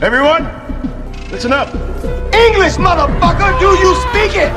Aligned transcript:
Everyone, 0.00 0.44
listen 1.28 1.52
up. 1.52 1.74
English, 2.32 2.74
motherfucker! 2.74 3.58
Do 3.58 3.66
you 3.66 3.96
speak 3.96 4.36
it? 4.36 4.52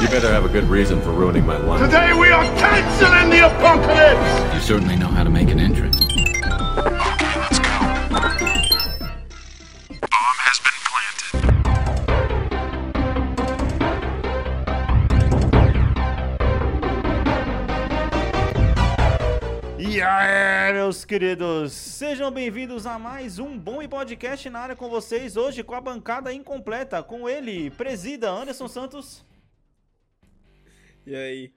You 0.00 0.08
better 0.08 0.32
have 0.32 0.46
a 0.46 0.48
good 0.48 0.64
reason 0.64 1.02
for 1.02 1.10
ruining 1.10 1.44
my 1.44 1.58
life. 1.58 1.82
Today 1.82 2.14
we 2.14 2.30
are 2.30 2.44
canceling 2.56 3.28
the 3.28 3.46
apocalypse. 3.46 4.54
You 4.54 4.60
certainly 4.60 4.96
know 4.96 5.08
how 5.08 5.24
to 5.24 5.30
make 5.30 5.50
an 5.50 5.60
entrance. 5.60 6.05
E 19.96 20.02
aí, 20.02 20.74
meus 20.74 21.06
queridos, 21.06 21.72
sejam 21.72 22.30
bem-vindos 22.30 22.84
a 22.84 22.98
mais 22.98 23.38
um 23.38 23.58
bom 23.58 23.80
e 23.80 23.88
podcast 23.88 24.50
na 24.50 24.58
área 24.58 24.76
com 24.76 24.90
vocês. 24.90 25.38
Hoje 25.38 25.62
com 25.62 25.74
a 25.74 25.80
bancada 25.80 26.30
incompleta, 26.34 27.02
com 27.02 27.26
ele, 27.26 27.70
presida 27.70 28.30
Anderson 28.30 28.68
Santos. 28.68 29.24
E 31.06 31.16
aí? 31.16 31.54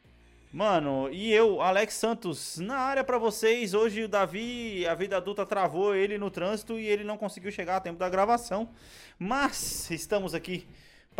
Mano, 0.53 1.09
e 1.11 1.33
eu, 1.33 1.61
Alex 1.61 1.95
Santos, 1.95 2.57
na 2.59 2.77
área 2.77 3.03
pra 3.03 3.17
vocês. 3.17 3.73
Hoje 3.73 4.03
o 4.03 4.07
Davi, 4.07 4.87
a 4.87 4.95
vida 4.95 5.17
adulta 5.17 5.45
travou 5.45 5.93
ele 5.93 6.17
no 6.17 6.31
trânsito 6.31 6.79
e 6.79 6.87
ele 6.87 7.03
não 7.03 7.17
conseguiu 7.17 7.51
chegar 7.51 7.75
a 7.75 7.81
tempo 7.81 7.99
da 7.99 8.07
gravação. 8.07 8.69
Mas 9.19 9.91
estamos 9.91 10.33
aqui 10.33 10.65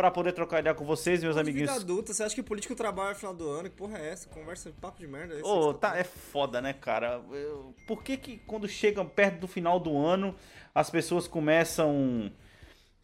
pra 0.00 0.10
poder 0.10 0.32
trocar 0.32 0.60
ideia 0.60 0.74
com 0.74 0.82
vocês, 0.82 1.22
meus 1.22 1.36
amiguinhos. 1.36 1.68
Vida 1.70 1.82
adulta, 1.82 2.14
você 2.14 2.22
acha 2.22 2.34
que 2.34 2.42
político 2.42 2.74
trabalha 2.74 3.10
no 3.10 3.16
final 3.16 3.34
do 3.34 3.46
ano? 3.50 3.68
Que 3.68 3.76
porra 3.76 3.98
é 3.98 4.08
essa? 4.08 4.26
Conversa 4.30 4.70
de 4.70 4.76
papo 4.78 4.98
de 4.98 5.06
merda. 5.06 5.34
é 5.34 5.42
Ô, 5.42 5.42
que 5.42 5.44
você 5.74 5.78
tá, 5.78 5.94
é 5.98 6.04
foda, 6.04 6.58
né, 6.62 6.72
cara? 6.72 7.20
Eu- 7.30 7.74
Por 7.86 8.02
que 8.02 8.16
que 8.16 8.38
quando 8.46 8.66
chega 8.66 9.04
perto 9.04 9.40
do 9.40 9.46
final 9.46 9.78
do 9.78 9.94
ano, 9.98 10.34
as 10.74 10.88
pessoas 10.88 11.28
começam 11.28 12.32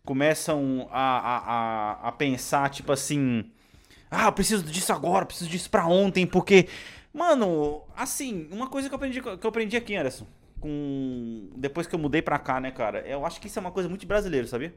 começam 0.07 0.89
a, 0.91 1.19
a, 1.19 1.39
a, 1.39 2.09
a 2.09 2.13
pensar, 2.13 2.71
tipo 2.71 2.93
assim, 2.93 3.51
ah, 4.11 4.27
eu 4.27 4.33
preciso 4.33 4.63
disso 4.63 4.93
agora, 4.93 5.25
eu 5.25 5.27
preciso 5.27 5.51
disso 5.51 5.69
pra 5.69 5.85
ontem, 5.87 6.25
porque, 6.25 6.69
mano, 7.13 7.83
assim, 7.97 8.49
uma 8.53 8.69
coisa 8.69 8.89
que 8.89 8.95
eu 8.95 8.97
aprendi, 8.97 9.21
que 9.21 9.29
eu 9.29 9.49
aprendi 9.49 9.77
aqui, 9.77 9.97
Anderson, 9.97 10.25
com 10.61 11.51
depois 11.57 11.89
que 11.89 11.95
eu 11.95 11.99
mudei 11.99 12.23
pra 12.23 12.39
cá, 12.39 12.61
né, 12.61 12.71
cara, 12.71 13.01
eu 13.01 13.27
acho 13.27 13.41
que 13.41 13.49
isso 13.49 13.59
é 13.59 13.61
uma 13.61 13.73
coisa 13.73 13.89
muito 13.89 14.07
brasileira, 14.07 14.47
sabia? 14.47 14.73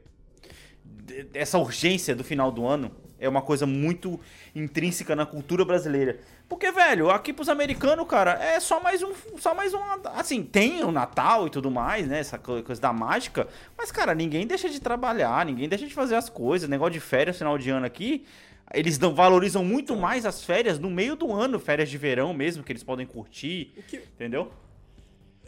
Essa 1.34 1.58
urgência 1.58 2.14
do 2.14 2.22
final 2.24 2.50
do 2.50 2.66
ano 2.66 2.90
é 3.18 3.28
uma 3.28 3.42
coisa 3.42 3.66
muito 3.66 4.18
intrínseca 4.54 5.14
na 5.14 5.26
cultura 5.26 5.64
brasileira. 5.64 6.18
Porque, 6.48 6.72
velho, 6.72 7.10
aqui 7.10 7.32
pros 7.32 7.48
americanos, 7.48 8.06
cara, 8.08 8.32
é 8.42 8.58
só 8.58 8.80
mais 8.80 9.02
um. 9.02 9.12
Só 9.38 9.54
mais 9.54 9.72
um. 9.74 9.78
Assim, 10.14 10.42
tem 10.42 10.82
o 10.82 10.90
Natal 10.90 11.46
e 11.46 11.50
tudo 11.50 11.70
mais, 11.70 12.06
né? 12.08 12.18
Essa 12.18 12.38
co- 12.38 12.62
coisa 12.62 12.80
da 12.80 12.92
mágica. 12.92 13.46
Mas, 13.76 13.92
cara, 13.92 14.14
ninguém 14.14 14.46
deixa 14.46 14.68
de 14.68 14.80
trabalhar, 14.80 15.44
ninguém 15.44 15.68
deixa 15.68 15.86
de 15.86 15.92
fazer 15.94 16.14
as 16.16 16.28
coisas. 16.28 16.68
Negócio 16.68 16.94
de 16.94 17.00
férias, 17.00 17.36
final 17.38 17.56
de 17.58 17.70
ano 17.70 17.86
aqui. 17.86 18.24
Eles 18.72 18.98
não 18.98 19.14
valorizam 19.14 19.64
muito 19.64 19.94
mais 19.96 20.24
as 20.24 20.42
férias 20.44 20.78
no 20.78 20.88
meio 20.88 21.14
do 21.16 21.32
ano, 21.32 21.58
férias 21.58 21.90
de 21.90 21.98
verão 21.98 22.32
mesmo, 22.32 22.62
que 22.62 22.72
eles 22.72 22.82
podem 22.84 23.04
curtir. 23.06 23.72
Que 23.88 23.96
Entendeu? 23.98 24.50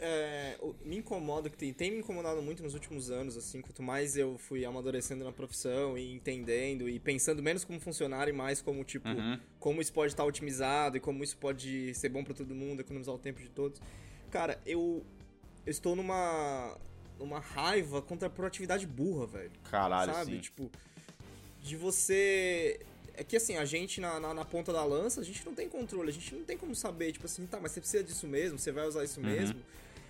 É, 0.05 0.57
me 0.83 0.97
incomoda, 0.97 1.49
que 1.49 1.55
tem, 1.57 1.71
tem 1.73 1.89
me 1.91 1.99
incomodado 1.99 2.41
muito 2.41 2.61
nos 2.61 2.73
últimos 2.73 3.09
anos, 3.09 3.37
assim, 3.37 3.61
quanto 3.61 3.81
mais 3.81 4.17
eu 4.17 4.37
fui 4.37 4.65
amadurecendo 4.65 5.23
na 5.23 5.31
profissão 5.31 5.97
e 5.97 6.13
entendendo 6.13 6.89
e 6.89 6.99
pensando 6.99 7.41
menos 7.41 7.63
como 7.63 7.79
funcionário 7.79 8.31
e 8.33 8.35
mais 8.35 8.61
como, 8.61 8.83
tipo, 8.83 9.07
Uhum. 9.07 9.39
como 9.59 9.81
isso 9.81 9.93
pode 9.93 10.11
estar 10.11 10.25
otimizado 10.25 10.97
e 10.97 10.99
como 10.99 11.23
isso 11.23 11.37
pode 11.37 11.93
ser 11.95 12.09
bom 12.09 12.23
pra 12.23 12.33
todo 12.33 12.53
mundo, 12.53 12.81
economizar 12.81 13.15
o 13.15 13.17
tempo 13.17 13.39
de 13.41 13.47
todos. 13.49 13.81
Cara, 14.29 14.59
eu, 14.65 15.05
eu 15.65 15.71
estou 15.71 15.95
numa, 15.95 16.77
numa 17.17 17.39
raiva 17.39 18.01
contra 18.01 18.27
a 18.27 18.31
proatividade 18.31 18.85
burra, 18.85 19.25
velho. 19.25 19.51
Caralho, 19.71 20.13
sabe? 20.13 20.31
sim. 20.35 20.39
Tipo, 20.39 20.69
de 21.61 21.77
você. 21.77 22.79
É 23.15 23.23
que 23.23 23.37
assim, 23.37 23.55
a 23.57 23.63
gente 23.63 24.01
na, 24.01 24.19
na, 24.19 24.33
na 24.33 24.43
ponta 24.43 24.73
da 24.73 24.83
lança, 24.83 25.21
a 25.21 25.23
gente 25.23 25.45
não 25.45 25.53
tem 25.53 25.69
controle, 25.69 26.09
a 26.09 26.13
gente 26.13 26.33
não 26.33 26.43
tem 26.43 26.57
como 26.57 26.73
saber, 26.75 27.11
tipo 27.11 27.25
assim, 27.27 27.45
tá, 27.45 27.59
mas 27.61 27.71
você 27.71 27.79
precisa 27.79 28.03
disso 28.03 28.27
mesmo, 28.27 28.57
você 28.57 28.71
vai 28.71 28.87
usar 28.87 29.03
isso 29.03 29.19
Uhum. 29.21 29.27
mesmo. 29.27 29.59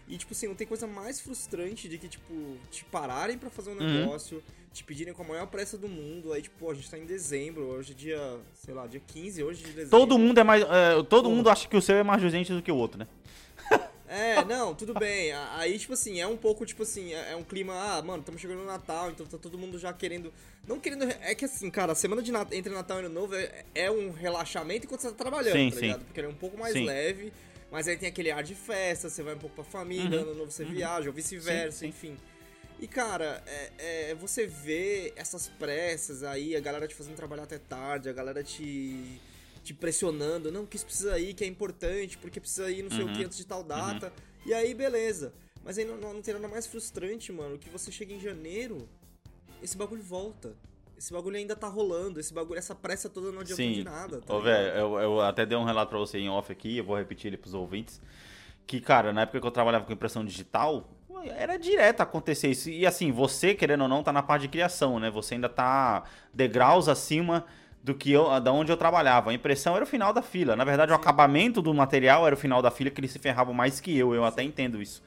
E, 0.08 0.18
tipo 0.18 0.34
assim, 0.34 0.48
não 0.48 0.56
tem 0.56 0.68
coisa 0.68 0.86
mais 0.86 1.20
frustrante 1.22 1.88
de 1.88 1.98
que, 1.98 2.08
tipo, 2.10 2.58
te 2.70 2.84
pararem 2.86 3.38
pra 3.38 3.50
fazer 3.50 3.70
um 3.72 3.74
Uhum. 3.80 4.00
negócio, 4.02 4.44
te 4.74 4.84
pedirem 4.84 5.14
com 5.14 5.24
a 5.24 5.28
maior 5.28 5.48
pressa 5.48 5.78
do 5.78 5.88
mundo, 5.88 6.34
aí, 6.34 6.42
tipo, 6.42 6.58
pô, 6.60 6.72
a 6.72 6.74
gente 6.74 6.90
tá 6.90 6.98
em 6.98 7.06
dezembro, 7.06 7.64
hoje 7.64 7.94
é 7.94 7.96
dia, 7.96 8.38
sei 8.54 8.74
lá, 8.74 8.86
dia 8.86 9.02
15, 9.08 9.42
hoje 9.44 9.60
de 9.64 9.70
dezembro. 9.72 9.90
Todo 9.92 10.18
mundo 10.20 10.38
é 10.40 10.44
mais. 10.44 10.62
é, 10.64 10.96
todo 11.10 11.24
Porra. 11.24 11.36
mundo 11.36 11.50
acha 11.50 11.68
que 11.68 11.78
o 11.78 11.82
seu 11.82 11.96
é 11.96 12.04
mais 12.04 12.22
urgente 12.22 12.52
do 12.54 12.62
que 12.62 12.72
o 12.72 12.76
outro, 12.76 13.00
né? 13.00 13.08
É, 14.16 14.46
não, 14.46 14.76
tudo 14.76 14.94
bem. 14.94 15.32
Aí, 15.56 15.80
tipo 15.80 15.94
assim, 15.94 16.22
é 16.22 16.28
um 16.28 16.38
pouco, 16.38 16.64
tipo 16.68 16.84
assim, 16.84 17.14
é 17.14 17.32
é 17.32 17.36
um 17.36 17.42
clima, 17.44 17.74
ah, 17.74 18.00
mano, 18.04 18.20
estamos 18.20 18.40
chegando 18.40 18.60
no 18.60 18.66
Natal, 18.66 19.10
então 19.10 19.26
tá 19.26 19.40
todo 19.40 19.58
mundo 19.58 19.80
já 19.80 19.92
querendo. 19.92 20.32
Não 20.68 20.80
querendo. 20.80 21.04
É 21.22 21.34
que 21.34 21.46
assim, 21.46 21.72
cara, 21.72 21.94
a 21.94 21.96
semana 21.96 22.22
de 22.22 22.32
Nat- 22.32 22.52
entre 22.54 22.72
Natal 22.72 22.98
e 23.02 23.06
Ano 23.06 23.10
Novo 23.16 23.34
é, 23.34 23.66
é 23.74 23.90
um 23.90 24.12
relaxamento 24.12 24.86
enquanto 24.86 25.00
você 25.02 25.08
tá 25.10 25.16
trabalhando, 25.16 25.54
Sim, 25.56 25.70
tá 25.72 25.76
sim. 25.78 25.82
ligado? 25.84 26.06
Porque 26.06 26.20
ele 26.20 26.28
é 26.28 26.30
um 26.30 26.36
pouco 26.36 26.56
mais 26.60 26.74
Sim. 26.74 26.86
leve, 26.86 27.34
mas 27.74 27.88
aí 27.88 27.98
tem 27.98 28.08
aquele 28.08 28.30
ar 28.30 28.44
de 28.44 28.54
festa, 28.54 29.10
você 29.10 29.24
vai 29.24 29.34
um 29.34 29.40
pouco 29.40 29.56
pra 29.56 29.64
família, 29.64 30.20
Uhum, 30.20 30.22
Ano 30.30 30.36
Novo 30.36 30.52
você 30.52 30.64
viaja, 30.64 31.10
ou 31.10 31.14
vice-versa, 31.14 31.88
enfim. 31.88 32.16
E, 32.80 32.88
cara, 32.88 33.44
é, 33.48 33.72
é, 34.12 34.16
você 34.16 34.46
vê 34.46 35.12
essas 35.16 35.48
pressas 35.50 36.22
aí, 36.22 36.56
a 36.56 36.60
galera 36.60 36.88
te 36.88 36.94
fazendo 36.94 37.16
trabalhar 37.16 37.44
até 37.44 37.58
tarde, 37.58 38.10
a 38.10 38.14
galera 38.14 38.44
te, 38.44 39.20
te 39.64 39.74
pressionando, 39.74 40.52
não, 40.52 40.68
que 40.68 40.76
isso 40.76 40.86
precisa 40.86 41.18
ir, 41.18 41.34
que 41.34 41.44
é 41.44 41.48
importante, 41.48 42.16
porque 42.20 42.40
precisa 42.40 42.70
ir 42.70 42.84
não 42.84 42.92
sei 42.92 43.02
o 43.02 43.08
Uhum. 43.08 43.14
que 43.14 43.24
antes 43.24 43.38
de 43.38 43.46
tal 43.46 43.64
data. 43.64 44.14
E 44.46 44.54
aí, 44.54 44.74
beleza. 44.76 45.34
Mas 45.64 45.78
aí 45.80 45.86
não, 45.86 45.98
não, 45.98 46.14
não 46.14 46.22
tem 46.22 46.34
nada 46.36 46.48
mais 46.48 46.68
frustrante, 46.68 47.32
mano, 47.32 47.58
que 47.58 47.70
você 47.70 47.92
chega 47.92 48.14
em 48.14 48.20
janeiro, 48.20 48.88
esse 49.64 49.76
bagulho 49.76 50.04
volta. 50.04 50.54
Esse 51.04 51.12
bagulho 51.12 51.36
ainda 51.36 51.54
tá 51.54 51.68
rolando, 51.68 52.18
esse 52.18 52.34
bagulho, 52.34 52.58
essa 52.58 52.74
pressa 52.74 53.10
toda 53.10 53.30
não 53.30 53.42
adiantou 53.42 53.66
de 53.66 53.76
Sim. 53.76 53.84
nada. 53.84 54.22
Tá 54.22 54.34
Ô, 54.34 54.40
velho, 54.40 54.70
eu, 54.70 55.00
eu 55.00 55.20
até 55.20 55.46
dei 55.46 55.58
um 55.58 55.66
relato 55.66 55.90
pra 55.90 56.00
você 56.00 56.18
em 56.18 56.30
off 56.30 56.50
aqui, 56.50 56.78
eu 56.78 56.84
vou 56.86 56.96
repetir 56.96 57.28
ele 57.28 57.36
pros 57.36 57.54
ouvintes. 57.54 58.02
Que, 58.66 58.80
cara, 58.80 59.12
na 59.12 59.24
época 59.24 59.42
que 59.42 59.46
eu 59.46 59.52
trabalhava 59.52 59.84
com 59.84 59.92
impressão 59.92 60.24
digital, 60.24 60.88
era 61.26 61.58
direto 61.58 62.00
acontecer 62.00 62.52
isso. 62.52 62.70
E 62.70 62.86
assim, 62.86 63.12
você, 63.12 63.54
querendo 63.54 63.82
ou 63.82 63.90
não, 63.90 64.02
tá 64.02 64.14
na 64.14 64.24
parte 64.24 64.44
de 64.44 64.48
criação, 64.48 64.98
né? 64.98 65.12
Você 65.12 65.34
ainda 65.34 65.50
tá 65.50 66.04
degraus 66.34 66.88
acima 66.88 67.44
do 67.84 67.94
que 67.94 68.10
eu, 68.10 68.40
da 68.40 68.54
onde 68.54 68.72
eu 68.72 68.78
trabalhava. 68.78 69.32
A 69.32 69.34
impressão 69.34 69.76
era 69.76 69.84
o 69.84 69.88
final 69.88 70.14
da 70.14 70.22
fila. 70.22 70.56
Na 70.56 70.64
verdade, 70.64 70.94
o 70.94 70.96
acabamento 70.96 71.62
do 71.62 71.74
material 71.74 72.26
era 72.26 72.34
o 72.34 72.40
final 72.40 72.62
da 72.62 72.72
fila, 72.72 72.90
que 72.90 73.02
eles 73.02 73.12
se 73.12 73.20
ferravam 73.20 73.54
mais 73.54 73.82
que 73.82 73.94
eu. 73.98 74.16
Eu 74.16 74.24
até 74.24 74.42
entendo 74.42 74.82
isso. 74.82 75.04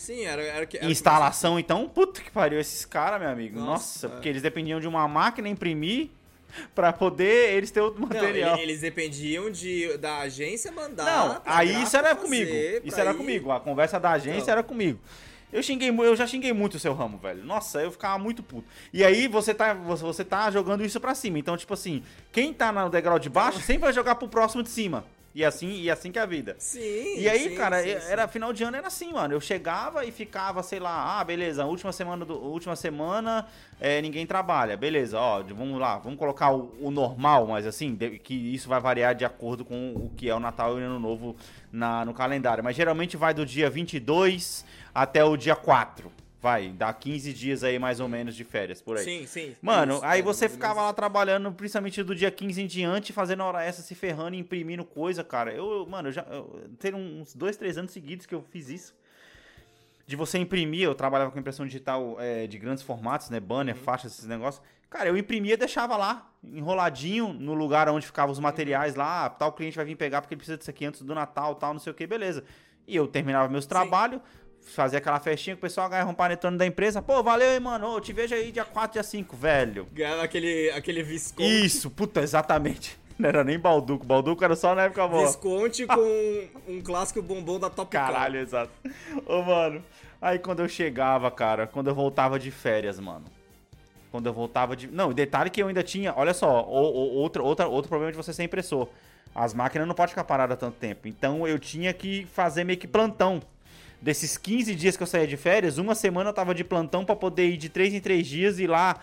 Sim, 0.00 0.24
era, 0.24 0.42
era 0.42 0.64
que. 0.64 0.78
era 0.78 0.86
Instalação, 0.90 1.58
então, 1.58 1.86
puta 1.86 2.22
que 2.22 2.30
pariu, 2.30 2.58
esses 2.58 2.86
caras, 2.86 3.20
meu 3.20 3.28
amigo. 3.28 3.58
Nossa, 3.58 3.70
Nossa, 3.70 4.08
porque 4.08 4.28
eles 4.30 4.40
dependiam 4.40 4.80
de 4.80 4.88
uma 4.88 5.06
máquina 5.06 5.46
imprimir 5.46 6.08
pra 6.74 6.90
poder 6.90 7.52
eles 7.54 7.70
ter 7.70 7.80
outro 7.82 8.00
Não, 8.00 8.08
material. 8.08 8.54
ele- 8.54 8.62
eles 8.62 8.80
dependiam 8.80 9.50
de, 9.50 9.96
da 9.98 10.20
agência 10.20 10.72
mandar. 10.72 11.04
Não, 11.04 11.42
aí 11.44 11.82
isso 11.82 11.96
era 11.96 12.16
comigo. 12.16 12.50
Isso 12.82 12.98
era 12.98 13.10
ir- 13.12 13.16
comigo. 13.16 13.52
A 13.52 13.60
conversa 13.60 14.00
da 14.00 14.12
agência 14.12 14.46
Não. 14.46 14.52
era 14.52 14.62
comigo. 14.62 14.98
Eu 15.52 15.62
xinguei, 15.62 15.90
eu 15.90 16.16
já 16.16 16.26
xinguei 16.26 16.52
muito 16.52 16.74
o 16.74 16.78
seu 16.78 16.94
ramo, 16.94 17.18
velho. 17.18 17.44
Nossa, 17.44 17.82
eu 17.82 17.90
ficava 17.92 18.18
muito 18.18 18.42
puto. 18.42 18.66
E 18.92 19.04
aí 19.04 19.28
você 19.28 19.52
tá, 19.52 19.74
você, 19.74 20.02
você 20.02 20.24
tá 20.24 20.50
jogando 20.50 20.82
isso 20.84 20.98
pra 20.98 21.14
cima. 21.14 21.38
Então, 21.38 21.56
tipo 21.56 21.74
assim, 21.74 22.02
quem 22.32 22.54
tá 22.54 22.72
no 22.72 22.88
degrau 22.88 23.18
de 23.18 23.28
baixo 23.28 23.60
sempre 23.60 23.82
vai 23.82 23.92
jogar 23.92 24.14
pro 24.14 24.28
próximo 24.28 24.62
de 24.62 24.70
cima. 24.70 25.04
E 25.32 25.44
assim, 25.44 25.80
e 25.80 25.88
assim 25.88 26.10
que 26.10 26.18
é 26.18 26.22
a 26.22 26.26
vida. 26.26 26.56
Sim. 26.58 26.80
E 27.18 27.28
aí, 27.28 27.50
sim, 27.50 27.54
cara, 27.54 27.80
sim, 27.82 27.90
era 27.90 28.26
final 28.26 28.52
de 28.52 28.64
ano 28.64 28.76
era 28.76 28.88
assim, 28.88 29.12
mano. 29.12 29.32
Eu 29.32 29.40
chegava 29.40 30.04
e 30.04 30.10
ficava, 30.10 30.60
sei 30.62 30.80
lá, 30.80 31.20
ah, 31.20 31.24
beleza, 31.24 31.64
última 31.64 31.92
semana 31.92 32.24
do 32.24 32.34
última 32.36 32.74
semana 32.74 33.46
é, 33.80 34.02
ninguém 34.02 34.26
trabalha, 34.26 34.76
beleza? 34.76 35.18
Ó, 35.20 35.40
vamos 35.42 35.78
lá, 35.78 35.98
vamos 35.98 36.18
colocar 36.18 36.50
o, 36.52 36.74
o 36.80 36.90
normal, 36.90 37.46
mas 37.46 37.64
assim, 37.64 37.94
de- 37.94 38.18
que 38.18 38.34
isso 38.34 38.68
vai 38.68 38.80
variar 38.80 39.14
de 39.14 39.24
acordo 39.24 39.64
com 39.64 39.92
o 39.94 40.10
que 40.16 40.28
é 40.28 40.34
o 40.34 40.40
Natal 40.40 40.78
e 40.78 40.82
o 40.82 40.84
Ano 40.84 40.98
Novo 40.98 41.36
na, 41.70 42.04
no 42.04 42.12
calendário. 42.12 42.64
Mas 42.64 42.74
geralmente 42.74 43.16
vai 43.16 43.32
do 43.32 43.46
dia 43.46 43.70
22 43.70 44.64
até 44.92 45.24
o 45.24 45.36
dia 45.36 45.54
4. 45.54 46.10
Vai, 46.40 46.70
dá 46.70 46.90
15 46.92 47.34
dias 47.34 47.62
aí 47.62 47.78
mais 47.78 48.00
ou 48.00 48.08
menos 48.08 48.34
de 48.34 48.44
férias 48.44 48.80
por 48.80 48.96
aí. 48.96 49.04
Sim, 49.04 49.26
sim. 49.26 49.54
Mano, 49.60 49.96
Isso, 49.96 50.04
aí 50.06 50.20
é, 50.20 50.22
você 50.22 50.46
ou 50.46 50.50
ficava 50.50 50.80
lá 50.80 50.92
trabalhando, 50.92 51.52
principalmente 51.52 52.02
do 52.02 52.14
dia 52.14 52.30
15 52.30 52.62
em 52.62 52.66
diante, 52.66 53.12
fazendo 53.12 53.42
hora 53.42 53.62
essa, 53.62 53.82
se 53.82 53.94
ferrando, 53.94 54.34
imprimindo 54.36 54.82
coisa, 54.84 55.22
cara. 55.22 55.52
Eu, 55.52 55.70
eu- 55.70 55.86
mano, 55.86 56.08
eu 56.08 56.12
já. 56.12 56.22
Eu, 56.22 56.70
tem 56.78 56.94
uns 56.94 57.34
dois, 57.34 57.56
três 57.58 57.76
anos 57.76 57.90
seguidos 57.92 58.24
que 58.24 58.34
eu 58.34 58.42
fiz 58.42 58.70
isso. 58.70 58.94
De 60.06 60.16
você 60.16 60.38
imprimir, 60.38 60.82
eu 60.82 60.94
trabalhava 60.94 61.30
com 61.30 61.38
impressão 61.38 61.66
digital 61.66 62.16
é, 62.18 62.46
de 62.46 62.58
grandes 62.58 62.82
formatos, 62.82 63.30
né? 63.30 63.38
Banner, 63.38 63.76
Uhum. 63.76 63.82
faixas, 63.82 64.12
esses 64.12 64.26
negócios. 64.26 64.64
Cara, 64.88 65.08
eu 65.08 65.16
imprimia 65.16 65.54
e 65.54 65.56
deixava 65.56 65.96
lá, 65.96 66.32
enroladinho, 66.42 67.32
no 67.32 67.54
lugar 67.54 67.88
onde 67.88 68.06
ficavam 68.06 68.32
os 68.32 68.38
Uhum. 68.38 68.42
materiais 68.42 68.94
materiais 68.94 68.94
lá. 68.96 69.26
Ah, 69.26 69.30
tal 69.30 69.52
cliente 69.52 69.76
vai 69.76 69.84
vir 69.84 69.94
pegar 69.94 70.20
porque 70.20 70.34
ele 70.34 70.38
precisa 70.38 70.56
disso 70.58 70.70
aqui 70.70 70.84
antes 70.84 71.02
do 71.02 71.14
Natal, 71.14 71.54
tal, 71.54 71.72
não 71.74 71.78
sei 71.80 71.92
o 71.92 71.94
que, 71.94 72.06
beleza. 72.06 72.42
E 72.88 72.96
eu 72.96 73.06
terminava 73.06 73.48
meus 73.48 73.66
trabalhos, 73.66 74.20
fazia 74.62 74.98
aquela 74.98 75.18
festinha 75.20 75.56
com 75.56 75.60
o 75.60 75.62
pessoal, 75.62 75.88
ganhava 75.88 76.10
um 76.10 76.14
panetone 76.14 76.56
da 76.56 76.66
empresa. 76.66 77.02
Pô, 77.02 77.22
valeu 77.22 77.50
aí, 77.50 77.60
mano. 77.60 77.88
Ô, 77.88 78.00
te 78.00 78.12
vejo 78.12 78.34
aí 78.34 78.52
dia 78.52 78.64
4, 78.64 78.94
dia 78.94 79.02
5, 79.02 79.36
velho. 79.36 79.88
Ganhava 79.92 80.22
aquele, 80.22 80.70
aquele 80.70 81.02
Visconti. 81.02 81.64
Isso, 81.64 81.90
puta, 81.90 82.20
exatamente. 82.20 82.98
Não 83.18 83.28
era 83.28 83.44
nem 83.44 83.58
Balduco. 83.58 84.06
Balduco 84.06 84.42
era 84.42 84.56
só 84.56 84.74
na 84.74 84.84
época 84.84 85.06
boa. 85.06 85.26
Visconti 85.26 85.86
com 85.86 86.48
um 86.72 86.80
clássico 86.80 87.20
bombom 87.20 87.58
da 87.58 87.68
Top 87.68 87.90
Caralho, 87.90 88.38
exato. 88.38 88.72
Ô, 89.26 89.42
mano. 89.42 89.84
Aí 90.22 90.38
quando 90.38 90.60
eu 90.60 90.68
chegava, 90.68 91.30
cara, 91.30 91.66
quando 91.66 91.88
eu 91.88 91.94
voltava 91.94 92.38
de 92.38 92.50
férias, 92.50 93.00
mano. 93.00 93.24
Quando 94.10 94.26
eu 94.26 94.32
voltava 94.32 94.76
de. 94.76 94.86
Não, 94.88 95.12
detalhe 95.12 95.50
que 95.50 95.62
eu 95.62 95.68
ainda 95.68 95.82
tinha. 95.82 96.12
Olha 96.16 96.34
só, 96.34 96.62
o, 96.62 96.72
o, 96.72 97.14
outro, 97.14 97.44
outra, 97.44 97.66
outro 97.66 97.88
problema 97.88 98.10
de 98.10 98.16
você 98.16 98.32
ser 98.32 98.42
impressor. 98.42 98.88
As 99.34 99.54
máquinas 99.54 99.86
não 99.86 99.94
podem 99.94 100.10
ficar 100.10 100.24
paradas 100.24 100.58
tanto 100.58 100.76
tempo. 100.76 101.06
Então 101.06 101.46
eu 101.46 101.58
tinha 101.58 101.92
que 101.92 102.26
fazer 102.32 102.64
meio 102.64 102.78
que 102.78 102.88
plantão. 102.88 103.40
Desses 104.02 104.38
15 104.38 104.74
dias 104.74 104.96
que 104.96 105.02
eu 105.02 105.06
saía 105.06 105.26
de 105.26 105.36
férias, 105.36 105.76
uma 105.76 105.94
semana 105.94 106.30
eu 106.30 106.34
tava 106.34 106.54
de 106.54 106.64
plantão 106.64 107.04
pra 107.04 107.14
poder 107.14 107.48
ir 107.50 107.56
de 107.58 107.68
3 107.68 107.94
em 107.94 108.00
3 108.00 108.26
dias 108.26 108.58
e 108.58 108.66
lá 108.66 108.98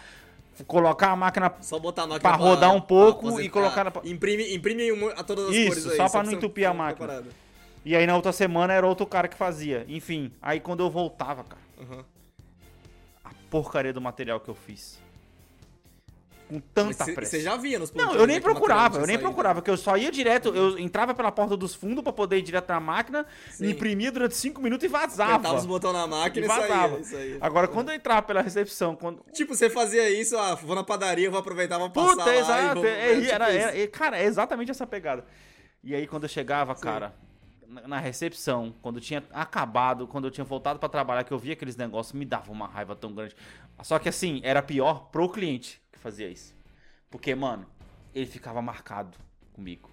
colocar 0.66 1.12
a 1.12 1.16
máquina 1.16 1.54
Só 1.62 1.78
botar 1.78 2.04
a 2.04 2.08
máquina 2.08 2.20
pra 2.30 2.36
rodar 2.36 2.74
um 2.74 2.82
pouco 2.82 3.40
e 3.40 3.48
colocar 3.48 3.84
na... 3.84 3.92
Imprime, 4.04 4.56
imprime 4.56 4.90
a 5.16 5.24
todas 5.24 5.50
as 5.50 5.56
Isso, 5.56 5.68
cores 5.68 5.88
aí. 5.92 5.98
só 5.98 6.10
pra 6.10 6.24
não 6.24 6.32
entupir 6.32 6.68
a 6.68 6.74
máquina. 6.74 7.08
parado. 7.08 7.30
E 7.86 7.96
aí 7.96 8.08
na 8.08 8.16
outra 8.16 8.32
semana 8.32 8.74
era 8.74 8.88
outro 8.88 9.06
cara 9.06 9.28
que 9.28 9.38
fazia. 9.38 9.86
Enfim, 9.88 10.32
aí 10.42 10.60
quando 10.60 10.80
eu 10.84 10.90
voltava, 10.90 11.44
cara, 11.44 11.62
Aham. 11.80 12.04
a 13.24 13.30
porcaria 13.52 13.94
do 13.94 14.02
material 14.02 14.40
que 14.40 14.50
eu 14.50 14.56
fiz. 14.56 15.00
Com 16.48 16.60
tanta 16.62 17.04
Você 17.04 17.12
pressa. 17.14 17.32
você 17.32 17.42
já 17.42 17.58
via 17.58 17.78
nos 17.78 17.92
Não, 17.94 18.14
eu 18.16 18.26
nem 18.26 18.38
que 18.38 18.44
procurava, 18.44 19.00
eu 19.00 19.08
nem 19.08 19.20
procurava, 19.20 19.60
porque 19.60 19.70
eu 19.70 19.76
só 19.76 19.98
ia 19.98 20.10
direto, 20.10 20.48
eu 20.56 20.80
entrava 20.80 21.14
pela 21.14 21.30
porta 21.32 21.58
dos 21.58 21.76
fundos 21.76 22.02
pra 22.02 22.14
poder 22.14 22.38
ir 22.38 22.42
direto 22.42 22.70
na 22.70 22.80
máquina, 22.80 23.26
Sim. 23.52 23.70
imprimia 23.70 24.12
durante 24.12 24.36
5 24.36 24.62
minutos 24.62 24.86
e 24.86 24.88
vazava. 24.88 25.34
Apertava 25.34 25.58
os 25.58 25.66
botões 25.66 25.94
na 25.94 26.08
máquina 26.08 26.46
e, 26.46 26.48
vazava. 26.48 26.90
saía. 26.90 27.00
Isso 27.02 27.16
aí. 27.18 27.38
Agora, 27.42 27.68
quando 27.68 27.90
eu 27.90 27.96
entrava 27.96 28.22
pela 28.22 28.42
recepção, 28.42 28.96
quando. 28.96 29.22
Tipo, 29.34 29.54
você 29.56 29.70
fazia 29.70 30.10
isso, 30.10 30.38
ah, 30.38 30.56
vou 30.56 30.74
na 30.76 30.84
padaria, 30.86 31.30
vou 31.30 31.40
aproveitar, 31.40 31.78
vou 31.78 31.90
passar 31.90 32.12
Puta, 32.12 32.26
lá 32.26 32.34
e 32.36 32.40
exato. 32.40 32.76
vou... 32.82 32.86
é, 32.90 33.16
tipo 33.20 33.32
era, 33.34 33.52
era- 33.54 33.78
é, 33.78 33.88
cara, 33.88 34.18
é 34.18 34.24
exatamente 34.26 34.72
essa 34.72 34.88
pegada. 34.88 35.26
E 35.84 35.94
aí, 35.94 36.08
quando 36.08 36.24
eu 36.24 36.30
chegava, 36.30 36.74
cara, 36.76 37.14
na, 37.86 38.00
recepção, 38.00 38.74
quando 38.82 39.02
tinha 39.02 39.24
acabado, 39.34 40.08
quando 40.08 40.26
eu 40.26 40.32
tinha 40.32 40.46
voltado 40.46 40.80
pra 40.80 40.88
trabalhar, 40.88 41.24
que 41.24 41.32
eu 41.34 41.38
via 41.38 41.54
aqueles 41.54 41.76
negócios, 41.76 42.14
me 42.14 42.24
dava 42.26 42.52
uma 42.52 42.68
raiva 42.68 42.96
tão 42.96 43.14
grande. 43.14 43.36
Só 43.84 44.00
que 44.00 44.08
assim, 44.10 44.40
era 44.44 44.62
pior 44.62 45.10
pro 45.12 45.28
cliente 45.30 45.82
que 45.98 46.04
fazia 46.04 46.28
isso. 46.30 46.56
Porque, 47.10 47.34
mano, 47.36 47.66
ele 48.14 48.26
ficava 48.26 48.62
marcado 48.62 49.18
comigo. 49.54 49.90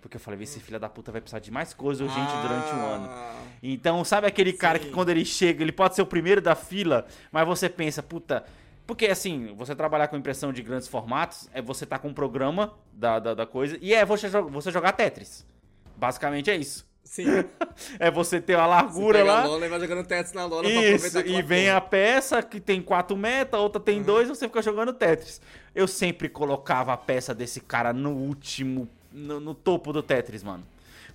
Porque 0.00 0.16
eu 0.16 0.20
falei, 0.20 0.40
esse 0.42 0.60
filho 0.60 0.78
da 0.78 0.88
puta 0.88 1.10
vai 1.10 1.20
precisar 1.20 1.40
de 1.40 1.50
mais 1.50 1.74
coisa 1.74 2.04
urgente 2.04 2.30
durante 2.40 2.72
um 2.74 2.86
ano. 2.86 3.06
Ah, 3.10 3.42
Então, 3.62 4.04
sabe 4.04 4.26
aquele 4.26 4.52
cara 4.52 4.78
que 4.78 4.86
Sim. 4.86 4.92
quando 4.92 5.08
ele 5.08 5.24
chega, 5.24 5.64
ele 5.64 5.72
pode 5.72 5.96
ser 5.96 6.02
o 6.02 6.06
primeiro 6.06 6.40
da 6.40 6.54
fila, 6.54 7.06
mas 7.32 7.46
você 7.46 7.68
pensa, 7.68 8.02
puta. 8.02 8.44
Porque 8.86 9.06
assim, 9.06 9.52
você 9.56 9.74
trabalhar 9.74 10.06
com 10.06 10.16
impressão 10.16 10.52
de 10.52 10.62
grandes 10.62 10.86
formatos, 10.86 11.48
é 11.52 11.60
você 11.60 11.84
tá 11.84 11.98
com 11.98 12.08
um 12.08 12.14
programa 12.14 12.74
da, 12.92 13.18
da, 13.18 13.34
da 13.34 13.46
coisa, 13.46 13.76
e 13.80 13.92
é 13.92 14.04
você, 14.04 14.28
você 14.28 14.70
jogar 14.70 14.92
Tetris. 14.92 15.44
Basicamente 15.96 16.50
é 16.50 16.56
isso. 16.56 16.85
Sim. 17.06 17.26
É 18.00 18.10
você 18.10 18.40
ter 18.40 18.56
uma 18.56 18.66
largura 18.66 19.22
lá. 19.22 19.42
a 19.42 19.46
lola 19.46 19.66
e 19.66 19.68
vai 19.68 19.78
jogando 19.80 20.04
Tetris 20.06 20.32
na 20.32 20.44
lola 20.46 20.62
pra 20.62 20.70
Isso, 20.72 21.06
aproveitar 21.06 21.28
e 21.38 21.42
vem 21.42 21.66
porra. 21.66 21.76
a 21.76 21.80
peça 21.80 22.42
que 22.42 22.58
tem 22.60 22.80
quatro 22.82 23.16
metas, 23.16 23.60
outra 23.60 23.80
tem 23.80 24.02
dois, 24.02 24.28
você 24.28 24.46
fica 24.48 24.60
jogando 24.62 24.92
Tetris. 24.92 25.40
Eu 25.74 25.86
sempre 25.86 26.28
colocava 26.28 26.92
a 26.92 26.96
peça 26.96 27.34
desse 27.34 27.60
cara 27.60 27.92
no 27.92 28.10
último, 28.12 28.88
no, 29.12 29.38
no 29.40 29.54
topo 29.54 29.92
do 29.92 30.02
Tetris, 30.02 30.42
mano. 30.42 30.64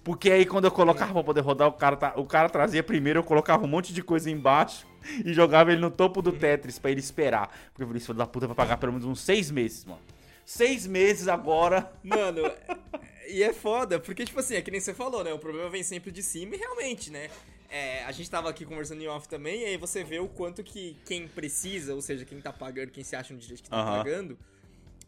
Porque 0.04 0.32
aí 0.32 0.46
quando 0.46 0.66
eu 0.66 0.72
colocava 0.72 1.14
pra 1.14 1.24
poder 1.24 1.42
rodar, 1.42 1.68
o 1.68 1.74
cara, 1.74 1.96
tá- 1.96 2.14
o 2.16 2.26
cara 2.26 2.48
trazia 2.50 2.82
primeiro, 2.84 3.20
eu 3.20 3.24
colocava 3.24 3.64
um 3.66 3.68
monte 3.68 3.92
de 3.94 4.02
coisa 4.04 4.30
embaixo 4.32 4.88
e 5.26 5.34
jogava 5.34 5.72
ele 5.72 5.82
no 5.82 5.92
topo 5.92 6.22
do 6.22 6.32
Tetris 6.32 6.80
pra 6.80 6.90
ele 6.92 7.00
esperar. 7.00 7.48
Porque 7.72 7.84
eu 7.84 7.88
falei, 7.88 7.98
esse 7.98 8.06
filho 8.08 8.18
da 8.18 8.26
puta 8.28 8.48
vai 8.48 8.56
pagar 8.56 8.78
pelo 8.78 8.94
menos 8.94 9.06
uns 9.08 9.20
seis 9.20 9.52
meses, 9.52 9.84
mano. 9.86 10.00
Seis 10.46 10.86
meses 10.88 11.28
agora. 11.28 11.92
Mano, 12.04 12.52
e 13.28 13.44
é 13.44 13.54
foda, 13.54 14.00
porque, 14.00 14.26
tipo 14.26 14.40
assim, 14.40 14.56
é 14.56 14.62
que 14.62 14.72
nem 14.72 14.80
você 14.80 14.94
falou, 14.94 15.24
né? 15.24 15.34
O 15.34 15.40
problema 15.40 15.70
vem 15.70 15.84
sempre 15.84 16.12
de 16.12 16.24
cima 16.24 16.56
e 16.56 16.58
realmente, 16.58 17.12
né? 17.12 17.30
É, 17.70 18.04
a 18.04 18.12
gente 18.12 18.30
tava 18.30 18.50
aqui 18.50 18.66
conversando 18.66 19.02
em 19.02 19.08
off 19.08 19.28
também, 19.30 19.62
e 19.62 19.66
aí 19.66 19.78
você 19.78 20.04
vê 20.04 20.20
o 20.20 20.28
quanto 20.28 20.64
que 20.64 20.98
quem 21.06 21.28
precisa, 21.28 21.96
ou 21.96 22.02
seja, 22.02 22.26
quem 22.26 22.42
tá 22.42 22.52
pagando, 22.52 22.92
quem 22.92 23.04
se 23.04 23.16
acha 23.16 23.34
no 23.34 23.40
direito 23.40 23.64
que 23.64 23.70
tá 23.70 23.84
pagando, 23.84 24.38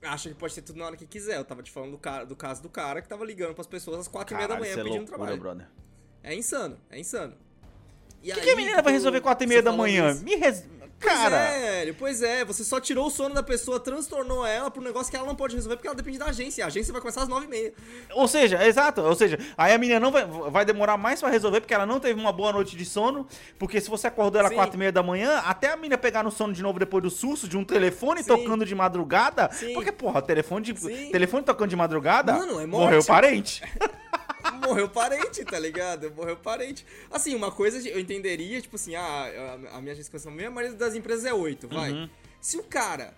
acha 0.02 0.30
que 0.30 0.36
pode 0.36 0.56
ter 0.56 0.62
tudo 0.62 0.80
na 0.80 0.86
hora 0.86 0.98
que 0.98 1.06
quiser. 1.06 1.38
Eu 1.38 1.46
tava 1.46 1.62
te 1.62 1.72
falando 1.72 1.92
do, 1.92 1.98
cara, 1.98 2.26
do 2.26 2.36
caso 2.36 2.62
do 2.62 2.70
cara 2.70 3.02
que 3.02 3.08
tava 3.08 3.26
ligando 3.26 3.54
pras 3.54 3.68
pessoas 3.68 4.00
às 4.00 4.08
quatro 4.08 4.34
e 4.34 4.38
meia 4.38 4.48
da 4.48 4.60
manhã 4.60 4.74
é 4.74 4.76
pedindo 4.76 4.92
loucura, 4.94 5.18
trabalho. 5.18 5.38
brother. 5.38 5.68
É 6.22 6.34
insano, 6.34 6.78
é 6.90 7.00
insano. 7.00 7.36
O 8.20 8.22
que, 8.22 8.40
que 8.40 8.50
a 8.50 8.56
menina 8.56 8.82
vai 8.82 8.94
resolver 8.94 9.20
quatro 9.20 9.44
e 9.44 9.48
meia 9.48 9.62
da 9.62 9.74
manhã? 9.74 10.14
Me 10.16 10.36
res... 10.36 10.66
Cara... 11.04 11.30
Pois 11.30 11.34
é, 11.34 11.60
velho, 11.60 11.96
pois 12.00 12.22
é, 12.22 12.46
você 12.46 12.64
só 12.64 12.80
tirou 12.80 13.08
o 13.08 13.10
sono 13.10 13.36
da 13.36 13.44
pessoa, 13.44 13.80
transtornou 13.80 14.46
ela 14.46 14.72
pro 14.72 14.82
negócio 14.82 15.12
que 15.12 15.18
ela 15.18 15.28
não 15.28 15.36
pode 15.36 15.56
resolver 15.56 15.76
porque 15.76 15.88
ela 15.88 15.96
depende 15.96 16.18
da 16.18 16.26
agência. 16.26 16.64
A 16.64 16.68
agência 16.68 16.92
vai 16.92 17.02
começar 17.02 17.24
às 17.24 17.28
nove 17.28 17.46
e 17.46 17.50
meia. 17.50 17.74
Ou 18.14 18.28
seja, 18.28 18.66
exato, 18.66 19.02
ou 19.02 19.16
seja, 19.16 19.38
aí 19.58 19.74
a 19.74 19.78
menina 19.78 20.00
não 20.00 20.12
vai, 20.12 20.26
vai 20.26 20.66
demorar 20.66 20.98
mais 20.98 21.20
pra 21.20 21.30
resolver 21.30 21.62
porque 21.62 21.74
ela 21.74 21.86
não 21.86 22.00
teve 22.00 22.20
uma 22.20 22.32
boa 22.32 22.52
noite 22.54 22.76
de 22.76 22.86
sono, 22.86 23.28
porque 23.60 23.82
se 23.82 23.90
você 23.90 24.08
acordou 24.08 24.40
ela 24.40 24.50
quatro 24.52 24.76
e 24.76 24.80
meia 24.80 24.92
da 24.92 25.04
manhã, 25.04 25.40
até 25.46 25.72
a 25.72 25.76
menina 25.76 25.98
pegar 25.98 26.24
no 26.24 26.32
sono 26.32 26.54
de 26.54 26.64
novo 26.64 26.80
depois 26.80 27.04
do 27.04 27.10
susto 27.10 27.48
de 27.48 27.58
um 27.58 27.64
telefone 27.64 28.24
Sim. 28.24 28.28
tocando 28.30 28.66
de 28.66 28.74
madrugada, 28.74 29.50
Sim. 29.52 29.74
porque 29.74 29.92
porra, 29.92 30.22
telefone, 30.22 30.66
de, 30.66 30.80
Sim. 30.80 31.10
telefone 31.12 31.44
tocando 31.44 31.70
de 31.70 31.76
madrugada, 31.76 32.34
Mano, 32.34 32.60
é 32.60 32.66
morte. 32.66 32.84
morreu 32.84 33.04
parente. 33.04 33.62
Morreu 34.66 34.90
parente, 34.90 35.44
tá 35.46 35.60
ligado? 35.60 36.12
Morreu 36.12 36.38
parente. 36.38 36.86
Assim, 37.10 37.36
uma 37.36 37.52
coisa 37.52 37.88
eu 37.88 38.00
entenderia, 38.00 38.62
tipo 38.62 38.76
assim, 38.76 38.96
ah, 38.96 39.60
a, 39.72 39.78
a 39.78 39.82
minha 39.82 39.96
gestão, 39.96 40.32
a 40.32 40.50
maioria 40.50 40.78
das 40.78 40.96
empresas 40.96 41.26
é 41.26 41.34
8, 41.34 41.68
vai. 41.68 41.92
Uhum. 41.92 42.10
Se 42.42 42.58
o 42.58 42.64
cara 42.64 43.14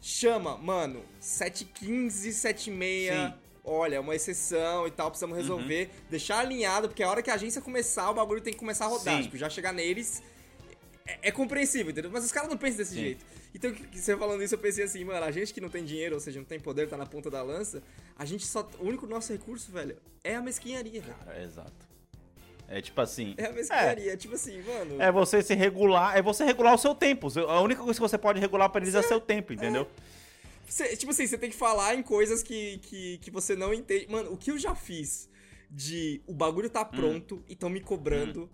chama, 0.00 0.56
mano, 0.56 1.02
7h15, 1.20 2.28
7h30, 2.28 2.68
Sim. 2.68 3.10
Uhum. 3.10 3.32
olha, 3.64 3.96
é 3.96 4.00
uma 4.00 4.14
exceção 4.14 4.86
e 4.86 4.90
tal, 4.90 5.10
precisamos 5.10 5.36
resolver, 5.36 5.90
deixar 6.08 6.38
alinhado, 6.38 6.88
porque 6.88 7.02
a 7.02 7.10
hora 7.10 7.22
que 7.22 7.30
a 7.30 7.34
agência 7.34 7.60
começar, 7.60 8.10
o 8.10 8.14
bagulho 8.14 8.40
tem 8.40 8.52
que 8.52 8.58
começar 8.58 8.84
a 8.84 8.88
rodar. 8.88 9.16
Sim. 9.16 9.22
Tipo, 9.24 9.36
já 9.36 9.50
chegar 9.50 9.72
neles 9.72 10.22
é, 11.08 11.28
é 11.28 11.32
compreensível, 11.32 11.90
entendeu? 11.90 12.10
Mas 12.10 12.24
os 12.24 12.30
caras 12.30 12.50
não 12.50 12.56
pensam 12.58 12.76
desse 12.78 12.94
Sim. 12.94 13.00
jeito. 13.00 13.24
Então, 13.54 13.74
você 13.92 14.14
falando 14.16 14.42
isso, 14.42 14.54
eu 14.54 14.58
pensei 14.58 14.84
assim, 14.84 15.02
mano, 15.04 15.24
a 15.24 15.30
gente 15.30 15.54
que 15.54 15.60
não 15.60 15.70
tem 15.70 15.82
dinheiro, 15.82 16.14
ou 16.14 16.20
seja, 16.20 16.38
não 16.38 16.44
tem 16.44 16.60
poder, 16.60 16.86
tá 16.88 16.98
na 16.98 17.06
ponta 17.06 17.30
da 17.30 17.42
lança, 17.42 17.82
a 18.16 18.24
gente 18.26 18.46
só. 18.46 18.68
O 18.78 18.84
único 18.84 19.06
nosso 19.06 19.32
recurso, 19.32 19.72
velho, 19.72 19.96
é 20.22 20.34
a 20.36 20.42
mesquinharia, 20.42 21.00
velho. 21.00 21.14
Cara, 21.24 21.42
exato. 21.42 21.88
É 22.68 22.82
tipo 22.82 23.00
assim. 23.00 23.34
É 23.38 23.46
a 23.46 23.52
mesquinharia, 23.52 24.16
tipo 24.18 24.34
assim, 24.34 24.60
mano. 24.62 25.00
É 25.00 25.10
você 25.10 25.42
se 25.42 25.54
regular, 25.54 26.14
é 26.16 26.20
você 26.20 26.44
regular 26.44 26.74
o 26.74 26.78
seu 26.78 26.94
tempo. 26.94 27.28
A 27.48 27.60
única 27.62 27.82
coisa 27.82 27.98
que 27.98 28.06
você 28.06 28.18
pode 28.18 28.38
regular 28.38 28.68
pra 28.68 28.82
eles 28.82 28.94
é 28.94 29.00
seu 29.00 29.18
tempo, 29.18 29.54
entendeu? 29.54 29.88
Você- 30.68 30.94
tipo 30.94 31.10
assim, 31.10 31.26
você 31.26 31.38
tem 31.38 31.48
que 31.48 31.56
falar 31.56 31.94
em 31.94 32.02
coisas 32.02 32.42
que, 32.42 32.76
que, 32.82 33.16
que 33.18 33.30
você 33.30 33.56
não 33.56 33.72
entende. 33.72 34.06
Mano, 34.10 34.32
o 34.32 34.36
que 34.36 34.50
eu 34.50 34.58
já 34.58 34.74
fiz 34.74 35.30
de 35.70 36.20
o 36.26 36.34
bagulho 36.34 36.68
tá 36.68 36.84
pronto 36.84 37.42
e 37.48 37.56
tão 37.56 37.70
me 37.70 37.80
cobrando. 37.80 38.50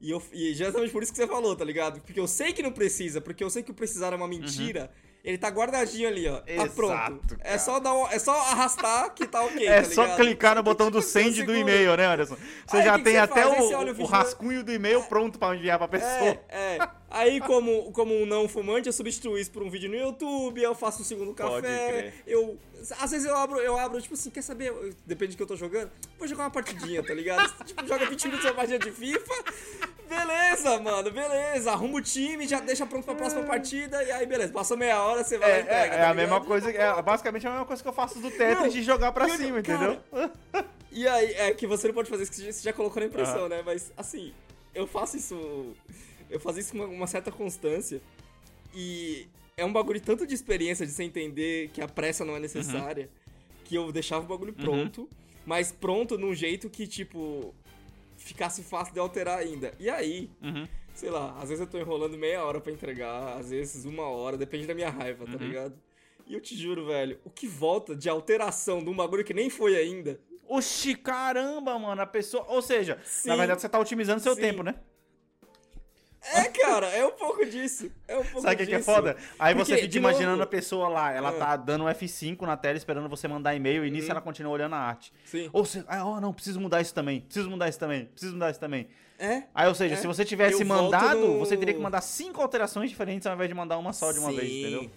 E, 0.00 0.10
eu, 0.10 0.22
e 0.32 0.50
exatamente 0.50 0.92
por 0.92 1.02
isso 1.02 1.12
que 1.12 1.18
você 1.18 1.26
falou, 1.26 1.56
tá 1.56 1.64
ligado? 1.64 2.00
Porque 2.00 2.20
eu 2.20 2.26
sei 2.26 2.52
que 2.52 2.62
não 2.62 2.72
precisa, 2.72 3.20
porque 3.20 3.42
eu 3.42 3.48
sei 3.50 3.62
que 3.62 3.70
o 3.70 3.74
precisar 3.74 4.12
é 4.12 4.16
uma 4.16 4.28
mentira. 4.28 4.90
Ele 5.24 5.36
tá 5.38 5.48
guardadinho 5.48 6.06
ali, 6.06 6.28
ó. 6.28 6.36
Tá 6.36 6.52
Exato, 6.52 6.70
pronto. 6.76 7.36
cara. 7.36 7.40
É 7.42 7.58
só, 7.58 7.80
dar 7.80 7.94
um- 7.94 8.06
é 8.06 8.16
só 8.16 8.32
arrastar 8.42 9.12
que 9.12 9.26
tá 9.26 9.42
ok. 9.42 9.56
É 9.66 9.82
tá 9.82 9.90
só 9.90 10.14
clicar 10.14 10.54
no 10.54 10.62
botão 10.62 10.88
do 10.88 11.02
send 11.02 11.42
do 11.42 11.52
e-mail, 11.56 11.96
né, 11.96 12.06
Anderson? 12.06 12.36
Você 12.64 12.76
Aí, 12.76 12.84
já 12.84 12.92
que 12.92 12.98
que 12.98 13.04
tem 13.04 13.14
você 13.14 13.18
até 13.18 13.42
faz? 13.42 13.58
O, 13.58 14.02
o 14.02 14.02
o 14.02 14.04
rascunho 14.04 14.62
do 14.62 14.70
e-mail 14.70 15.02
pronto 15.02 15.36
pra 15.36 15.56
enviar 15.56 15.78
pra 15.78 15.88
pessoa. 15.88 16.38
É, 16.48 16.76
é. 16.76 16.78
Aí, 17.16 17.40
como, 17.40 17.90
como 17.92 18.14
um 18.14 18.26
não 18.26 18.46
fumante, 18.48 18.88
eu 18.88 18.92
substituo 18.92 19.38
isso 19.38 19.50
por 19.50 19.62
um 19.62 19.70
vídeo 19.70 19.88
no 19.88 19.96
YouTube, 19.96 20.60
eu 20.62 20.74
faço 20.74 21.00
um 21.00 21.04
segundo 21.04 21.32
Pode 21.34 21.62
café. 21.62 21.88
crer. 21.88 22.14
Eu. 22.26 22.58
Às 23.00 23.10
vezes 23.10 23.26
eu 23.26 23.34
abro, 23.34 23.58
eu 23.58 23.76
abro, 23.78 24.00
tipo 24.02 24.14
assim, 24.14 24.28
quer 24.30 24.42
saber? 24.42 24.72
Depende 25.06 25.32
do 25.32 25.36
que 25.38 25.42
eu 25.42 25.46
tô 25.46 25.56
jogando. 25.56 25.90
Vou 26.18 26.28
jogar 26.28 26.44
uma 26.44 26.50
partidinha, 26.50 27.02
tá 27.02 27.14
ligado? 27.14 27.52
tipo, 27.64 27.86
joga 27.86 28.06
20 28.06 28.24
minutos 28.26 28.44
uma 28.44 28.54
partida 28.54 28.78
de 28.78 28.90
FIFA. 28.92 29.34
Beleza, 30.08 30.78
mano, 30.80 31.10
beleza. 31.10 31.72
Arruma 31.72 31.98
o 31.98 32.02
time, 32.02 32.46
já 32.46 32.60
deixa 32.60 32.86
pronto 32.86 33.04
pra 33.04 33.14
próxima 33.14 33.42
partida. 33.44 34.02
E 34.04 34.12
aí, 34.12 34.26
beleza, 34.26 34.52
passou 34.52 34.76
meia 34.76 35.02
hora, 35.02 35.24
você 35.24 35.36
vai 35.38 35.50
É, 35.50 35.52
lá 35.54 35.58
e 35.58 35.62
entrega. 35.62 35.94
é, 35.94 35.98
é 35.98 36.00
tá 36.02 36.10
a 36.10 36.14
mesma 36.14 36.40
coisa, 36.40 36.70
é 36.70 37.02
basicamente 37.02 37.46
a 37.46 37.50
mesma 37.50 37.64
coisa 37.66 37.82
que 37.82 37.88
eu 37.88 37.92
faço 37.92 38.18
do 38.20 38.30
Tetris 38.30 38.58
Não, 38.60 38.68
de 38.68 38.82
jogar 38.82 39.10
pra 39.12 39.28
cima, 39.30 39.62
cara, 39.62 40.00
entendeu? 40.12 40.30
E 40.92 41.08
aí, 41.08 41.32
é 41.34 41.52
que 41.54 41.66
você 41.66 41.88
não 41.88 41.94
pode 41.94 42.08
fazer 42.08 42.22
isso, 42.22 42.32
que 42.32 42.52
você 42.52 42.62
já 42.62 42.72
colocou 42.72 43.00
na 43.00 43.06
impressão, 43.08 43.48
né? 43.48 43.62
Mas, 43.64 43.90
assim, 43.96 44.32
eu 44.74 44.86
faço 44.86 45.16
isso. 45.16 45.74
Eu 46.30 46.40
faço 46.40 46.58
isso 46.58 46.72
com 46.72 46.78
uma, 46.78 46.86
uma 46.86 47.06
certa 47.06 47.30
constância. 47.30 48.00
E 48.74 49.26
é 49.56 49.64
um 49.64 49.72
bagulho 49.72 50.00
tanto 50.00 50.26
de 50.26 50.34
experiência 50.34 50.84
de 50.86 50.92
você 50.92 51.02
entender 51.04 51.70
que 51.72 51.80
a 51.80 51.88
pressa 51.88 52.24
não 52.24 52.36
é 52.36 52.40
necessária, 52.40 53.08
que 53.64 53.74
eu 53.74 53.90
deixava 53.92 54.24
o 54.24 54.28
bagulho 54.28 54.52
pronto, 54.52 55.08
mas 55.44 55.72
pronto 55.72 56.18
num 56.18 56.34
jeito 56.34 56.68
que, 56.68 56.86
tipo, 56.86 57.54
ficasse 58.18 58.62
fácil 58.62 58.92
de 58.92 59.00
alterar 59.00 59.38
ainda. 59.38 59.72
E 59.78 59.88
aí, 59.88 60.28
Uhum. 60.42 60.66
sei 60.94 61.10
lá, 61.10 61.34
às 61.40 61.48
vezes 61.48 61.60
eu 61.60 61.66
tô 61.66 61.78
enrolando 61.78 62.18
meia 62.18 62.44
hora 62.44 62.60
pra 62.60 62.72
entregar, 62.72 63.38
às 63.38 63.50
vezes 63.50 63.84
uma 63.84 64.08
hora, 64.08 64.36
depende 64.36 64.66
da 64.66 64.74
minha 64.74 64.90
raiva, 64.90 65.24
tá 65.26 65.36
ligado? 65.38 65.74
E 66.26 66.34
eu 66.34 66.40
te 66.40 66.56
juro, 66.56 66.86
velho, 66.86 67.18
o 67.24 67.30
que 67.30 67.46
volta 67.46 67.94
de 67.94 68.08
alteração 68.08 68.82
de 68.82 68.90
um 68.90 68.96
bagulho 68.96 69.24
que 69.24 69.32
nem 69.32 69.48
foi 69.48 69.76
ainda. 69.76 70.18
Oxi, 70.48 70.94
caramba, 70.96 71.78
mano, 71.78 72.02
a 72.02 72.06
pessoa... 72.06 72.44
Ou 72.48 72.60
seja, 72.60 73.00
Sim. 73.04 73.28
na 73.28 73.36
verdade 73.36 73.60
você 73.60 73.68
tá 73.68 73.78
otimizando 73.78 74.20
seu 74.20 74.34
Sim. 74.34 74.40
tempo, 74.40 74.62
né? 74.62 74.74
É, 76.34 76.44
cara, 76.48 76.86
é 76.88 77.04
um 77.06 77.12
pouco 77.12 77.44
disso. 77.46 77.90
É 78.08 78.16
um 78.16 78.24
pouco 78.24 78.40
Sabe 78.42 78.62
o 78.62 78.66
que, 78.66 78.74
é 78.74 78.82
foda? 78.82 79.16
Aí 79.38 79.54
você 79.54 79.72
Porque, 79.72 79.74
fica 79.76 79.88
de 79.88 79.98
imaginando 79.98 80.30
novo- 80.32 80.42
a 80.42 80.46
pessoa 80.46 80.88
lá, 80.88 81.12
ela 81.12 81.28
Ah. 81.30 81.32
Tá 81.32 81.56
dando 81.56 81.84
um 81.84 81.88
F5 81.88 82.42
na 82.42 82.56
tela 82.56 82.76
esperando 82.76 83.08
você 83.08 83.28
mandar 83.28 83.54
e-mail 83.54 83.84
e 83.84 83.90
nisso 83.90 84.10
ela 84.10 84.20
continua 84.20 84.52
olhando 84.52 84.74
a 84.74 84.78
arte. 84.78 85.12
Sim. 85.24 85.48
Ou 85.52 85.64
você, 85.64 85.84
ah, 85.86 86.04
oh, 86.04 86.20
não, 86.20 86.32
preciso 86.32 86.60
mudar 86.60 86.80
isso 86.80 86.92
também, 86.94 87.20
preciso 87.20 87.48
mudar 87.50 87.68
isso 87.68 87.78
também, 87.78 88.06
preciso 88.06 88.32
mudar 88.34 88.50
isso 88.50 88.60
também. 88.60 88.88
É. 89.18 89.44
Aí, 89.54 89.66
ou 89.68 89.74
seja, 89.74 89.94
É. 89.94 89.96
se 89.96 90.06
você 90.06 90.24
tivesse 90.24 90.60
Eu 90.62 90.66
mandado, 90.66 91.20
no- 91.20 91.38
você 91.38 91.56
teria 91.56 91.72
que 91.74 91.80
mandar 91.80 92.00
cinco 92.02 92.42
alterações 92.42 92.90
diferentes 92.90 93.26
ao 93.26 93.34
invés 93.34 93.48
de 93.48 93.54
mandar 93.54 93.78
uma 93.78 93.92
só 93.92 94.12
de 94.12 94.18
uma 94.18 94.30
Sim. 94.30 94.36
vez, 94.36 94.50
entendeu? 94.52 94.90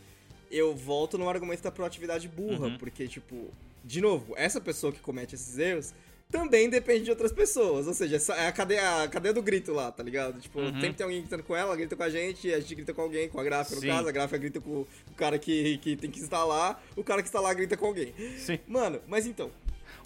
Eu 0.51 0.75
volto 0.75 1.17
no 1.17 1.29
argumento 1.29 1.61
da 1.61 1.71
proatividade 1.71 2.27
burra, 2.27 2.67
Uhum. 2.67 2.77
porque, 2.77 3.07
tipo, 3.07 3.49
de 3.85 4.01
novo, 4.01 4.33
essa 4.35 4.59
pessoa 4.59 4.91
que 4.91 4.99
comete 4.99 5.35
esses 5.35 5.57
erros 5.57 5.93
também 6.31 6.69
depende 6.69 7.05
de 7.05 7.09
outras 7.09 7.31
pessoas. 7.31 7.87
Ou 7.87 7.93
seja, 7.93 8.17
é 8.35 8.47
a 8.47 8.51
cadeia, 8.51 9.03
a 9.03 9.07
cadeia 9.07 9.33
do 9.33 9.41
grito 9.41 9.73
lá, 9.73 9.91
tá 9.91 10.03
ligado? 10.03 10.39
Tipo, 10.39 10.59
Uhum. 10.59 10.73
sempre 10.79 10.93
tem 10.93 11.03
alguém 11.03 11.21
gritando 11.21 11.43
com 11.43 11.55
ela, 11.55 11.75
grita 11.75 11.95
com 11.95 12.03
a 12.03 12.09
gente, 12.09 12.53
a 12.53 12.59
gente 12.59 12.75
grita 12.75 12.93
com 12.93 13.01
alguém, 13.01 13.27
com 13.27 13.39
a 13.39 13.43
gráfica 13.43 13.75
no 13.75 13.81
Sim. 13.81 13.87
caso, 13.87 14.07
a 14.07 14.11
gráfica 14.11 14.37
grita 14.37 14.61
com 14.61 14.69
o 14.81 14.87
cara 15.15 15.39
que, 15.39 15.77
que 15.79 15.95
tem 15.95 16.09
que 16.11 16.19
instalar, 16.19 16.81
o 16.95 17.03
cara 17.03 17.21
que 17.21 17.27
instalar 17.27 17.53
grita 17.55 17.75
com 17.75 17.87
alguém. 17.87 18.13
Sim. 18.37 18.59
Mano, 18.67 19.01
mas 19.07 19.25
então, 19.25 19.51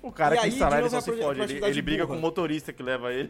O 0.02 0.12
cara 0.12 0.36
E 0.36 0.40
que 0.40 0.46
aí, 0.46 0.52
instalar, 0.52 0.80
ele 0.82 0.90
só 0.90 1.00
se 1.00 1.12
fode. 1.14 1.40
Ele, 1.42 1.66
ele 1.66 1.82
briga 1.82 2.06
burra. 2.06 2.16
com 2.16 2.20
o 2.20 2.22
motorista 2.22 2.74
que 2.74 2.84
leva 2.84 3.14
ele. 3.14 3.30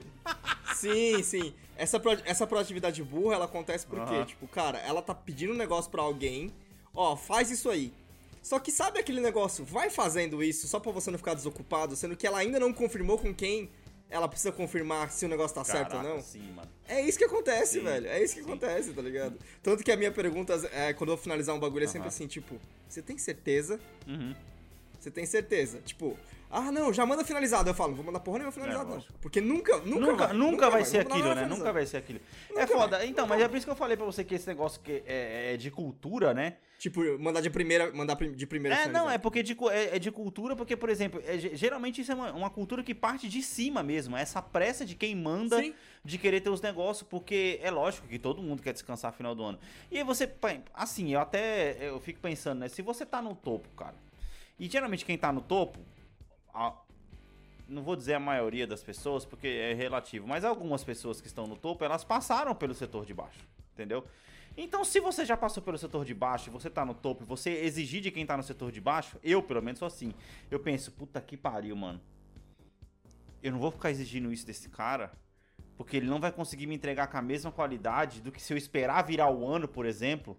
Sim, 0.75 1.21
sim. 1.21 1.53
Essa, 1.77 2.00
pro- 2.00 2.17
essa 2.25 2.47
proatividade 2.47 3.03
burra, 3.03 3.35
ela 3.35 3.45
acontece 3.45 3.85
porque, 3.85 4.13
Aham. 4.13 4.25
tipo, 4.25 4.47
cara, 4.47 4.79
ela 4.79 5.00
tá 5.01 5.13
pedindo 5.13 5.53
um 5.53 5.55
negócio 5.55 5.91
pra 5.91 6.01
alguém, 6.01 6.51
ó, 6.93 7.15
faz 7.15 7.51
isso 7.51 7.69
aí. 7.69 7.93
Só 8.43 8.59
que 8.59 8.71
sabe 8.71 9.00
aquele 9.00 9.21
negócio, 9.21 9.63
vai 9.65 9.89
fazendo 9.89 10.43
isso 10.43 10.67
só 10.67 10.79
pra 10.79 10.91
você 10.91 11.09
não 11.09 11.17
ficar 11.17 11.33
desocupado, 11.33 11.95
sendo 11.95 12.15
que 12.15 12.27
ela 12.27 12.38
ainda 12.38 12.59
não 12.59 12.71
confirmou 12.73 13.17
com 13.17 13.33
quem 13.33 13.71
ela 14.09 14.27
precisa 14.27 14.51
confirmar 14.51 15.09
se 15.12 15.25
o 15.25 15.29
negócio 15.29 15.55
tá 15.55 15.63
certo 15.63 15.93
ou 15.93 15.97
Caraca, 16.01 16.15
não? 16.17 16.21
Sim, 16.21 16.51
mano. 16.53 16.69
É 16.88 17.01
isso 17.01 17.17
que 17.17 17.23
acontece, 17.23 17.79
Sim, 17.79 17.85
velho. 17.85 18.05
É 18.05 18.21
isso 18.21 18.35
que 18.35 18.41
acontece, 18.41 18.91
tá 18.93 19.01
ligado? 19.01 19.39
Tanto 19.63 19.83
que 19.83 19.91
a 19.91 19.97
minha 19.97 20.12
pergunta, 20.12 20.53
é, 20.71 20.93
quando 20.93 21.09
eu 21.12 21.15
vou 21.15 21.23
finalizar 21.23 21.55
um 21.55 21.59
bagulho, 21.59 21.85
é 21.85 21.88
sempre 21.88 22.01
Aham. 22.01 22.07
assim, 22.09 22.27
tipo, 22.27 22.59
você 22.88 23.01
tem 23.01 23.17
certeza? 23.17 23.79
Uhum. 24.05 24.35
Você 25.00 25.09
tem 25.09 25.25
certeza? 25.25 25.79
Tipo, 25.83 26.15
ah, 26.51 26.71
não, 26.71 26.93
já 26.93 27.05
manda 27.05 27.25
finalizado. 27.25 27.69
Eu 27.69 27.73
falo, 27.73 27.95
vou 27.95 28.05
mandar 28.05 28.19
porra 28.19 28.38
nenhuma 28.39 28.51
finalizado, 28.51 28.85
não. 28.88 28.95
lógico. 28.95 29.13
Porque 29.19 29.41
nunca, 29.41 29.77
nunca, 29.79 30.00
Nunca, 30.00 30.27
vai. 30.27 30.35
nunca, 30.38 30.69
vai 30.69 30.85
ser 30.85 31.03
vou 31.05 31.17
mandar 31.17 31.31
aquilo, 31.31 31.35
né? 31.50 31.55
Nunca 31.57 31.73
vai 31.73 31.85
ser 31.85 31.97
aquilo. 31.97 32.19
é 32.51 32.53
Nunca 32.53 32.67
foda. 32.67 32.97
vai, 33.00 33.07
Então, 33.07 33.25
mas 33.25 33.41
é 33.41 33.47
por 33.47 33.57
isso 33.57 33.65
que 33.65 33.71
eu 33.71 33.75
falei 33.75 33.97
pra 33.97 34.05
você 34.05 34.23
que 34.23 34.35
esse 34.35 34.47
negócio 34.47 34.79
que 34.81 35.01
é, 35.07 35.53
é 35.53 35.57
de 35.57 35.71
cultura, 35.71 36.33
né? 36.33 36.57
Tipo, 36.83 36.99
mandar 37.17 37.39
de 37.39 37.49
primeira, 37.49 37.93
mandar 37.93 38.13
de 38.17 38.45
primeira 38.45 38.75
É, 38.75 38.87
não, 38.89 39.09
é 39.09 39.17
porque 39.17 39.41
de, 39.41 39.55
é, 39.71 39.95
é 39.95 39.99
de 39.99 40.11
cultura, 40.11 40.53
porque, 40.53 40.75
por 40.75 40.89
exemplo, 40.89 41.23
é 41.25 41.37
ge- 41.37 41.55
geralmente 41.55 42.01
isso 42.01 42.11
é 42.11 42.15
uma, 42.15 42.33
uma 42.33 42.49
cultura 42.49 42.83
que 42.83 42.93
parte 42.93 43.29
de 43.29 43.41
cima 43.41 43.81
mesmo. 43.81 44.17
Essa 44.17 44.41
pressa 44.41 44.85
de 44.85 44.93
quem 44.93 45.15
manda 45.15 45.59
Sim. 45.61 45.73
de 46.03 46.17
querer 46.17 46.41
ter 46.41 46.49
os 46.49 46.59
negócios, 46.61 47.07
porque 47.09 47.57
é 47.63 47.71
lógico 47.71 48.05
que 48.05 48.19
todo 48.19 48.41
mundo 48.41 48.61
quer 48.61 48.73
descansar 48.73 49.11
no 49.11 49.17
final 49.17 49.33
do 49.33 49.45
ano. 49.45 49.59
E 49.89 49.97
aí 49.97 50.03
você, 50.03 50.29
assim, 50.73 51.13
eu 51.13 51.21
até 51.21 51.77
eu 51.87 52.01
fico 52.01 52.19
pensando, 52.19 52.59
né? 52.59 52.67
Se 52.67 52.81
você 52.81 53.05
tá 53.05 53.21
no 53.21 53.33
topo, 53.33 53.69
cara, 53.77 53.95
e 54.59 54.67
geralmente 54.67 55.05
quem 55.05 55.17
tá 55.17 55.31
no 55.31 55.39
topo, 55.39 55.79
a- 56.53 56.73
não 57.65 57.81
vou 57.81 57.95
dizer 57.95 58.15
a 58.15 58.19
maioria 58.19 58.67
das 58.67 58.83
pessoas, 58.83 59.23
porque 59.23 59.47
é 59.47 59.73
relativo, 59.73 60.27
mas 60.27 60.43
algumas 60.43 60.83
pessoas 60.83 61.21
que 61.21 61.27
estão 61.27 61.47
no 61.47 61.55
topo, 61.55 61.85
elas 61.85 62.03
passaram 62.03 62.53
pelo 62.53 62.73
setor 62.73 63.05
de 63.05 63.13
baixo, 63.13 63.39
entendeu? 63.73 64.05
Então, 64.55 64.83
se 64.83 65.00
você 65.00 65.25
já 65.25 65.36
passou 65.36 65.63
pelo 65.63 65.77
setor 65.77 66.05
de 66.05 66.13
baixo 66.13 66.50
e 66.50 66.51
você 66.51 66.69
tá 66.69 66.86
no 66.86 66.93
topo, 66.93 67.25
você 67.25 67.50
exigir 67.50 68.01
de 68.01 68.12
quem 68.12 68.25
tá 68.25 68.38
no 68.38 68.43
setor 68.43 68.72
de 68.72 68.79
baixo, 68.79 69.17
eu 69.24 69.41
pelo 69.41 69.62
menos 69.62 69.79
sou 69.79 69.88
assim. 69.88 70.13
Eu 70.51 70.60
penso, 70.60 70.91
puta 70.91 71.19
que 71.19 71.36
pariu, 71.36 71.75
mano. 71.75 72.00
Eu 73.41 73.51
não 73.51 73.60
vou 73.60 73.72
ficar 73.72 73.89
exigindo 73.89 74.31
isso 74.31 74.45
desse 74.45 74.69
cara, 74.69 75.12
porque 75.75 75.98
ele 75.98 76.05
não 76.05 76.19
vai 76.19 76.31
conseguir 76.31 76.67
me 76.67 76.75
entregar 76.75 77.07
com 77.07 77.17
a 77.17 77.22
mesma 77.22 77.51
qualidade 77.51 78.22
do 78.22 78.31
que 78.31 78.41
se 78.41 78.53
eu 78.53 78.57
esperar 78.57 79.01
virar 79.03 79.29
o 79.31 79.45
ano, 79.48 79.67
por 79.67 79.86
exemplo. 79.86 80.38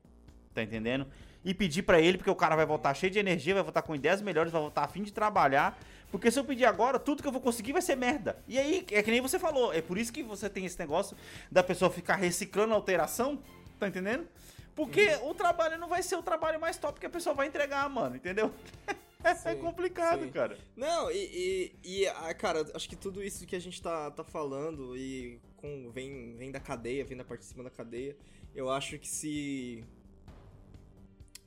Tá 0.55 0.63
entendendo? 0.63 1.07
E 1.45 1.53
pedir 1.53 1.83
pra 1.83 2.01
ele, 2.01 2.17
porque 2.17 2.31
o 2.31 2.37
cara 2.37 2.55
vai 2.55 2.65
voltar 2.65 2.95
cheio 2.95 3.13
de 3.13 3.19
energia, 3.19 3.53
vai 3.53 3.65
voltar 3.65 3.83
com 3.83 3.95
ideias 3.95 4.23
melhores, 4.23 4.53
vai 4.53 4.63
voltar 4.63 4.85
a 4.85 4.89
fim 4.89 5.03
de 5.03 5.13
trabalhar. 5.13 5.77
Porque 6.11 6.31
se 6.31 6.39
eu 6.39 6.45
pedir 6.45 6.65
agora, 6.65 6.97
tudo 6.97 7.21
que 7.21 7.29
eu 7.29 7.33
vou 7.33 7.41
conseguir 7.41 7.73
vai 7.73 7.83
ser 7.83 7.97
merda. 7.97 8.39
E 8.47 8.57
aí, 8.57 8.87
é 8.93 9.03
que 9.03 9.11
nem 9.11 9.21
você 9.21 9.37
falou, 9.37 9.75
é 9.75 9.83
por 9.83 9.99
isso 9.99 10.13
que 10.13 10.23
você 10.23 10.49
tem 10.49 10.65
esse 10.65 10.79
negócio 10.79 11.17
da 11.51 11.61
pessoa 11.61 11.91
ficar 11.91 12.15
reciclando 12.15 12.73
a 12.73 12.77
alteração, 12.77 13.43
tá 13.79 13.89
entendendo? 13.89 14.27
Porque 14.75 15.07
Uhum. 15.17 15.31
o 15.31 15.35
trabalho 15.35 15.79
não 15.79 15.89
vai 15.89 16.03
ser 16.03 16.17
o 16.17 16.23
trabalho 16.23 16.61
mais 16.61 16.77
top 16.77 16.99
que 16.99 17.07
a 17.07 17.11
pessoa 17.11 17.35
vai 17.35 17.47
entregar, 17.47 17.89
mano, 17.89 18.17
entendeu? 18.17 18.53
é 19.23 19.35
Sim, 19.35 19.57
complicado, 19.59 20.25
sim. 20.25 20.31
cara. 20.31 20.59
Não, 20.77 21.11
e, 21.11 21.73
e, 21.85 22.01
e, 22.03 22.07
ah, 22.09 22.35
cara, 22.35 22.67
acho 22.75 22.89
que 22.89 22.97
tudo 22.97 23.23
isso 23.23 23.47
que 23.47 23.55
a 23.55 23.61
gente 23.61 23.81
tá, 23.81 24.11
tá 24.11 24.25
falando 24.25 24.97
e 24.97 25.41
com, 25.57 25.91
vem, 25.93 26.35
vem 26.37 26.51
da 26.51 26.61
cadeia, 26.61 27.05
vem 27.05 27.17
da 27.17 27.25
parte 27.25 27.41
de 27.43 27.47
cima 27.47 27.63
da 27.63 27.71
cadeia, 27.71 28.17
eu 28.55 28.69
acho 28.71 28.99
que 28.99 29.09
se. 29.09 29.85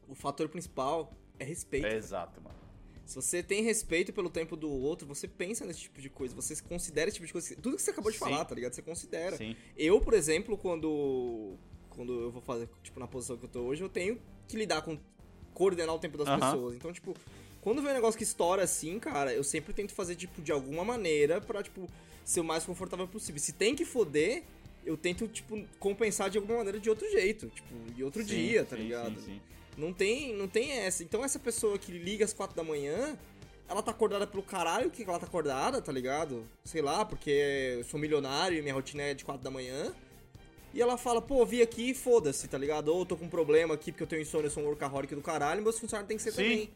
O 0.07 0.15
fator 0.15 0.47
principal 0.49 1.13
é 1.37 1.43
respeito. 1.43 1.85
É 1.85 1.95
exato, 1.95 2.41
mano. 2.41 2.55
Se 3.05 3.15
você 3.15 3.41
tem 3.41 3.61
respeito 3.63 4.11
pelo 4.11 4.29
tempo 4.29 4.55
do 4.57 4.69
outro, 4.69 5.07
você 5.07 5.27
pensa 5.27 5.65
nesse 5.65 5.81
tipo 5.81 6.01
de 6.01 6.09
coisa, 6.09 6.35
você 6.35 6.61
considera 6.61 7.07
esse 7.09 7.15
tipo 7.15 7.27
de 7.27 7.31
coisa. 7.31 7.55
Tudo 7.55 7.75
que 7.77 7.81
você 7.81 7.91
acabou 7.91 8.11
de 8.11 8.17
Sim. 8.17 8.25
falar, 8.25 8.43
tá 8.43 8.53
ligado? 8.55 8.73
Você 8.73 8.81
considera. 8.81 9.37
Sim. 9.37 9.55
Eu, 9.77 10.01
por 10.01 10.13
exemplo, 10.13 10.57
quando. 10.57 11.55
Quando 11.97 12.13
eu 12.13 12.31
vou 12.31 12.41
fazer, 12.41 12.69
tipo, 12.83 12.99
na 12.99 13.07
posição 13.07 13.35
que 13.35 13.43
eu 13.45 13.49
tô 13.49 13.59
hoje, 13.61 13.81
eu 13.81 13.89
tenho 13.89 14.17
que 14.47 14.55
lidar 14.55 14.81
com. 14.83 14.97
coordenar 15.53 15.93
o 15.95 15.99
tempo 15.99 16.17
das 16.17 16.29
pessoas. 16.39 16.75
Então, 16.75 16.93
tipo, 16.93 17.13
quando 17.59 17.81
vem 17.81 17.91
um 17.91 17.95
negócio 17.95 18.17
que 18.17 18.23
estoura 18.23 18.63
assim, 18.63 18.99
cara, 18.99 19.33
eu 19.33 19.43
sempre 19.43 19.73
tento 19.73 19.91
fazer, 19.93 20.15
tipo, 20.15 20.41
de 20.41 20.51
alguma 20.51 20.85
maneira 20.85 21.41
pra, 21.41 21.63
tipo, 21.63 21.89
ser 22.23 22.39
o 22.39 22.43
mais 22.43 22.63
confortável 22.63 23.07
possível. 23.07 23.41
Se 23.41 23.51
tem 23.51 23.73
que 23.75 23.83
foder, 23.83 24.43
eu 24.85 24.95
tento, 24.95 25.27
tipo, 25.27 25.61
compensar 25.79 26.29
de 26.29 26.37
alguma 26.37 26.57
maneira 26.59 26.79
de 26.79 26.87
outro 26.87 27.09
jeito. 27.09 27.47
Tipo, 27.49 27.91
de 27.91 28.03
outro 28.03 28.21
Sim, 28.21 28.27
dia, 28.27 28.63
tá 28.63 28.77
sim, 28.77 28.83
ligado? 28.83 29.19
sim. 29.19 29.41
Não 29.75 29.91
tem, 29.91 30.35
não 30.35 30.47
tem 30.47 30.71
essa. 30.73 31.03
Então 31.03 31.25
essa 31.25 31.39
pessoa 31.39 31.77
que 31.79 31.91
liga 31.91 32.23
às 32.23 32.33
quatro 32.33 32.55
da 32.55 32.63
manhã, 32.63 33.17
ela 33.67 33.81
tá 33.83 33.91
acordada 33.91 34.25
pelo 34.25 34.43
caralho 34.43 34.89
que 34.89 35.03
ela 35.03 35.19
tá 35.19 35.25
acordada, 35.25 35.81
tá 35.81 35.91
ligado? 35.91 36.43
Sei 36.63 36.81
lá, 36.81 37.03
porque 37.03 37.31
eu 37.77 37.83
sou 37.83 37.99
milionário 37.99 38.57
e 38.57 38.61
minha 38.61 38.73
rotina 38.73 39.03
é 39.03 39.13
de 39.13 39.25
quatro 39.25 39.43
da 39.43 39.51
manhã. 39.51 39.93
E 40.73 40.81
ela 40.81 40.97
fala, 40.97 41.21
pô, 41.21 41.45
vi 41.45 41.61
aqui, 41.61 41.93
foda-se, 41.93 42.47
tá 42.47 42.57
ligado? 42.57 42.89
Ou 42.89 42.99
eu 42.99 43.05
tô 43.05 43.17
com 43.17 43.25
um 43.25 43.29
problema 43.29 43.73
aqui 43.73 43.91
porque 43.91 44.03
eu 44.03 44.07
tenho 44.07 44.21
insônia, 44.21 44.47
eu 44.47 44.51
sou 44.51 44.63
um 44.63 44.67
workaholic 44.67 45.15
do 45.15 45.21
caralho, 45.21 45.61
meus 45.63 45.79
funcionários 45.79 46.07
têm 46.07 46.17
que 46.17 46.23
ser 46.23 46.31
Sim. 46.31 46.43
também. 46.43 46.69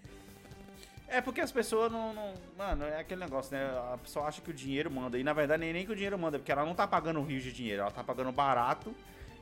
É 1.07 1.19
porque 1.19 1.41
as 1.41 1.51
pessoas 1.51 1.91
não, 1.91 2.13
não- 2.13 2.33
Mano, 2.57 2.85
é 2.85 2.99
aquele 3.01 3.19
negócio, 3.19 3.51
né? 3.55 3.65
A 3.93 3.97
pessoa 3.97 4.25
acha 4.27 4.41
que 4.41 4.49
o 4.49 4.53
dinheiro 4.53 4.89
manda. 4.89 5.19
E 5.19 5.23
na 5.23 5.33
verdade 5.33 5.59
nem, 5.59 5.73
nem 5.73 5.85
que 5.85 5.91
o 5.91 5.95
dinheiro 5.95 6.17
manda, 6.17 6.39
porque 6.39 6.51
ela 6.51 6.65
não 6.65 6.73
tá 6.73 6.87
pagando 6.87 7.19
um 7.19 7.25
rio 7.25 7.41
de 7.41 7.51
dinheiro, 7.51 7.81
ela 7.81 7.91
tá 7.91 8.01
pagando 8.01 8.31
barato 8.31 8.95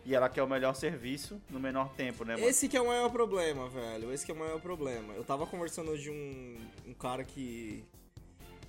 e 0.03 0.15
ela 0.15 0.27
quer 0.27 0.41
o 0.41 0.47
melhor 0.47 0.73
serviço 0.73 1.39
no 1.47 1.59
menor 1.59 1.93
tempo, 1.93 2.25
né, 2.25 2.35
mano? 2.35 2.47
Esse 2.47 2.67
que 2.67 2.75
é 2.75 2.81
o 2.81 2.87
maior 2.87 3.11
problema, 3.11 3.69
velho. 3.69 4.11
Esse 4.11 4.25
que 4.25 4.31
é 4.31 4.33
o 4.33 4.37
maior 4.37 4.59
problema. 4.59 5.13
Eu 5.13 5.23
tava 5.23 5.45
conversando 5.45 5.95
de 5.95 6.09
um, 6.09 6.57
um 6.87 6.93
cara 6.93 7.23
que. 7.23 7.85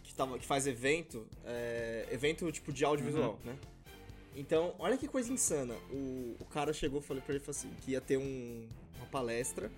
Que, 0.03 0.15
tava, 0.15 0.39
que 0.39 0.45
faz 0.47 0.67
evento. 0.67 1.27
é, 1.47 2.07
evento 2.13 2.53
tipo 2.53 2.71
de 2.71 2.85
audiovisual, 2.85 3.39
né? 3.43 3.57
Então, 4.35 4.75
olha 4.79 4.97
que 4.97 5.09
coisa 5.09 5.33
insana. 5.33 5.75
O, 5.91 6.37
o 6.39 6.45
cara 6.45 6.73
chegou 6.73 7.01
e 7.01 7.03
falei 7.03 7.23
pra 7.23 7.35
ele 7.35 7.45
falou 7.45 7.57
assim, 7.59 7.71
que 7.83 7.93
ia 7.93 8.01
ter 8.01 8.17
um, 8.17 8.67
uma 8.97 9.07
palestra 9.07 9.71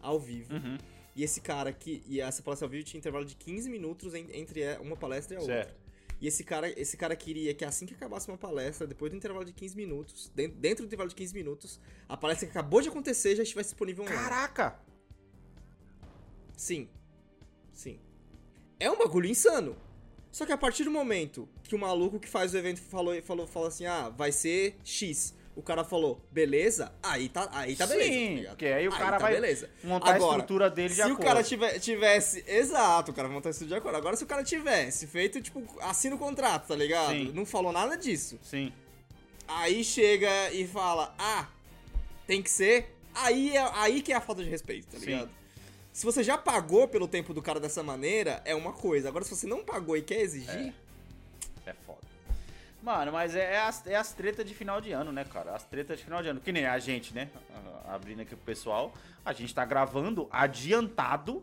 ao 0.00 0.18
vivo. 0.18 0.54
Uhum. 0.54 0.78
E 1.14 1.22
esse 1.24 1.40
cara 1.40 1.72
que. 1.72 2.02
E 2.06 2.20
essa 2.20 2.42
palestra 2.42 2.66
ao 2.66 2.70
vivo 2.70 2.84
tinha 2.84 2.98
intervalo 2.98 3.24
de 3.24 3.34
15 3.36 3.68
minutos 3.68 4.14
en- 4.14 4.28
entre 4.32 4.62
uma 4.78 4.96
palestra 4.96 5.34
e 5.34 5.36
a 5.36 5.40
outra. 5.40 5.54
Certo. 5.64 5.88
E 6.20 6.26
esse 6.26 6.42
cara, 6.42 6.68
esse 6.80 6.96
cara 6.96 7.14
queria 7.14 7.54
que 7.54 7.64
assim 7.64 7.86
que 7.86 7.94
acabasse 7.94 8.26
uma 8.28 8.36
palestra, 8.38 8.86
depois 8.88 9.10
do 9.10 9.16
intervalo 9.16 9.44
de 9.44 9.52
15 9.52 9.76
minutos, 9.76 10.32
dentro, 10.34 10.58
dentro 10.58 10.84
do 10.84 10.86
intervalo 10.88 11.08
de 11.08 11.14
15 11.14 11.32
minutos, 11.34 11.80
a 12.08 12.16
palestra 12.16 12.46
que 12.46 12.50
acabou 12.50 12.80
de 12.80 12.88
acontecer 12.88 13.36
já 13.36 13.42
estivesse 13.44 13.70
disponível 13.70 14.02
online. 14.04 14.20
Caraca! 14.20 14.80
Sim. 16.56 16.88
Sim. 17.72 18.00
É 18.80 18.90
um 18.90 18.96
bagulho 18.98 19.28
insano. 19.28 19.76
Só 20.30 20.44
que 20.46 20.52
a 20.52 20.58
partir 20.58 20.84
do 20.84 20.90
momento 20.90 21.48
que 21.64 21.74
o 21.74 21.78
maluco 21.78 22.18
que 22.20 22.28
faz 22.28 22.54
o 22.54 22.58
evento 22.58 22.80
falou, 22.80 23.20
falou, 23.22 23.46
falou 23.46 23.68
assim, 23.68 23.86
ah, 23.86 24.08
vai 24.08 24.30
ser 24.32 24.76
X. 24.84 25.34
O 25.56 25.62
cara 25.62 25.82
falou, 25.82 26.20
beleza, 26.30 26.92
aí 27.02 27.28
tá, 27.28 27.48
aí 27.50 27.74
tá 27.74 27.84
beleza. 27.84 28.12
Sim, 28.12 28.28
tá 28.28 28.34
ligado? 28.34 28.50
porque 28.50 28.66
aí 28.66 28.86
o 28.86 28.92
cara 28.92 29.10
tá 29.12 29.18
vai 29.18 29.32
beleza. 29.34 29.68
montar 29.82 30.12
a 30.12 30.14
Agora, 30.14 30.30
estrutura 30.36 30.70
dele 30.70 30.88
de 30.90 30.94
Se 30.94 31.00
o 31.00 31.04
acordo. 31.06 31.24
cara 31.24 31.42
tiver, 31.42 31.78
tivesse. 31.80 32.44
Exato, 32.46 33.10
o 33.10 33.14
cara 33.14 33.26
vai 33.26 33.34
montar 33.34 33.48
a 33.48 33.50
estrutura 33.50 33.74
de 33.76 33.80
acordo. 33.80 33.96
Agora, 33.96 34.16
se 34.16 34.22
o 34.22 34.26
cara 34.26 34.44
tivesse 34.44 35.08
feito, 35.08 35.40
tipo, 35.40 35.64
assina 35.80 36.14
o 36.14 36.18
contrato, 36.18 36.68
tá 36.68 36.76
ligado? 36.76 37.10
Sim. 37.10 37.32
Não 37.34 37.44
falou 37.44 37.72
nada 37.72 37.96
disso. 37.96 38.38
Sim. 38.40 38.72
Aí 39.48 39.82
chega 39.82 40.52
e 40.52 40.64
fala, 40.64 41.12
ah, 41.18 41.48
tem 42.24 42.40
que 42.40 42.50
ser. 42.50 42.94
Aí, 43.12 43.56
é, 43.56 43.68
aí 43.74 44.00
que 44.00 44.12
é 44.12 44.16
a 44.16 44.20
falta 44.20 44.44
de 44.44 44.50
respeito, 44.50 44.86
tá 44.86 44.98
Sim. 45.00 45.28
Se 45.98 46.06
você 46.06 46.22
já 46.22 46.38
pagou 46.38 46.86
pelo 46.86 47.08
tempo 47.08 47.34
do 47.34 47.42
cara 47.42 47.58
dessa 47.58 47.82
maneira, 47.82 48.40
é 48.44 48.54
uma 48.54 48.72
coisa. 48.72 49.08
Agora, 49.08 49.24
se 49.24 49.34
você 49.34 49.48
não 49.48 49.64
pagou 49.64 49.96
e 49.96 50.02
quer 50.02 50.20
exigir, 50.20 50.72
É 51.66 51.72
foda. 51.72 51.98
Mano, 52.80 53.10
mas 53.10 53.34
é, 53.34 53.54
é 53.54 53.58
as, 53.58 53.84
é 53.84 53.96
as 53.96 54.12
tretas 54.12 54.46
de 54.46 54.54
final 54.54 54.80
de 54.80 54.92
ano, 54.92 55.10
né, 55.10 55.24
cara? 55.24 55.56
As 55.56 55.64
tretas 55.64 55.98
de 55.98 56.04
final 56.04 56.22
de 56.22 56.28
ano. 56.28 56.40
Que 56.40 56.52
nem 56.52 56.66
a 56.66 56.78
gente, 56.78 57.12
né? 57.12 57.28
Abrindo 57.88 58.20
aqui 58.20 58.36
pro 58.36 58.44
pessoal. 58.44 58.94
A 59.24 59.32
gente 59.32 59.52
tá 59.52 59.64
gravando 59.64 60.28
adiantado 60.30 61.42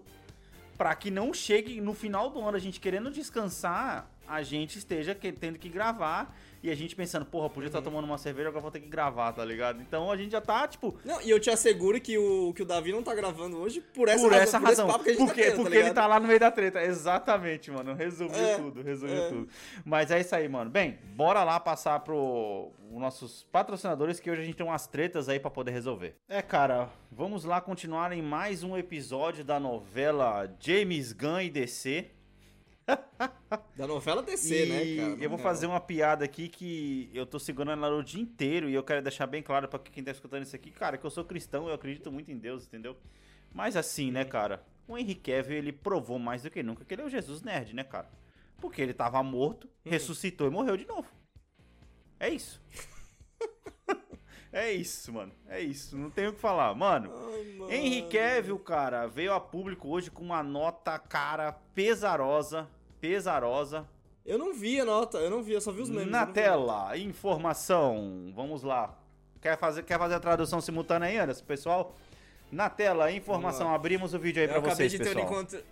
pra 0.77 0.95
que 0.95 1.11
não 1.11 1.33
chegue 1.33 1.81
no 1.81 1.93
final 1.93 2.29
do 2.29 2.39
ano 2.39 2.55
a 2.55 2.59
gente 2.59 2.79
querendo 2.79 3.11
descansar 3.11 4.09
a 4.27 4.41
gente 4.41 4.77
esteja 4.77 5.15
tendo 5.15 5.59
que 5.59 5.69
gravar 5.69 6.35
e 6.65 6.71
a 6.71 6.75
gente 6.75 6.95
pensando, 6.95 7.25
porra, 7.25 7.49
podia 7.49 7.67
estar 7.67 7.81
tomando 7.81 8.05
uma 8.05 8.17
cerveja, 8.17 8.49
agora 8.49 8.61
vou 8.61 8.71
ter 8.71 8.79
que 8.79 8.87
gravar, 8.87 9.31
tá 9.33 9.43
ligado? 9.45 9.81
Então 9.81 10.11
a 10.11 10.17
gente 10.17 10.31
já 10.31 10.41
tá, 10.41 10.67
tipo, 10.67 10.95
Não, 11.05 11.21
e 11.21 11.29
eu 11.29 11.39
te 11.39 11.49
asseguro 11.49 11.99
que 12.01 12.17
o, 12.17 12.53
que 12.53 12.61
o 12.63 12.65
Davi 12.65 12.91
não 12.91 13.03
tá 13.03 13.13
gravando 13.13 13.57
hoje 13.57 13.81
por 13.81 14.07
essa 14.07 14.21
por 14.21 14.31
razão. 14.31 14.43
essa 14.43 14.59
por 14.59 14.65
razão. 14.67 14.99
que 15.03 15.09
a 15.09 15.13
gente 15.13 15.25
porque 15.25 15.41
tá 15.43 15.49
tendo, 15.51 15.61
porque 15.61 15.75
ele 15.75 15.83
ligado? 15.83 15.95
tá 15.95 16.07
lá 16.07 16.19
no 16.19 16.27
meio 16.27 16.39
da 16.39 16.51
treta. 16.51 16.83
Exatamente, 16.83 17.69
mano. 17.71 17.93
Resumiu 17.93 18.35
É, 18.35 18.55
tudo, 18.57 18.81
resumiu 18.81 19.15
é. 19.23 19.29
tudo. 19.29 19.47
Mas 19.85 20.11
é 20.11 20.19
isso 20.19 20.35
aí, 20.35 20.47
mano. 20.49 20.69
Bem, 20.69 20.97
bora 21.15 21.43
lá 21.43 21.59
passar 21.59 21.99
pro 21.99 22.71
os 22.91 23.01
nossos 23.01 23.43
patrocinadores 23.51 24.19
que 24.19 24.29
hoje 24.31 24.41
a 24.41 24.45
gente 24.45 24.55
tem 24.55 24.65
umas 24.65 24.87
tretas 24.87 25.27
aí 25.27 25.39
pra 25.39 25.51
poder 25.51 25.71
resolver. 25.71 26.15
É, 26.29 26.41
cara, 26.41 26.89
vamos 27.11 27.43
lá 27.43 27.59
continuar 27.59 28.11
em 28.13 28.21
mais 28.21 28.63
um 28.63 28.77
episódio 28.77 29.43
da 29.43 29.59
novela 29.59 30.49
James 30.59 31.11
Gunn 31.11 31.41
e 31.41 31.49
DC. 31.49 32.05
Da 33.75 33.87
novela 33.87 34.21
DC, 34.21 34.65
e 34.65 34.69
né, 34.69 35.07
cara? 35.07 35.23
eu 35.23 35.29
vou 35.29 35.39
fazer 35.39 35.65
uma 35.65 35.79
piada 35.79 36.25
aqui 36.25 36.47
que 36.47 37.09
eu 37.13 37.25
tô 37.25 37.39
segurando 37.39 37.83
ela 37.85 37.95
o 37.95 38.03
dia 38.03 38.21
inteiro 38.21 38.69
e 38.69 38.73
eu 38.73 38.83
quero 38.83 39.01
deixar 39.01 39.27
bem 39.27 39.41
claro 39.41 39.67
pra 39.67 39.79
quem 39.79 40.03
tá 40.03 40.11
escutando 40.11 40.43
isso 40.43 40.55
aqui, 40.55 40.71
cara, 40.71 40.97
que 40.97 41.05
eu 41.05 41.09
sou 41.09 41.23
cristão, 41.23 41.67
eu 41.67 41.73
acredito 41.73 42.11
muito 42.11 42.31
em 42.31 42.37
Deus, 42.37 42.65
entendeu? 42.65 42.95
Mas 43.53 43.75
assim, 43.75 44.11
né, 44.11 44.25
cara, 44.25 44.65
o 44.87 44.97
Henry 44.97 45.15
Cavill, 45.15 45.57
ele 45.57 45.71
provou 45.71 46.19
mais 46.19 46.43
do 46.43 46.49
que 46.49 46.61
nunca 46.61 46.85
que 46.85 46.93
ele 46.93 47.01
é 47.01 47.05
o 47.05 47.09
Jesus 47.09 47.41
nerd, 47.41 47.73
né, 47.73 47.83
cara? 47.83 48.09
Porque 48.57 48.81
ele 48.81 48.93
tava 48.93 49.21
morto, 49.23 49.69
ressuscitou 49.83 50.47
e 50.47 50.49
morreu 50.51 50.77
de 50.77 50.85
novo. 50.85 51.07
É 52.19 52.29
isso. 52.29 52.61
é 54.51 54.71
isso, 54.71 55.11
mano. 55.11 55.33
É 55.47 55.59
isso. 55.59 55.97
Não 55.97 56.09
tenho 56.09 56.29
o 56.29 56.33
que 56.33 56.39
falar. 56.39 56.73
Mano, 56.73 57.11
Ai, 57.13 57.43
mano. 57.57 57.71
Henry 57.71 58.03
Cavill, 58.09 58.59
cara, 58.59 59.07
veio 59.07 59.33
a 59.33 59.39
público 59.39 59.89
hoje 59.89 60.09
com 60.09 60.23
uma 60.23 60.41
nota, 60.41 60.97
cara, 60.97 61.51
pesarosa. 61.73 62.69
Pesarosa. 63.05 63.87
Eu 64.25 64.39
não 64.39 64.51
vi 64.51 64.79
a 64.79 64.85
nota, 64.85 65.19
eu 65.19 65.29
não 65.29 65.43
vi, 65.43 65.53
eu 65.53 65.61
só 65.61 65.71
vi 65.71 65.81
os 65.83 65.89
memes. 65.91 66.09
Na 66.09 66.25
tela, 66.25 66.97
informação. 66.97 68.33
Vamos 68.35 68.63
lá. 68.63 68.97
Quer 69.39 69.55
fazer, 69.59 69.83
quer 69.83 69.99
fazer 69.99 70.15
a 70.15 70.19
tradução 70.19 70.59
simultânea 70.59 71.07
aí, 71.07 71.17
Anderson, 71.19 71.45
pessoal? 71.45 71.95
Na 72.51 72.67
tela, 72.67 73.11
informação. 73.11 73.71
Abrimos 73.71 74.15
o 74.15 74.19
vídeo 74.19 74.41
aí 74.41 74.49
acabei 74.49 74.71
vocês, 74.71 74.91
de 74.91 74.97
ter 74.97 75.03
um 75.03 75.13
pessoal. 75.13 75.25
encontro. 75.25 75.63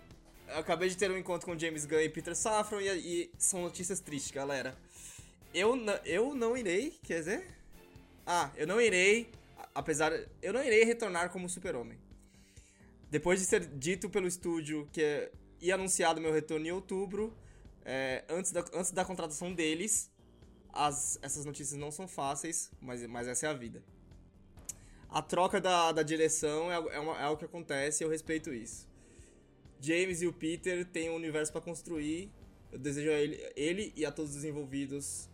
Eu 0.46 0.58
acabei 0.58 0.88
de 0.88 0.96
ter 0.96 1.10
um 1.10 1.18
encontro 1.18 1.44
com 1.44 1.58
James 1.58 1.84
Gunn 1.84 2.02
e 2.02 2.08
Peter 2.08 2.36
Safran 2.36 2.80
e, 2.80 2.88
e 2.88 3.30
são 3.36 3.62
notícias 3.62 3.98
tristes, 3.98 4.30
galera. 4.30 4.76
Eu, 5.52 5.76
eu 6.04 6.36
não 6.36 6.56
irei, 6.56 6.96
quer 7.02 7.18
dizer? 7.18 7.48
Ah, 8.24 8.50
eu 8.56 8.66
não 8.66 8.80
irei, 8.80 9.28
apesar. 9.74 10.12
Eu 10.40 10.52
não 10.52 10.62
irei 10.62 10.84
retornar 10.84 11.30
como 11.30 11.48
super-homem. 11.48 11.98
Depois 13.10 13.40
de 13.40 13.46
ser 13.46 13.66
dito 13.66 14.08
pelo 14.08 14.28
estúdio 14.28 14.88
que 14.92 15.32
ia 15.60 15.74
anunciado 15.74 16.20
meu 16.20 16.32
retorno 16.32 16.66
em 16.66 16.72
outubro, 16.72 17.32
é, 17.84 18.24
antes, 18.28 18.52
da, 18.52 18.64
antes 18.72 18.90
da 18.90 19.04
contratação 19.04 19.52
deles, 19.52 20.10
as, 20.72 21.18
essas 21.22 21.44
notícias 21.44 21.78
não 21.78 21.90
são 21.90 22.08
fáceis, 22.08 22.70
mas, 22.80 23.06
mas 23.06 23.28
essa 23.28 23.46
é 23.46 23.50
a 23.50 23.54
vida. 23.54 23.82
A 25.08 25.22
troca 25.22 25.60
da, 25.60 25.92
da 25.92 26.02
direção 26.02 26.72
é, 26.72 26.74
é, 26.96 26.98
uma- 26.98 27.20
é 27.20 27.28
o 27.28 27.36
que 27.36 27.44
acontece 27.44 28.02
e 28.02 28.04
eu 28.04 28.10
respeito 28.10 28.52
isso. 28.52 28.88
James 29.80 30.22
e 30.22 30.26
o 30.26 30.32
Peter 30.32 30.84
têm 30.84 31.10
um 31.10 31.14
universo 31.14 31.52
pra 31.52 31.60
construir. 31.60 32.32
Eu 32.72 32.78
desejo 32.78 33.10
a 33.10 33.14
ele, 33.14 33.52
ele 33.54 33.92
e 33.94 34.04
a 34.04 34.10
todos 34.10 34.34
os 34.34 34.44
envolvidos 34.44 35.28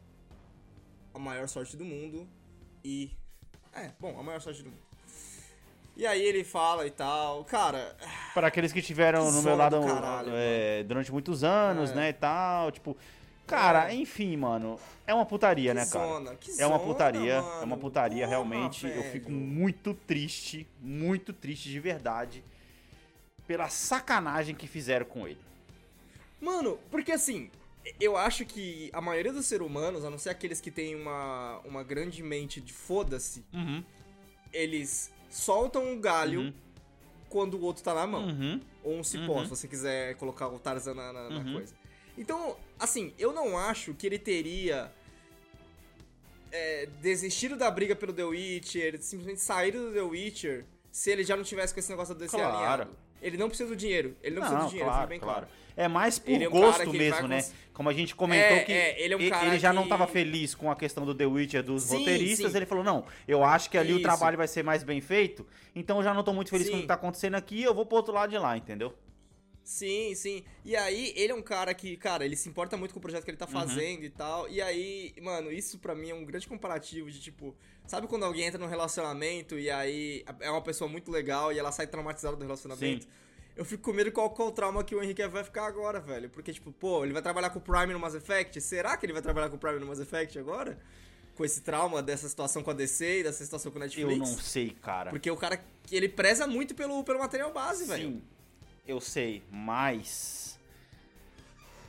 a 1.15 1.19
maior 1.19 1.49
sorte 1.49 1.77
do 1.77 1.85
mundo. 1.85 2.29
E. 2.85 3.11
É, 3.73 3.93
bom, 3.99 4.19
a 4.19 4.23
maior 4.23 4.41
sorte 4.41 4.62
do 4.62 4.71
mundo. 4.71 4.89
E 5.97 6.06
aí 6.06 6.23
ele 6.23 6.44
fala 6.44 6.87
e 6.87 6.90
tal. 6.90 7.44
Cara, 7.44 7.94
Para 8.35 8.47
aqueles 8.49 8.73
que 8.73 8.78
estiveram 8.78 9.26
Que 9.26 9.32
no 9.32 9.42
meu 9.42 9.56
lado 9.56 9.80
do 9.80 9.87
caralho, 9.87 10.30
é, 10.35 10.82
durante 10.85 11.12
muitos 11.12 11.44
anos, 11.44 11.90
É. 11.90 11.94
né, 11.94 12.09
e 12.11 12.12
tal, 12.14 12.70
tipo... 12.70 12.97
Cara, 13.47 13.90
É. 13.90 13.94
enfim, 13.97 14.37
mano, 14.37 14.78
é 15.06 15.12
uma 15.12 15.26
putaria, 15.26 15.73
Que 15.73 15.80
né, 15.80 15.87
cara? 15.87 16.06
zona, 16.06 16.35
que 16.37 16.50
é 16.52 16.66
uma 16.66 16.78
zona, 16.78 16.88
putaria, 16.88 17.32
é 17.35 17.64
uma 17.64 17.76
putaria, 17.76 18.18
Porra, 18.18 18.28
realmente. 18.30 18.87
Eu 18.87 18.94
velho. 19.02 19.11
fico 19.11 19.30
muito 19.32 19.92
triste, 19.92 20.66
muito 20.80 21.32
triste 21.32 21.68
de 21.68 21.80
verdade 21.80 22.44
pela 23.49 23.68
sacanagem 23.68 24.54
que 24.54 24.68
fizeram 24.68 25.04
com 25.04 25.26
ele. 25.26 25.40
Mano, 26.40 26.78
porque 26.92 27.11
assim, 27.11 27.50
eu 27.99 28.16
acho 28.16 28.47
que 28.47 28.88
a 28.92 29.00
maioria 29.00 29.32
dos 29.32 29.47
seres 29.47 29.66
humanos, 29.66 30.04
a 30.04 30.11
não 30.11 30.18
ser 30.18 30.30
aqueles 30.30 30.61
que 30.61 30.70
têm 30.70 30.94
uma, 30.94 31.59
uma 31.64 31.82
grande 31.82 32.23
mente 32.23 32.61
de 32.61 32.73
foda-se, 32.73 33.44
Uhum, 33.52 33.82
eles 34.52 35.11
soltam 35.30 35.84
um 35.92 36.00
galho 36.00 36.40
Uhum. 36.40 36.52
quando 37.28 37.54
o 37.54 37.62
outro 37.62 37.82
tá 37.82 37.94
na 37.94 38.06
mão. 38.06 38.26
uhum, 38.26 38.60
Ou 38.82 38.99
um 38.99 39.04
cipó, 39.04 39.34
Uhum. 39.38 39.45
se 39.45 39.50
você 39.50 39.69
quiser 39.69 40.14
colocar 40.16 40.49
o 40.49 40.58
Tarzan 40.58 40.95
na, 40.95 41.12
na- 41.12 41.28
na 41.30 41.36
Uhum. 41.40 41.52
coisa. 41.52 41.75
Então, 42.19 42.56
assim, 42.78 43.14
eu 43.19 43.32
não 43.32 43.56
acho 43.58 43.95
que 43.95 44.06
ele 44.06 44.19
teria 44.19 44.90
é, 46.52 46.86
desistido 47.00 47.56
da 47.56 47.71
briga 47.71 47.95
pelo 47.95 48.12
The 48.12 48.25
Witcher, 48.25 49.00
simplesmente 49.00 49.40
saído 49.40 49.86
do 49.88 49.93
The 49.95 50.02
Witcher, 50.02 50.64
se 50.90 51.10
ele 51.10 51.23
já 51.23 51.36
não 51.36 51.45
tivesse 51.45 51.73
com 51.73 51.78
esse 51.78 51.88
negócio 51.90 52.12
do 52.14 52.19
DC 52.19 52.36
Claro. 52.36 52.52
alinhado. 52.56 52.97
Ele 53.23 53.37
não 53.37 53.49
precisa 53.49 53.69
do 53.69 53.76
dinheiro. 53.76 54.17
Ele 54.23 54.37
não, 54.37 54.43
precisa 54.43 54.61
do 54.65 54.69
dinheiro, 54.69 54.87
claro, 54.89 55.00
fica 55.02 55.09
bem 55.09 55.21
claro. 55.21 55.47
claro. 55.47 55.61
É 55.76 55.89
mais 55.89 56.19
por 56.19 56.30
é 56.43 56.49
um 56.49 56.50
gosto 56.50 56.93
mesmo, 56.93 57.28
né? 57.28 57.37
cons- 57.43 57.54
Como 57.73 57.89
a 57.89 57.93
gente 57.93 58.15
comentou 58.15 58.56
É, 58.56 58.61
que 58.65 58.73
é, 58.73 59.00
ele 59.02 59.15
é 59.15 59.17
um 59.17 59.21
ele 59.21 59.59
já 59.59 59.73
não 59.73 59.85
que- 59.85 59.89
tava 59.89 60.06
feliz 60.06 60.54
com 60.54 60.71
a 60.71 60.76
questão 60.76 61.06
do 61.06 61.15
The 61.15 61.25
Witcher 61.26 61.63
dos 61.63 61.85
Sim, 61.85 61.99
roteiristas, 61.99 62.50
sim. 62.52 62.56
ele 62.59 62.67
falou: 62.67 62.85
"Não, 62.85 63.04
eu 63.26 63.43
acho 63.45 63.71
que 63.71 63.78
ali 63.78 63.93
o 63.93 63.97
Isso. 63.97 64.02
trabalho 64.02 64.37
vai 64.37 64.47
ser 64.49 64.63
mais 64.63 64.83
bem 64.83 65.00
feito, 65.00 65.47
então 65.75 65.99
eu 65.99 66.02
já 66.02 66.13
não 66.13 66.23
tô 66.23 66.33
muito 66.35 66.50
feliz 66.50 66.69
com 66.69 66.75
o 66.75 66.76
Sim. 66.76 66.83
que 66.83 66.89
tá 66.89 66.95
acontecendo 66.95 67.35
aqui, 67.37 67.63
eu 67.63 67.73
vou 67.75 67.87
pro 67.87 67.97
outro 67.97 68.13
lado 68.13 68.28
de 68.30 68.37
lá", 68.39 68.56
entendeu? 68.56 68.93
Sim, 69.71 70.17
sim. 70.17 70.43
E 70.65 70.75
aí, 70.75 71.13
ele 71.15 71.30
é 71.30 71.35
um 71.35 71.41
cara 71.41 71.73
que, 71.73 71.97
cara, 71.97 72.25
ele 72.25 72.35
se 72.35 72.49
importa 72.49 72.76
muito 72.76 72.93
com 72.93 72.99
o 72.99 73.00
projeto 73.00 73.23
que 73.23 73.30
ele 73.30 73.37
tá 73.37 73.47
Uhum. 73.47 73.52
fazendo 73.52 74.02
e 74.04 74.11
tal. 74.11 74.49
E 74.49 74.61
aí, 74.61 75.15
mano, 75.23 75.52
isso 75.52 75.78
pra 75.78 75.95
mim 75.95 76.11
é 76.11 76.15
um 76.15 76.25
grande 76.25 76.49
comparativo 76.49 77.09
de 77.09 77.21
tipo, 77.21 77.54
sabe 77.87 78.09
quando 78.09 78.25
alguém 78.25 78.47
entra 78.47 78.59
num 78.59 78.67
relacionamento 78.67 79.56
e 79.56 79.71
aí 79.71 80.25
é 80.41 80.50
uma 80.50 80.61
pessoa 80.61 80.91
muito 80.91 81.09
legal 81.09 81.52
e 81.52 81.59
ela 81.61 81.71
sai 81.71 81.87
traumatizada 81.87 82.37
do 82.37 82.43
relacionamento? 82.43 83.06
Eu 83.54 83.65
fico 83.65 83.85
com 83.85 83.93
medo 83.93 84.11
qual, 84.11 84.28
qual 84.30 84.49
o 84.49 84.50
trauma 84.50 84.83
que 84.83 84.93
o 84.93 85.00
Henrique 85.00 85.25
vai 85.28 85.45
ficar 85.45 85.67
agora, 85.67 86.00
velho. 86.00 86.28
Porque, 86.30 86.52
tipo, 86.52 86.73
pô, 86.73 87.04
ele 87.04 87.13
vai 87.13 87.23
trabalhar 87.23 87.50
com 87.50 87.61
o 87.61 87.63
Prime 87.63 87.93
no 87.93 88.00
Mass 88.00 88.15
Effect? 88.17 88.61
Será 88.61 88.97
que 88.97 89.06
ele 89.06 89.13
vai 89.13 89.23
trabalhar 89.23 89.50
com 89.50 89.54
o 89.54 89.59
Prime 89.59 89.78
no 89.78 89.87
Mass 89.87 90.00
Effect 90.00 90.37
agora? 90.37 90.80
Com 91.37 91.45
esse 91.45 91.61
trauma 91.61 92.02
dessa 92.02 92.28
situação 92.28 92.61
com 92.65 92.71
a 92.73 92.75
DC 92.75 93.21
e 93.21 93.23
dessa 93.23 93.45
situação 93.45 93.71
com 93.71 93.78
a 93.78 93.83
Netflix? 93.83 94.11
Eu 94.13 94.19
não 94.19 94.26
sei, 94.26 94.71
cara. 94.71 95.11
Porque 95.11 95.30
o 95.30 95.37
cara, 95.37 95.63
ele 95.93 96.09
preza 96.09 96.45
muito 96.49 96.75
pelo, 96.75 97.04
pelo 97.04 97.21
material 97.21 97.52
base, 97.52 97.85
velho. 97.87 98.11
Sim, 98.11 98.23
eu 98.86 99.00
sei, 99.00 99.43
mas 99.50 100.58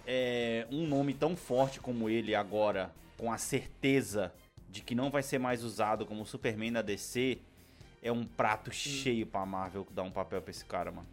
é 0.05 0.67
um 0.71 0.87
nome 0.87 1.13
tão 1.13 1.35
forte 1.35 1.79
como 1.79 2.09
ele 2.09 2.35
agora, 2.35 2.91
com 3.17 3.31
a 3.31 3.37
certeza 3.37 4.33
de 4.69 4.81
que 4.81 4.95
não 4.95 5.09
vai 5.09 5.21
ser 5.23 5.37
mais 5.39 5.63
usado 5.63 6.05
como 6.05 6.25
Superman 6.25 6.71
da 6.73 6.81
DC, 6.81 7.37
é 8.01 8.11
um 8.11 8.25
prato 8.25 8.71
cheio 8.71 9.25
pra 9.27 9.45
Marvel 9.45 9.85
dar 9.91 10.03
um 10.03 10.11
papel 10.11 10.41
pra 10.41 10.51
esse 10.51 10.65
cara, 10.65 10.91
mano. 10.91 11.07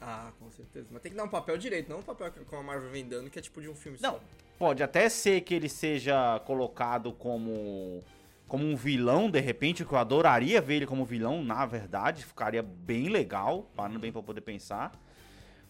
Ah, 0.00 0.30
com 0.38 0.50
certeza. 0.50 0.86
Mas 0.90 1.02
tem 1.02 1.10
que 1.10 1.16
dar 1.18 1.24
um 1.24 1.28
papel 1.28 1.56
direito, 1.58 1.88
não 1.88 1.98
um 1.98 2.02
papel 2.02 2.30
que- 2.30 2.40
como 2.44 2.60
a 2.60 2.64
Marvel 2.64 2.90
vem 2.90 3.06
dando, 3.06 3.30
que 3.30 3.38
é 3.38 3.42
tipo 3.42 3.60
de 3.60 3.68
um 3.68 3.74
filme 3.74 3.98
Não, 4.00 4.12
só. 4.14 4.20
pode 4.58 4.82
até 4.82 5.08
ser 5.08 5.40
que 5.40 5.54
ele 5.54 5.68
seja 5.68 6.38
colocado 6.46 7.12
como 7.12 8.02
como 8.48 8.64
um 8.64 8.76
vilão, 8.76 9.30
de 9.30 9.40
repente, 9.40 9.84
que 9.84 9.92
eu 9.92 9.98
adoraria 9.98 10.60
ver 10.60 10.76
ele 10.76 10.86
como 10.86 11.04
vilão, 11.04 11.42
na 11.42 11.66
verdade, 11.66 12.24
ficaria 12.24 12.62
bem 12.62 13.08
legal, 13.08 13.70
parando 13.74 13.98
bem 13.98 14.12
pra 14.12 14.22
poder 14.22 14.40
pensar. 14.40 14.92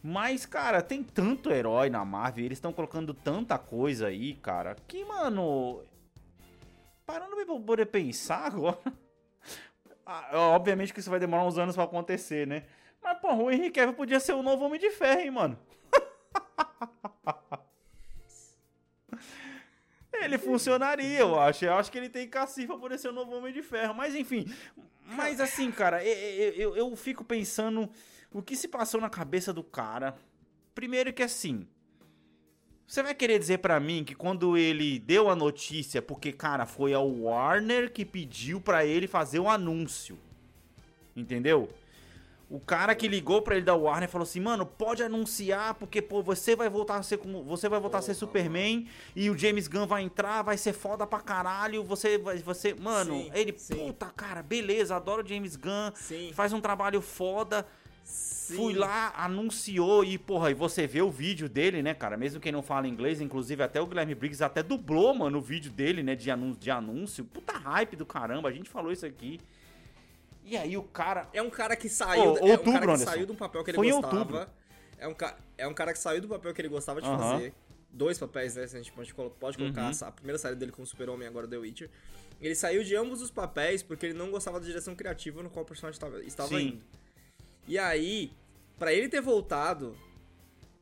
Mas, 0.03 0.45
cara, 0.47 0.83
tem 0.83 1.03
tanto 1.03 1.51
herói 1.51 1.91
na 1.91 2.05
Marvel, 2.05 2.45
eles 2.45 2.59
estão 2.59 2.73
colocando 2.73 3.15
tanta 3.15 3.59
coisa 3.59 4.09
aí, 4.09 4.35
cara, 4.35 4.77
que, 4.87 5.05
mano, 5.05 5.83
parando 7.05 7.35
bem 7.35 7.47
pra 7.47 7.59
poder 7.59 7.87
pensar 7.87 8.47
agora. 8.53 8.79
Obviamente 10.33 10.93
que 10.93 11.01
isso 11.01 11.11
vai 11.11 11.19
demorar 11.19 11.45
uns 11.45 11.59
anos 11.59 11.75
pra 11.75 11.85
acontecer, 11.85 12.47
né? 12.47 12.65
Mas, 13.03 13.19
porra, 13.19 13.43
o 13.43 13.51
Henry 13.51 13.71
Cavill 13.71 13.95
podia 13.95 14.21
ser 14.21 14.35
o 14.35 14.43
novo 14.43 14.65
Homem 14.65 14.79
de 14.79 14.91
Ferro, 14.91 15.21
hein, 15.21 15.31
mano? 15.31 15.59
Ele 20.27 20.39
funcionaria, 20.39 21.19
eu 21.21 21.39
acho. 21.39 21.65
Eu 21.65 21.75
acho 21.75 21.91
que 21.91 21.99
ele 21.99 22.09
tem 22.09 22.29
cacife 22.29 22.67
pra 22.67 22.77
poder 22.79 22.99
ser 22.99 23.09
o 23.09 23.13
novo 23.13 23.35
Homem 23.37 23.53
de 23.53 23.63
Ferro. 23.63 23.95
Mas 23.95 24.15
enfim. 24.15 24.45
Mas 25.07 25.41
assim, 25.41 25.71
cara, 25.71 26.05
eu, 26.05 26.53
eu, 26.53 26.77
eu- 26.77 26.97
fico 26.97 27.25
pensando 27.25 27.89
o 28.33 28.43
que 28.43 28.57
se 28.57 28.69
passou 28.69 29.01
na 29.01 29.09
cabeça 29.09 29.53
do 29.53 29.63
cara. 29.63 30.17
Primeiro 30.75 31.13
que 31.13 31.23
assim. 31.23 31.67
Você 32.87 33.03
vai 33.03 33.15
querer 33.15 33.39
dizer 33.39 33.59
pra 33.59 33.81
mim 33.81 34.05
que 34.05 34.15
quando 34.15 34.57
ele 34.57 34.99
deu 35.01 35.29
a 35.29 35.35
notícia, 35.35 36.01
porque, 36.01 36.33
cara, 36.33 36.67
foi 36.67 36.95
a 36.95 37.01
Warner 37.01 37.93
que 37.93 38.05
pediu 38.05 38.61
pra 38.61 38.85
ele 38.85 39.09
fazer 39.09 39.41
o 39.41 39.49
anúncio. 39.49 40.17
Entendeu? 41.17 41.69
O 42.49 42.61
cara 42.61 42.95
que 42.95 43.09
ligou 43.09 43.43
pra 43.43 43.57
ele 43.57 43.65
da 43.65 43.75
Warner 43.75 44.09
falou 44.09 44.23
assim: 44.23 44.39
"Mano, 44.41 44.65
pode 44.65 45.03
anunciar 45.03 45.75
porque 45.75 46.01
pô, 46.01 46.23
você 46.23 46.55
vai 46.55 46.69
voltar 46.69 46.97
a 46.97 47.03
ser 47.03 47.19
como, 47.19 47.43
você 47.43 47.69
vai 47.69 47.81
voltar 47.81 47.99
a 47.99 48.03
ser 48.03 48.15
Superman 48.15 48.87
e 49.17 49.29
o 49.29 49.37
James 49.37 49.67
Gunn 49.67 49.87
vai 49.87 50.03
entrar, 50.03 50.43
vai 50.43 50.57
ser 50.57 50.73
foda 50.73 51.05
pra 51.07 51.21
caralho, 51.21 51.83
você 51.83 52.19
vai 52.19 52.39
você, 52.39 52.73
mano, 52.75 53.15
Sim, 53.15 53.31
ele, 53.35 53.55
sim. 53.59 53.75
puta, 53.75 54.07
cara, 54.07 54.43
beleza, 54.43 54.95
adoro 54.95 55.25
o 55.25 55.29
James 55.29 55.57
Gunn, 55.57 55.91
Sim. 55.95 56.31
faz 56.33 56.53
um 56.53 56.61
trabalho 56.61 57.01
foda. 57.01 57.67
Sim. 58.05 58.55
Fui 58.55 58.75
lá, 58.75 59.13
anunciou 59.17 60.05
e, 60.05 60.17
porra, 60.17 60.53
e 60.53 60.55
você 60.55 60.87
vê 60.87 61.03
o 61.03 61.11
vídeo 61.11 61.49
dele, 61.49 61.83
né, 61.83 61.93
cara? 61.93 62.17
Mesmo 62.17 62.39
quem 62.39 62.53
não 62.53 62.63
fala 62.63 62.87
inglês, 62.87 63.21
inclusive 63.21 63.61
até 63.61 63.81
o 63.81 63.87
Guilherme 63.89 64.15
Briggs 64.15 64.41
até 64.45 64.63
dublou, 64.63 65.13
mano, 65.13 65.39
o 65.39 65.41
vídeo 65.41 65.73
dele, 65.73 66.05
né, 66.05 66.15
de 66.15 66.31
anúncio, 66.31 66.61
de 66.61 66.71
anúncio. 66.71 67.25
Puta 67.25 67.59
hype 67.59 67.97
do 67.97 68.07
caramba, 68.07 68.49
a 68.49 68.53
gente 68.53 68.71
falou 68.71 68.93
isso 68.93 69.05
aqui. 69.05 69.41
E 70.47 70.57
aí 70.57 70.77
o 70.77 70.83
cara. 70.85 71.29
É 71.33 71.43
um 71.43 71.51
cara 71.51 71.75
que 71.77 71.89
saiu. 71.89 72.23
Ô, 72.35 72.37
é 72.37 72.41
um 72.41 72.51
outubro, 72.53 72.73
cara 72.81 72.93
que 72.93 72.99
saiu 72.99 73.27
de 73.27 73.33
um 73.33 73.37
papel 73.37 73.65
que 73.65 73.71
ele 73.71 73.77
Foi 73.77 73.91
gostava. 73.91 74.17
outubro. 74.17 74.47
É 74.99 75.07
um, 75.09 75.13
ca... 75.15 75.37
é 75.59 75.67
um 75.67 75.75
cara 75.75 75.93
que 75.93 75.99
saiu 75.99 76.21
do 76.23 76.29
papel 76.29 76.55
que 76.55 76.61
ele 76.63 76.69
gostava 76.69 77.03
de 77.03 77.09
Aham. 77.09 77.19
fazer. 77.19 77.53
Dois 77.91 78.19
papéis, 78.19 78.55
né? 78.55 78.67
Se 78.67 78.77
a 78.77 78.79
gente 78.79 78.93
pode, 78.93 79.13
colo- 79.13 79.31
pode 79.31 79.59
colocar 79.59 79.91
Uhum. 79.91 79.99
a 80.09 80.13
primeira 80.13 80.39
saída 80.39 80.57
dele 80.57 80.71
como 80.73 80.87
Super-Homem, 80.87 81.27
agora 81.27 81.49
The 81.49 81.57
Witcher. 81.57 81.91
Ele 82.41 82.55
saiu 82.55 82.85
de 82.85 82.95
ambos 82.95 83.21
os 83.23 83.31
papéis 83.31 83.83
porque 83.83 84.07
ele 84.07 84.15
não 84.15 84.31
gostava 84.31 84.61
da 84.61 84.67
direção 84.67 84.95
criativa 84.95 85.43
no 85.43 85.51
qual 85.51 85.65
o 85.65 85.69
personagem 85.69 85.97
estava, 85.97 86.23
estava 86.23 86.49
Sim. 86.51 86.69
indo. 86.69 86.85
E 87.67 87.79
aí, 87.79 88.33
pra 88.79 88.93
ele 88.93 89.09
ter 89.09 89.21
voltado, 89.21 89.97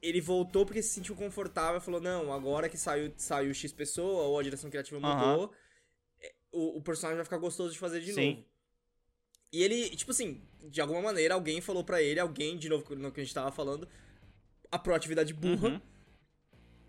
ele 0.02 0.20
voltou 0.20 0.66
porque 0.66 0.82
se 0.82 0.90
sentiu 0.90 1.14
confortável 1.14 1.78
e 1.78 1.80
falou: 1.80 2.00
Não, 2.00 2.32
agora 2.32 2.68
que 2.68 2.76
saiu, 2.76 3.12
saiu 3.16 3.54
X 3.54 3.72
pessoa 3.72 4.24
ou 4.24 4.38
a 4.38 4.42
direção 4.42 4.68
criativa 4.68 5.00
mudou, 5.00 5.52
é, 6.20 6.32
o, 6.52 6.78
o 6.78 6.82
personagem 6.82 7.16
vai 7.16 7.24
ficar 7.24 7.38
gostoso 7.38 7.72
de 7.72 7.78
fazer 7.78 8.00
de 8.00 8.12
Sim. 8.12 8.30
novo. 8.34 8.44
E 9.54 9.62
ele, 9.62 9.88
tipo 9.90 10.10
assim, 10.10 10.42
de 10.64 10.80
alguma 10.80 11.00
maneira, 11.00 11.34
alguém 11.34 11.60
falou 11.60 11.84
pra 11.84 12.02
ele, 12.02 12.18
alguém, 12.18 12.56
de 12.56 12.68
novo, 12.68 12.92
no 12.96 13.12
que 13.12 13.20
a 13.20 13.24
gente 13.24 13.32
tava 13.32 13.52
falando, 13.52 13.88
a 14.68 14.76
proatividade 14.76 15.32
burra, 15.32 15.68
Uhum. 15.68 15.80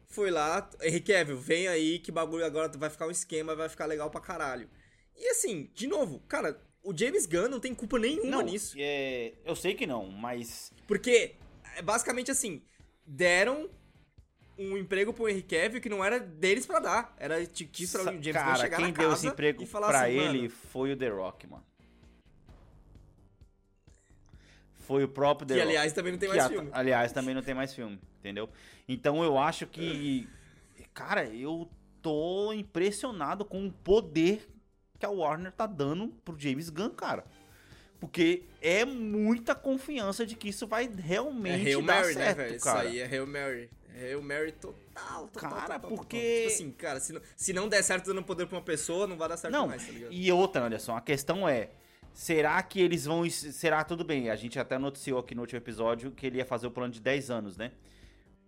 foi 0.08 0.32
lá, 0.32 0.68
Henry 0.82 1.00
Cavill, 1.02 1.38
vem 1.38 1.68
aí 1.68 2.00
que 2.00 2.12
bagulho 2.12 2.44
agora 2.44 2.68
vai 2.76 2.90
ficar 2.90 3.06
um 3.06 3.12
esquema, 3.12 3.56
vai 3.56 3.70
ficar 3.70 3.86
legal 3.86 4.10
pra 4.10 4.20
caralho. 4.20 4.68
E 5.16 5.28
assim, 5.30 5.70
de 5.76 5.86
novo, 5.86 6.22
cara, 6.28 6.60
o 6.82 6.92
James 6.98 7.28
Gunn 7.28 7.50
não 7.50 7.60
tem 7.60 7.76
culpa 7.76 8.00
nenhuma 8.00 8.32
Não, 8.32 8.42
nisso. 8.42 8.76
é, 8.80 9.34
eu 9.46 9.56
sei 9.56 9.76
que 9.76 9.86
não, 9.86 10.08
mas. 10.08 10.74
Porque, 10.88 11.36
é 11.76 11.84
basicamente 11.84 12.32
assim, 12.32 12.64
deram 13.06 13.70
um 14.58 14.76
emprego 14.76 15.14
pro 15.14 15.30
Henry 15.30 15.44
Cavill 15.44 15.82
que 15.82 15.90
não 15.90 16.04
era 16.04 16.20
deles 16.20 16.66
pra 16.66 16.80
dar. 16.80 17.16
Era 17.20 17.46
de 17.46 17.66
pra 17.66 18.02
o 18.02 18.06
James 18.06 18.26
Gunn 18.26 18.34
cara, 18.34 18.56
chegar 18.56 18.78
quem 18.78 18.88
na 18.92 18.98
deu 18.98 19.14
esse 19.14 19.28
emprego 19.28 19.62
e 19.62 19.66
falar 19.68 19.90
pra 19.90 20.02
assim, 20.06 20.18
ele 20.18 20.38
mano, 20.40 20.50
foi 20.50 20.94
o 20.94 20.98
The 20.98 21.10
Rock, 21.10 21.46
mano. 21.46 21.64
Foi 24.86 25.04
o 25.04 25.08
próprio 25.08 25.48
The 25.48 25.56
que 25.56 25.62
aliás 25.62 25.94
também 25.94 26.12
não 26.12 26.20
tem 26.20 26.30
mais 26.30 26.44
a- 26.44 26.50
filme. 26.50 26.70
Aliás, 26.72 27.12
também 27.12 27.34
não 27.36 27.42
tem 27.42 27.54
mais 27.56 27.74
filme, 27.74 28.00
entendeu? 28.20 28.50
Então 28.88 29.24
eu 29.24 29.38
acho 29.38 29.66
que. 29.68 30.28
Cara, 30.94 31.26
eu 31.26 31.70
tô 32.02 32.54
impressionado 32.54 33.44
com 33.44 33.66
o 33.66 33.72
poder 33.72 34.48
que 35.00 35.06
a 35.06 35.10
Warner 35.10 35.52
tá 35.52 35.66
dando 35.66 36.10
pro 36.24 36.40
James 36.40 36.70
Gunn, 36.70 36.90
cara. 36.92 37.26
Porque 38.00 38.44
é 38.62 38.86
muita 38.86 39.56
confiança 39.56 40.26
de 40.26 40.36
que 40.36 40.50
isso 40.50 40.68
vai 40.68 40.86
É 40.86 41.02
realmente 41.02 41.68
Hail 41.68 41.82
dar 41.82 42.02
Mary, 42.02 42.14
certo, 42.14 42.38
né, 42.38 42.44
velho? 42.44 42.56
Isso 42.58 42.70
aí 42.70 43.00
é 43.00 43.06
Hail 43.06 43.26
Mary. 43.28 43.70
É 43.96 44.06
Hail 44.08 44.22
Mary 44.22 44.52
total, 44.52 45.28
total, 45.28 45.30
Cara, 45.50 45.62
total, 45.62 45.80
total. 45.80 45.98
porque- 45.98 46.42
Tipo 46.44 46.54
assim, 46.54 46.72
cara, 46.72 47.00
se 47.00 47.14
não, 47.14 47.22
se 47.36 47.54
não 47.54 47.68
der 47.70 47.82
certo 47.82 48.06
dando 48.08 48.22
poder 48.24 48.46
pra 48.46 48.58
uma 48.58 48.64
pessoa, 48.64 49.08
não 49.08 49.18
vai 49.18 49.30
dar 49.30 49.38
certo 49.38 49.54
Não, 49.54 49.68
mais, 49.68 49.86
tá 49.86 49.92
ligado? 49.92 50.12
e 50.14 50.32
outra, 50.32 50.66
Anderson, 50.66 50.96
a 50.96 51.02
questão 51.02 51.48
é, 51.48 51.70
será 52.16 52.64
que 52.64 52.80
eles 52.82 53.04
vão, 53.06 53.30
será 53.30 53.84
tudo 53.84 54.04
bem, 54.06 54.30
a 54.30 54.36
gente 54.38 54.58
até 54.58 54.80
noticiou 54.80 55.20
aqui 55.20 55.36
no 55.36 55.42
último 55.42 55.58
episódio 55.58 56.10
que 56.12 56.26
ele 56.26 56.38
ia 56.38 56.46
fazer 56.46 56.66
o 56.66 56.72
plano 56.72 56.92
de 56.94 57.02
10 57.02 57.30
anos, 57.30 57.58
né? 57.58 57.72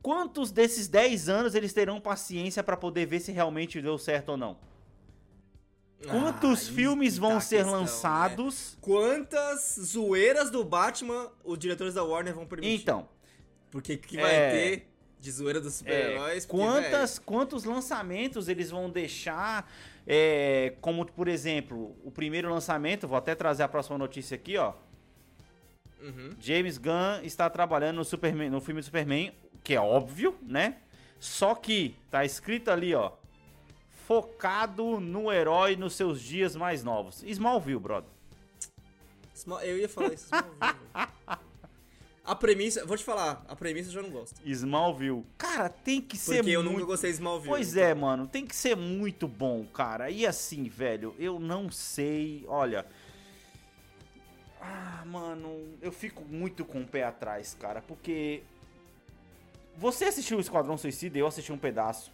Quantos 0.02 0.52
desses 0.52 0.88
10 0.88 1.28
anos 1.28 1.54
eles 1.54 1.74
terão 1.74 2.00
paciência 2.00 2.64
pra 2.64 2.78
poder 2.78 3.06
ver 3.06 3.20
se 3.20 3.32
realmente 3.34 3.82
deu 3.82 3.98
certo 3.98 4.30
ou 4.30 4.38
não? 4.38 4.58
Quantos 6.10 6.70
Ah, 6.70 6.72
filmes 6.74 7.18
vão 7.18 7.34
tá 7.34 7.40
ser 7.42 7.56
questão, 7.58 7.74
né? 7.74 7.80
lançados? 7.80 8.78
Quantas 8.80 9.80
zoeiras 9.82 10.50
do 10.52 10.64
Batman 10.64 11.30
os 11.44 11.58
diretores 11.58 11.96
da 11.96 12.04
Warner 12.04 12.34
vão 12.36 12.46
permitir? 12.46 12.82
Então, 12.82 13.10
Porque 13.72 13.98
que 13.98 14.16
vai 14.16 14.34
É. 14.34 14.52
ter 14.52 14.88
de 15.20 15.32
zoeira 15.32 15.60
dos 15.60 15.74
é, 15.74 15.78
super-heróis? 15.80 16.46
porque, 16.46 16.64
quantas, 16.64 17.20
quantos 17.20 17.64
lançamentos 17.66 18.48
eles 18.48 18.70
vão 18.72 18.90
deixar? 18.90 19.70
É, 20.08 20.74
como, 20.80 21.06
por 21.06 21.28
exemplo, 21.28 21.96
o 22.04 22.10
primeiro 22.10 22.50
lançamento, 22.50 23.08
vou 23.08 23.18
até 23.18 23.36
trazer 23.36 23.64
a 23.64 23.68
próxima 23.68 23.98
notícia 23.98 24.36
aqui, 24.36 24.58
ó. 24.58 24.74
Uhum. 26.02 26.30
James 26.40 26.78
Gunn 26.78 27.22
está 27.24 27.50
trabalhando 27.50 27.98
no, 27.98 28.06
Superman, 28.06 28.50
no 28.50 28.62
filme 28.62 28.80
do 28.80 28.86
Superman, 28.86 29.34
que 29.64 29.74
é 29.74 29.82
óbvio, 29.82 30.38
né? 30.42 30.78
Só 31.20 31.54
que 31.56 31.96
tá 32.10 32.24
escrito 32.24 32.72
ali, 32.72 32.96
ó. 32.96 33.12
Focado 34.06 35.02
no 35.02 35.30
herói 35.34 35.76
nos 35.76 35.94
seus 35.96 36.22
dias 36.22 36.56
mais 36.56 36.84
novos. 36.84 37.24
Smallville, 37.24 37.80
brother. 37.80 38.10
Small- 39.36 39.62
Eu 39.62 39.78
ia 39.78 39.90
falar 39.90 40.14
isso. 40.14 40.28
Smallville. 40.28 40.78
A 42.28 42.36
premissa, 42.36 42.86
vou 42.86 42.98
te 42.98 43.06
falar, 43.06 43.42
a 43.48 43.56
premissa 43.56 43.88
eu 43.88 43.94
já 43.94 44.02
não 44.02 44.10
gosto. 44.10 44.42
Smallville. 44.44 45.26
Cara, 45.38 45.70
tem 45.70 46.02
que 46.02 46.18
ser 46.18 46.40
Porque 46.40 46.52
eu 46.52 46.62
muito... 46.62 46.74
nunca 46.74 46.86
gostei 46.86 47.10
de 47.10 47.16
Smallville. 47.16 47.56
Pois 47.56 47.72
então. 47.72 47.84
é, 47.84 47.94
mano, 47.94 48.28
tem 48.28 48.46
que 48.46 48.54
ser 48.54 48.76
muito 48.76 49.30
bom, 49.30 49.66
cara. 49.68 50.10
E 50.12 50.28
assim, 50.28 50.68
velho, 50.68 51.16
eu 51.18 51.40
não 51.40 51.72
sei, 51.72 52.44
olha. 52.50 52.86
Ah, 54.62 55.06
mano, 55.06 55.78
eu 55.82 55.90
fico 55.90 56.22
muito 56.26 56.66
com 56.66 56.82
o 56.82 56.86
pé 56.86 57.06
atrás, 57.06 57.56
cara, 57.58 57.82
porque 57.82 58.44
você 59.78 60.06
assistiu 60.06 60.38
o 60.38 60.42
Esquadrão 60.42 60.78
Suicida, 60.78 61.18
eu 61.18 61.28
assisti 61.28 61.54
um 61.54 61.58
pedaço. 61.58 62.12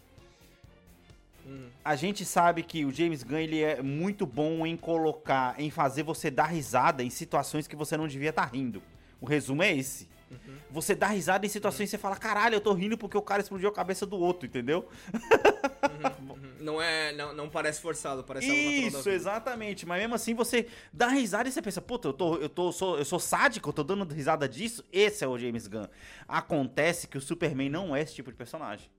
Hum. 1.43 1.69
A 1.83 1.95
gente 1.95 2.23
sabe 2.23 2.61
que 2.61 2.85
o 2.85 2.91
James 2.91 3.23
Gunn 3.23 3.39
ele 3.39 3.63
é 3.63 3.81
muito 3.81 4.27
bom 4.27 4.63
em 4.63 4.77
colocar, 4.77 5.59
em 5.59 5.71
fazer 5.71 6.03
você 6.03 6.29
dar 6.29 6.45
risada 6.45 7.01
em 7.03 7.09
situações 7.09 7.65
que 7.65 7.75
você 7.75 7.97
não 7.97 8.07
devia 8.07 8.29
estar 8.29 8.45
rindo. 8.45 8.79
O 9.23 9.25
resumo 9.25 9.63
é 9.63 9.73
esse. 9.73 10.09
Uhum. 10.29 10.57
Você 10.69 10.93
dá 10.93 11.07
risada 11.07 11.45
em 11.45 11.49
situações 11.49 11.89
que 11.89 11.91
você 11.91 11.97
fala, 11.97 12.17
caralho, 12.17 12.55
eu 12.55 12.59
tô 12.59 12.73
rindo 12.73 12.97
porque 12.97 13.17
o 13.17 13.21
cara 13.21 13.41
explodiu 13.41 13.69
a 13.69 13.71
cabeça 13.71 14.05
do 14.05 14.17
outro, 14.17 14.45
entendeu? 14.45 14.85
Uhum. 15.13 16.49
Não 16.59 16.81
é, 16.81 17.13
não, 17.13 17.33
não 17.33 17.49
parece 17.49 17.79
forçado, 17.79 18.21
parece 18.21 18.47
Isso, 18.47 19.09
exatamente. 19.09 19.85
Mas 19.85 20.01
mesmo 20.01 20.15
assim 20.15 20.33
você 20.33 20.67
dá 20.91 21.07
risada 21.07 21.47
e 21.47 21.53
você 21.53 21.61
pensa, 21.61 21.81
puta, 21.81 22.09
eu, 22.09 22.13
tô, 22.13 22.35
eu, 22.35 22.49
tô, 22.49 22.73
sou, 22.73 22.97
eu 22.97 23.05
sou 23.05 23.17
sádico, 23.17 23.69
eu 23.69 23.73
tô 23.73 23.81
dando 23.81 24.13
risada 24.13 24.49
disso. 24.49 24.83
Esse 24.91 25.23
é 25.23 25.27
o 25.27 25.39
James 25.39 25.67
Gunn. 25.67 25.87
Acontece 26.27 27.07
que 27.07 27.17
o 27.17 27.21
Superman 27.21 27.69
não 27.69 27.95
é 27.95 28.01
esse 28.01 28.13
tipo 28.13 28.29
de 28.29 28.35
personagem. 28.35 28.89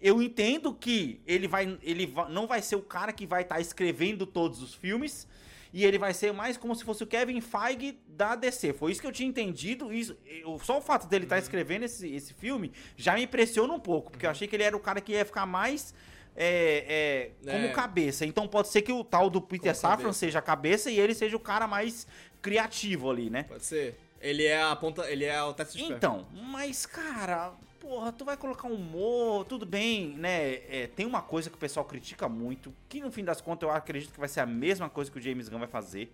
Eu 0.00 0.22
entendo 0.22 0.72
que 0.72 1.20
ele 1.26 1.46
vai, 1.46 1.78
ele 1.82 2.14
não 2.30 2.46
vai 2.46 2.62
ser 2.62 2.76
o 2.76 2.82
cara 2.82 3.12
que 3.12 3.26
vai 3.26 3.42
estar 3.42 3.60
escrevendo 3.60 4.24
todos 4.24 4.62
os 4.62 4.72
filmes. 4.72 5.28
E 5.76 5.84
ele 5.84 5.98
vai 5.98 6.14
ser 6.14 6.32
mais 6.32 6.56
como 6.56 6.72
se 6.74 6.84
fosse 6.84 7.02
o 7.02 7.06
Kevin 7.06 7.40
Feige 7.40 7.98
da 8.06 8.36
DC. 8.36 8.72
Foi 8.72 8.92
isso 8.92 9.00
que 9.00 9.06
eu 9.08 9.12
tinha 9.12 9.28
entendido. 9.28 9.92
Isso, 9.92 10.16
eu- 10.24 10.56
só 10.60 10.78
o 10.78 10.80
fato 10.80 11.08
dele 11.08 11.22
Uhum. 11.24 11.26
estar 11.26 11.38
escrevendo 11.38 11.82
esse, 11.82 12.08
esse 12.14 12.32
filme 12.32 12.72
já 12.96 13.14
me 13.14 13.24
impressiona 13.24 13.72
um 13.74 13.80
pouco. 13.80 14.12
Porque 14.12 14.24
eu 14.24 14.30
achei 14.30 14.46
que 14.46 14.54
ele 14.54 14.62
era 14.62 14.76
o 14.76 14.80
cara 14.80 15.00
que 15.00 15.10
ia 15.12 15.24
ficar 15.24 15.44
mais 15.46 15.92
é, 16.36 17.30
é, 17.44 17.50
como 17.52 17.66
É. 17.66 17.72
cabeça. 17.72 18.24
Então 18.24 18.46
pode 18.48 18.68
ser 18.68 18.82
que 18.82 18.92
o 18.92 19.02
tal 19.04 19.28
do 19.28 19.40
Peter 19.40 19.72
Como 19.72 19.80
Safran 19.82 19.96
cabeça. 20.04 20.18
seja 20.18 20.38
a 20.38 20.42
cabeça 20.42 20.90
e 20.90 20.98
ele 20.98 21.14
seja 21.14 21.36
o 21.36 21.40
cara 21.40 21.66
mais 21.66 22.06
criativo 22.40 23.10
ali, 23.10 23.28
né? 23.30 23.42
Pode 23.44 23.64
ser. 23.64 23.98
Ele 24.20 24.44
é 24.44 24.62
a 24.62 24.74
ponta, 24.76 25.10
ele 25.10 25.24
é 25.24 25.42
o 25.42 25.52
teste 25.52 25.76
de. 25.78 25.84
Então, 25.92 26.26
mas 26.32 26.86
cara, 26.86 27.52
porra, 27.84 28.10
tu 28.10 28.24
vai 28.24 28.34
colocar 28.34 28.66
humor, 28.66 29.44
tudo 29.44 29.66
bem, 29.66 30.14
né? 30.16 30.54
É, 30.70 30.90
tem 30.96 31.04
uma 31.04 31.20
coisa 31.20 31.50
que 31.50 31.56
o 31.56 31.58
pessoal 31.58 31.84
critica 31.84 32.26
muito, 32.30 32.72
que 32.88 32.98
no 32.98 33.12
fim 33.12 33.22
das 33.22 33.42
contas 33.42 33.68
eu 33.68 33.74
acredito 33.74 34.10
que 34.10 34.18
vai 34.18 34.28
ser 34.28 34.40
a 34.40 34.46
mesma 34.46 34.88
coisa 34.88 35.10
que 35.10 35.18
o 35.18 35.20
James 35.20 35.50
Gunn 35.50 35.58
vai 35.58 35.68
fazer, 35.68 36.10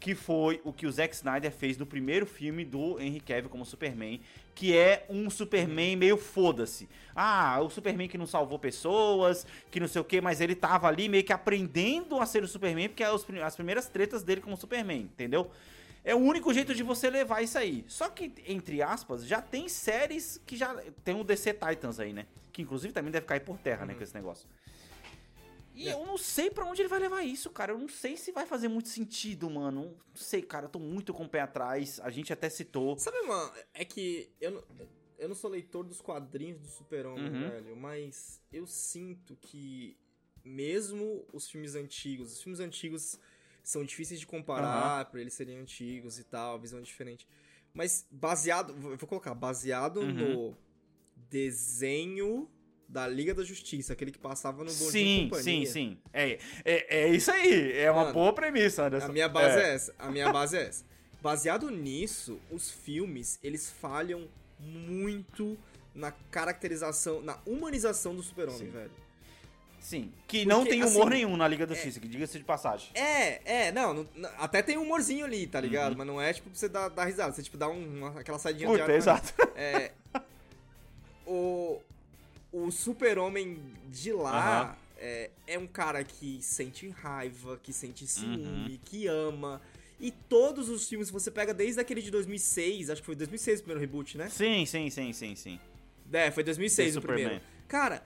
que 0.00 0.14
foi 0.14 0.62
o 0.64 0.72
que 0.72 0.86
o 0.86 0.90
Zack 0.90 1.14
Snyder 1.14 1.52
fez 1.52 1.76
no 1.76 1.84
primeiro 1.84 2.24
filme 2.24 2.64
do 2.64 2.98
Henry 2.98 3.20
Cavill 3.20 3.50
como 3.50 3.66
Superman, 3.66 4.18
que 4.54 4.74
é 4.74 5.04
um 5.10 5.28
Superman 5.28 5.94
meio 5.94 6.16
foda-se. 6.16 6.88
Ah, 7.14 7.60
o 7.60 7.68
Superman 7.68 8.08
que 8.08 8.16
não 8.16 8.26
salvou 8.26 8.58
pessoas, 8.58 9.46
que 9.70 9.78
não 9.78 9.88
sei 9.88 10.00
o 10.00 10.04
que, 10.04 10.22
mas 10.22 10.40
ele 10.40 10.54
tava 10.54 10.88
ali 10.88 11.06
meio 11.06 11.22
que 11.22 11.34
aprendendo 11.34 12.18
a 12.18 12.24
ser 12.24 12.42
o 12.42 12.48
Superman, 12.48 12.88
porque 12.88 13.04
é 13.04 13.08
as 13.44 13.54
primeiras 13.54 13.88
tretas 13.90 14.22
dele 14.22 14.40
como 14.40 14.56
Superman, 14.56 15.02
entendeu? 15.02 15.50
É 16.02 16.14
o 16.14 16.18
único 16.18 16.52
jeito 16.54 16.74
de 16.74 16.82
você 16.82 17.10
levar 17.10 17.42
isso 17.42 17.58
aí. 17.58 17.84
Só 17.88 18.08
que, 18.08 18.32
entre 18.46 18.80
aspas, 18.82 19.26
já 19.26 19.42
tem 19.42 19.68
séries 19.68 20.40
que 20.46 20.56
já. 20.56 20.74
Tem 21.04 21.14
o 21.14 21.22
DC 21.24 21.52
Titans 21.54 22.00
aí, 22.00 22.12
né? 22.12 22.26
Que 22.52 22.62
inclusive 22.62 22.92
também 22.92 23.10
deve 23.12 23.26
cair 23.26 23.40
por 23.40 23.58
terra, 23.58 23.84
né? 23.84 23.94
Com 23.94 24.02
esse 24.02 24.14
negócio. 24.14 24.48
E 25.74 25.88
É. 25.88 25.92
eu 25.92 26.04
não 26.04 26.18
sei 26.18 26.50
pra 26.50 26.64
onde 26.64 26.82
ele 26.82 26.88
vai 26.88 26.98
levar 26.98 27.22
isso, 27.22 27.48
cara. 27.50 27.72
Eu 27.72 27.78
não 27.78 27.88
sei 27.88 28.16
se 28.16 28.32
vai 28.32 28.44
fazer 28.46 28.68
muito 28.68 28.88
sentido, 28.88 29.48
mano. 29.50 29.82
Não 30.08 30.16
sei, 30.16 30.42
cara. 30.42 30.66
Eu 30.66 30.70
tô 30.70 30.78
muito 30.78 31.12
com 31.14 31.24
o 31.24 31.28
pé 31.28 31.40
atrás. 31.40 32.00
A 32.00 32.10
gente 32.10 32.32
até 32.32 32.48
citou. 32.50 32.98
Sabe, 32.98 33.20
mano, 33.22 33.52
é 33.74 33.84
que 33.84 34.30
eu 34.40 34.50
não, 34.52 34.64
eu 35.18 35.28
não 35.28 35.34
sou 35.34 35.50
leitor 35.50 35.84
dos 35.84 36.00
quadrinhos 36.00 36.58
do 36.60 36.68
Super-Homem, 36.68 37.30
Uhum. 37.30 37.50
velho, 37.50 37.76
mas 37.76 38.40
eu 38.52 38.66
sinto 38.66 39.36
que 39.36 39.96
mesmo 40.44 41.26
os 41.32 41.48
filmes 41.48 41.74
antigos, 41.74 42.32
os 42.32 42.42
filmes 42.42 42.60
antigos 42.60 43.18
são 43.62 43.84
difíceis 43.84 44.18
de 44.20 44.26
comparar, 44.26 45.04
por 45.06 45.20
eles 45.20 45.34
serem 45.34 45.58
antigos 45.58 46.18
e 46.18 46.24
tal, 46.24 46.58
visão 46.58 46.78
é 46.78 46.82
diferente. 46.82 47.26
Mas 47.72 48.06
baseado, 48.10 48.74
vou 48.74 48.96
vou 48.96 49.08
colocar, 49.08 49.34
baseado 49.34 50.00
Uhum. 50.00 50.12
no 50.12 50.56
desenho 51.30 52.48
da 52.88 53.06
Liga 53.06 53.32
da 53.32 53.44
Justiça, 53.44 53.92
aquele 53.92 54.10
que 54.10 54.18
passava 54.18 54.58
no 54.64 54.70
Bom 54.72 54.90
Sim, 54.90 55.30
sim, 55.40 55.64
sim. 55.64 55.98
É, 56.12 56.38
é, 56.64 57.02
é 57.04 57.08
isso 57.08 57.30
aí. 57.30 57.72
É 57.78 57.88
uma 57.90 58.02
Mano, 58.02 58.14
boa 58.14 58.32
premissa, 58.32 58.86
Anderson. 58.86 59.06
A 59.06 59.12
minha 59.12 59.28
base 59.28 59.58
é. 59.60 59.74
essa. 59.74 59.94
A 59.98 60.10
minha 60.10 60.32
base 60.32 60.56
é 60.56 60.62
essa. 60.66 60.84
baseado 61.22 61.70
nisso, 61.70 62.40
os 62.50 62.68
filmes, 62.70 63.38
eles 63.44 63.70
falham 63.70 64.28
muito 64.58 65.56
na 65.94 66.10
caracterização, 66.10 67.22
na 67.22 67.38
humanização 67.46 68.14
do 68.14 68.22
super-homem, 68.22 68.70
velho. 68.70 68.90
Sim. 69.80 70.12
Que 70.28 70.44
não 70.44 70.58
Porque, 70.58 70.70
tem 70.70 70.84
humor 70.84 71.08
assim, 71.08 71.10
nenhum 71.24 71.36
na 71.36 71.48
Liga 71.48 71.66
da 71.66 71.74
Justiça, 71.74 71.98
que 71.98 72.06
diga-se 72.06 72.38
de 72.38 72.44
passagem. 72.44 72.90
É, 72.94 73.66
é, 73.68 73.72
não, 73.72 73.94
não- 73.94 74.08
não- 74.14 74.30
até 74.38 74.62
tem 74.62 74.76
um 74.78 74.82
humorzinho 74.82 75.24
ali, 75.24 75.46
tá 75.46 75.58
Uhum. 75.58 75.64
ligado? 75.64 75.96
Mas 75.96 76.06
não 76.06 76.20
é 76.20 76.32
tipo 76.32 76.48
pra 76.50 76.58
você 76.58 76.68
dar, 76.68 76.88
dar 76.88 77.04
risada, 77.06 77.32
você 77.32 77.42
tipo 77.42 77.56
dá 77.56 77.68
um- 77.68 77.98
uma, 77.98 78.20
aquela 78.20 78.38
saidinha 78.38 78.68
Puta, 78.68 78.76
de 78.78 78.82
ar. 78.82 78.88
mas- 78.88 78.96
exato. 78.98 79.34
É, 79.56 79.92
o 81.26 81.80
o 82.52 82.70
super-homem 82.72 83.62
de 83.88 84.12
lá 84.12 84.62
Aham. 84.62 84.76
é, 84.98 85.30
é 85.46 85.56
um 85.58 85.68
cara 85.68 86.02
que 86.02 86.40
sente 86.42 86.88
raiva, 86.88 87.56
que 87.62 87.72
sente 87.72 88.04
ciúme, 88.08 88.72
Uhum. 88.72 88.78
que 88.84 89.06
ama. 89.06 89.62
E 90.00 90.10
todos 90.10 90.68
os 90.68 90.88
filmes, 90.88 91.10
você 91.10 91.30
pega 91.30 91.54
desde 91.54 91.80
aquele 91.80 92.02
de 92.02 92.10
2006, 92.10 92.90
acho 92.90 93.02
que 93.02 93.06
foi 93.06 93.14
2006 93.14 93.60
o 93.60 93.62
primeiro 93.62 93.80
reboot, 93.80 94.18
né? 94.18 94.28
Sim, 94.30 94.66
sim, 94.66 94.90
sim, 94.90 95.12
sim, 95.12 95.36
sim. 95.36 95.60
É, 96.12 96.30
foi 96.32 96.42
2006 96.42 96.94
The 96.94 96.98
o 96.98 97.02
primeiro. 97.02 97.40
Cara, 97.68 98.02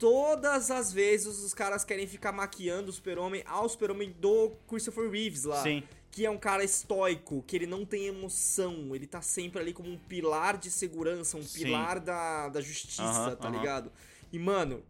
todas 0.00 0.70
as 0.70 0.90
vezes 0.92 1.38
os 1.44 1.52
caras 1.52 1.84
querem 1.84 2.06
ficar 2.06 2.32
maquiando 2.32 2.88
o 2.88 2.92
super-homem 2.92 3.44
ao 3.46 3.68
super-homem 3.68 4.10
do 4.18 4.50
Christopher 4.66 5.10
Reeves 5.10 5.44
lá. 5.44 5.62
Sim. 5.62 5.84
Que 6.10 6.26
é 6.26 6.30
um 6.30 6.38
cara 6.38 6.64
estoico, 6.64 7.44
que 7.46 7.54
ele 7.54 7.66
não 7.66 7.84
tem 7.86 8.06
emoção, 8.06 8.96
ele 8.96 9.06
tá 9.06 9.22
sempre 9.22 9.60
ali 9.60 9.72
como 9.72 9.88
um 9.88 9.96
pilar 9.96 10.56
de 10.56 10.68
segurança, 10.68 11.36
um 11.36 11.42
Sim. 11.42 11.64
pilar 11.66 12.00
da, 12.00 12.48
da 12.48 12.60
justiça, 12.60 13.02
Aham, 13.02 13.36
tá 13.36 13.46
aham. 13.48 13.56
ligado? 13.58 13.92
E, 14.32 14.38
mano, 14.38 14.82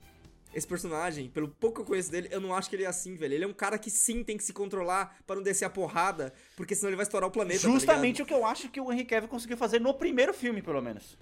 esse 0.55 0.67
personagem, 0.67 1.29
pelo 1.29 1.49
pouco 1.49 1.77
que 1.77 1.81
eu 1.83 1.85
conheço 1.85 2.11
dele, 2.11 2.29
eu 2.31 2.41
não 2.41 2.55
acho 2.55 2.71
que 2.71 2.77
ele 2.77 2.85
é 2.85 2.87
assim, 2.87 3.17
velho. 3.17 3.35
Ele 3.35 3.45
é 3.45 3.47
um 3.47 3.53
cara 3.53 3.79
que 3.79 3.91
sim 3.91 4.25
tem 4.25 4.37
que 4.39 4.45
se 4.45 4.53
controlar 4.55 5.19
pra 5.27 5.37
não 5.37 5.43
descer 5.43 5.67
a 5.67 5.71
porrada, 5.71 6.33
porque 6.57 6.75
senão 6.75 6.89
ele 6.89 6.97
vai 6.97 7.05
estourar 7.05 7.29
o 7.29 7.33
planeta. 7.33 7.61
tá 7.61 7.69
Justamente 7.69 8.17
ligado? 8.17 8.25
o 8.25 8.27
que 8.29 8.35
eu 8.35 8.47
acho 8.47 8.69
que 8.71 8.81
o 8.81 8.91
Henry 8.91 9.05
Cavill 9.05 9.29
conseguiu 9.29 9.57
fazer 9.59 9.79
no 9.79 9.93
primeiro 9.93 10.33
filme, 10.33 10.63
pelo 10.63 10.81
menos. 10.81 11.19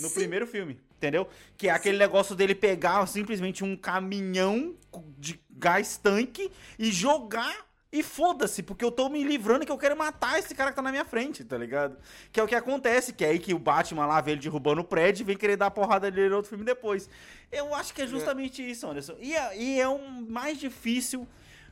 No 0.00 0.08
Sim. 0.08 0.14
primeiro 0.14 0.46
filme, 0.46 0.78
entendeu? 0.96 1.28
Que 1.56 1.68
é 1.68 1.72
aquele 1.72 1.98
negócio 1.98 2.34
dele 2.34 2.54
pegar 2.54 3.06
simplesmente 3.06 3.64
um 3.64 3.76
caminhão 3.76 4.74
de 5.18 5.40
gás 5.50 5.96
tanque 5.96 6.50
e 6.78 6.90
jogar 6.90 7.66
e 7.92 8.02
foda-se, 8.02 8.62
porque 8.62 8.84
eu 8.84 8.90
tô 8.90 9.08
me 9.08 9.24
livrando 9.24 9.64
que 9.64 9.72
eu 9.72 9.78
quero 9.78 9.96
matar 9.96 10.38
esse 10.38 10.54
cara 10.54 10.70
que 10.70 10.76
tá 10.76 10.82
na 10.82 10.90
minha 10.90 11.04
frente, 11.04 11.42
tá 11.44 11.56
ligado? 11.56 11.96
Que 12.30 12.38
é 12.38 12.42
o 12.42 12.46
que 12.46 12.54
acontece, 12.54 13.12
que 13.12 13.24
é 13.24 13.28
aí 13.30 13.38
que 13.38 13.54
o 13.54 13.58
Batman 13.58 14.04
lá 14.06 14.20
vê 14.20 14.32
ele 14.32 14.40
derrubando 14.40 14.82
o 14.82 14.84
prédio 14.84 15.22
e 15.22 15.24
vem 15.24 15.36
querer 15.36 15.56
dar 15.56 15.70
porrada 15.70 16.10
nele 16.10 16.28
no 16.28 16.36
outro 16.36 16.48
filme 16.50 16.64
depois. 16.64 17.08
Eu 17.50 17.74
acho 17.74 17.94
que 17.94 18.02
é 18.02 18.06
justamente 18.06 18.60
isso, 18.68 18.86
Anderson. 18.86 19.16
E 19.18 19.34
é, 19.34 19.56
e 19.58 19.80
é 19.80 19.88
um 19.88 20.26
mais 20.28 20.58
difícil 20.58 21.26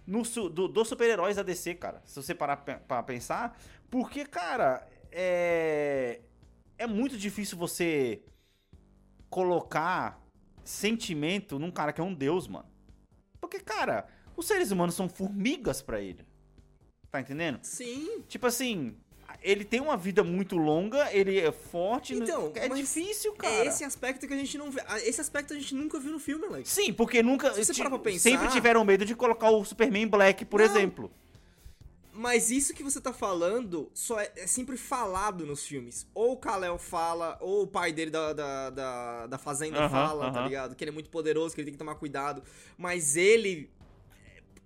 no, 0.06 0.22
do- 0.22 0.68
dos 0.68 0.88
super-heróis 0.88 1.36
da 1.36 1.42
DC, 1.42 1.74
cara. 1.74 2.00
Se 2.06 2.16
você 2.22 2.34
parar 2.34 2.56
pra 2.58 3.02
pensar. 3.02 3.58
Porque, 3.90 4.24
cara, 4.24 4.86
é. 5.12 6.20
É 6.78 6.86
muito 6.86 7.16
difícil 7.16 7.56
você 7.58 8.22
colocar 9.30 10.20
sentimento 10.64 11.58
num 11.58 11.70
cara 11.70 11.92
que 11.92 12.00
é 12.00 12.04
um 12.04 12.14
deus, 12.14 12.48
mano. 12.48 12.66
Porque, 13.40 13.60
cara, 13.60 14.06
os 14.36 14.46
seres 14.46 14.70
humanos 14.70 14.94
são 14.94 15.08
formigas 15.08 15.82
pra 15.82 16.00
ele. 16.00 16.24
Tá 17.10 17.20
entendendo? 17.20 17.60
Sim. 17.62 18.22
Tipo 18.26 18.46
assim, 18.46 18.96
ele 19.42 19.64
tem 19.64 19.80
uma 19.80 19.96
vida 19.96 20.24
muito 20.24 20.56
longa, 20.56 21.12
ele 21.12 21.38
é 21.38 21.52
forte. 21.52 22.14
Então, 22.14 22.50
é 22.56 22.68
difícil, 22.68 23.32
cara. 23.34 23.54
É 23.54 23.66
esse 23.66 23.84
aspecto 23.84 24.26
que 24.26 24.34
a 24.34 24.36
gente 24.36 24.56
não 24.58 24.70
vê. 24.70 24.82
Esse 25.04 25.20
aspecto 25.20 25.52
a 25.52 25.56
gente 25.56 25.74
nunca 25.74 26.00
viu 26.00 26.10
no 26.12 26.18
filme, 26.18 26.46
Alex. 26.46 26.68
Sim, 26.70 26.92
porque 26.92 27.22
nunca. 27.22 27.52
Se 27.54 27.64
você 27.64 27.74
parar 27.74 27.90
pra 27.90 27.98
pensar- 28.00 28.30
Sempre 28.30 28.48
tiveram 28.48 28.84
medo 28.84 29.04
de 29.04 29.14
colocar 29.14 29.50
o 29.50 29.64
Superman 29.64 30.08
Black, 30.08 30.44
por 30.44 30.58
Não. 30.60 30.66
exemplo. 30.66 31.10
Mas 32.16 32.50
isso 32.50 32.72
que 32.72 32.82
você 32.82 33.00
tá 33.00 33.12
falando 33.12 33.90
só 33.92 34.20
é, 34.20 34.30
é 34.36 34.46
sempre 34.46 34.76
falado 34.76 35.44
nos 35.44 35.66
filmes. 35.66 36.06
Ou 36.14 36.32
o 36.32 36.36
Kal-El 36.36 36.78
fala, 36.78 37.36
ou 37.40 37.62
o 37.62 37.66
pai 37.66 37.92
dele 37.92 38.10
da, 38.10 38.32
da, 38.32 38.70
da, 38.70 39.26
da 39.26 39.38
fazenda 39.38 39.88
fala, 39.88 40.30
tá 40.32 40.42
ligado? 40.44 40.76
Que 40.76 40.84
ele 40.84 40.90
é 40.90 40.94
muito 40.94 41.10
poderoso, 41.10 41.54
que 41.54 41.60
ele 41.60 41.66
tem 41.66 41.74
que 41.74 41.78
tomar 41.78 41.96
cuidado. 41.96 42.42
Mas 42.78 43.16
ele 43.16 43.68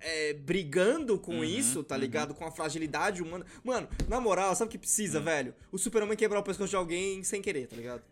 é, 0.01 0.35
brigando 0.35 1.19
com 1.19 1.37
Uhum, 1.39 1.45
isso, 1.45 1.83
tá 1.83 1.97
ligado? 1.97 2.35
Com 2.35 2.45
a 2.45 2.51
fragilidade 2.51 3.23
humana. 3.23 3.45
Mano, 3.65 3.89
na 4.09 4.21
moral, 4.21 4.55
sabe 4.55 4.69
o 4.69 4.73
que 4.73 4.79
precisa, 4.79 5.19
velho? 5.21 5.55
O 5.73 5.79
super-homem 5.79 6.17
quebrar 6.17 6.41
o 6.41 6.43
pescoço 6.43 6.71
de 6.71 6.77
alguém 6.77 7.25
sem 7.25 7.41
querer, 7.41 7.67
tá 7.67 7.77
ligado? 7.77 8.03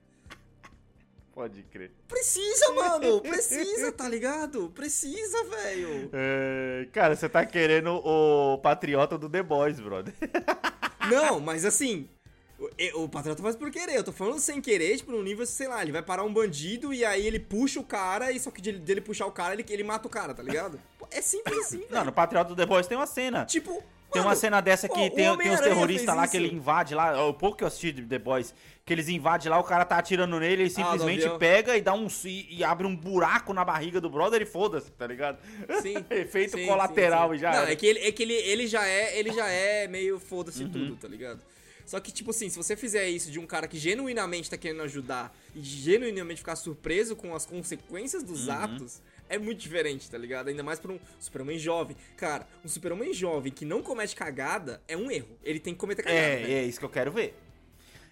Pode 1.37 1.63
crer. 1.65 1.93
Precisa, 2.09 2.73
mano! 2.73 3.21
Precisa, 3.21 3.93
tá 3.93 4.09
ligado? 4.09 4.71
Precisa, 4.71 5.45
velho! 5.45 6.09
É, 6.11 6.89
cara, 6.91 7.15
você 7.15 7.29
tá 7.29 7.45
querendo 7.45 7.91
o 7.91 8.57
patriota 8.57 9.19
do 9.19 9.29
The 9.29 9.43
Boys, 9.43 9.79
brother. 9.79 10.15
Não, 11.13 11.39
mas 11.39 11.67
assim, 11.67 12.09
o, 12.59 13.03
o 13.03 13.09
Patriota 13.11 13.43
faz 13.43 13.55
por 13.55 13.71
querer. 13.71 13.97
Eu 13.97 14.03
tô 14.03 14.13
falando 14.13 14.39
sem 14.39 14.63
querer, 14.63 14.97
tipo, 14.97 15.13
no 15.13 15.23
nível, 15.23 15.45
sei 15.45 15.69
lá, 15.69 15.83
ele 15.83 15.93
vai 15.93 16.01
parar 16.03 16.25
um 16.25 16.33
bandido 16.33 16.95
e 16.95 17.05
aí 17.05 17.27
ele 17.27 17.39
puxa 17.39 17.79
o 17.81 17.85
cara, 17.85 18.33
e 18.33 18.41
só 18.41 18.51
que 18.51 18.63
dele, 18.63 18.79
dele 18.79 19.03
puxar 19.03 19.27
o 19.27 19.31
cara, 19.31 19.53
ele, 19.53 19.67
ele 19.69 19.85
mata 19.85 20.09
o 20.09 20.11
cara, 20.11 20.33
tá 20.33 20.43
ligado? 20.43 20.81
É 21.09 21.21
simples 21.21 21.59
assim, 21.59 21.79
velho. 21.79 21.93
Não, 21.93 22.05
no 22.07 22.13
Patriota 22.13 22.49
do 22.49 22.57
The 22.57 22.67
Boys 22.67 22.89
tem 22.89 22.97
uma 22.97 23.07
cena. 23.07 23.45
Tipo. 23.45 23.81
Tem 24.13 24.23
uma 24.23 24.35
cena 24.37 24.61
dessa 24.61 24.89
que 24.89 25.11
tem, 25.11 25.37
tem 25.37 25.51
os 25.53 25.61
terroristas 25.61 26.15
lá 26.15 26.27
que 26.29 26.37
ele 26.37 26.53
invade 26.55 26.95
lá. 26.95 27.27
O 27.27 27.35
pouco 27.35 27.57
que 27.59 27.65
eu 27.65 27.69
assisti 27.69 27.93
de 27.93 28.03
The 28.03 28.19
Boys, 28.19 28.55
que 28.85 28.93
eles 28.93 29.09
invadem 29.09 29.51
lá, 29.51 29.59
o 29.59 29.65
cara 29.65 29.85
tá 29.85 29.99
atirando 29.99 30.39
nele, 30.39 30.63
ele 30.63 30.71
simplesmente 30.71 31.25
avião. 31.25 31.39
pega 31.39 31.77
e 31.77 31.83
dá 31.83 31.93
um. 31.93 32.07
E, 32.25 32.57
e 32.59 32.65
abre 32.65 32.87
um 32.87 32.97
buraco 32.97 33.53
na 33.53 33.65
barriga 33.65 34.01
do 34.01 34.09
brother 34.09 34.41
e 34.41 34.47
foda-se, 34.47 34.91
tá 34.93 35.07
ligado? 35.07 35.39
Sim. 35.83 35.97
Efeito 36.11 36.57
sim, 36.57 36.67
colateral 36.67 37.29
sim, 37.31 37.35
sim. 37.35 37.39
e 37.39 37.41
já. 37.41 37.53
Não, 37.53 37.63
é 37.69 37.77
que, 37.77 37.87
ele, 37.87 37.99
é 38.01 38.13
que 38.13 38.23
ele, 38.23 38.35
ele 38.35 38.67
já 38.67 38.87
é, 38.87 39.19
ele 39.19 39.33
já 39.33 39.49
é 39.49 39.87
meio 39.89 40.19
foda-se 40.19 40.63
Uhum. 40.63 40.71
tudo, 40.71 40.97
tá 40.97 41.09
ligado? 41.09 41.41
Só 41.85 42.01
que, 42.01 42.11
tipo 42.11 42.31
assim, 42.31 42.49
se 42.49 42.57
você 42.57 42.75
fizer 42.75 43.09
isso 43.09 43.31
de 43.31 43.39
um 43.39 43.47
cara 43.47 43.69
que 43.69 43.79
genuinamente 43.79 44.51
tá 44.51 44.57
querendo 44.57 44.83
ajudar 44.83 45.33
e 45.55 45.61
genuinamente 45.61 46.39
ficar 46.41 46.57
surpreso 46.57 47.15
com 47.15 47.33
as 47.35 47.47
consequências 47.47 48.25
dos 48.25 48.49
Uhum. 48.49 48.55
atos, 48.55 49.01
é 49.29 49.39
muito 49.39 49.61
diferente, 49.61 50.11
tá 50.11 50.19
ligado? 50.19 50.49
Ainda 50.49 50.63
mais 50.63 50.79
pra 50.79 50.93
um 50.93 50.99
super-homem 51.19 51.59
jovem. 51.59 51.97
Cara, 52.17 52.47
um 52.65 52.69
super-homem 52.69 53.13
jovem 53.13 53.53
que 53.53 53.65
não 53.65 53.83
comete 53.83 54.15
cagada 54.15 54.83
é 54.87 54.97
um 54.97 55.11
erro. 55.11 55.39
Ele 55.43 55.61
tem 55.61 55.75
que 55.75 55.81
cometer 55.81 56.03
cagada. 56.03 56.21
É, 56.21 56.37
velho. 56.37 56.53
é 56.53 56.65
isso 56.65 56.79
que 56.79 56.85
eu 56.85 56.91
quero 56.91 57.13
ver. 57.13 57.35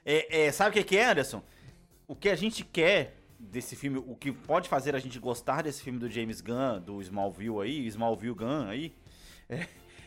É, 0.04 0.46
é, 0.46 0.52
sabe 0.52 0.70
o 0.70 0.72
que 0.72 0.84
que 0.84 0.96
é, 0.96 1.06
Anderson? 1.06 1.42
O 2.06 2.14
que 2.14 2.28
a 2.28 2.34
gente 2.34 2.64
quer 2.64 3.16
desse 3.38 3.76
filme, 3.76 3.98
o 3.98 4.14
que 4.14 4.32
pode 4.32 4.68
fazer 4.68 4.94
a 4.94 4.98
gente 4.98 5.18
gostar 5.18 5.62
desse 5.62 5.82
filme 5.82 5.98
do 5.98 6.08
James 6.10 6.40
Gunn, 6.40 6.80
do 6.80 7.00
Smallville 7.00 7.60
aí, 7.62 7.86
Smallville 7.86 8.34
Gunn 8.34 8.68
aí, 8.68 8.92
é, 9.48 9.66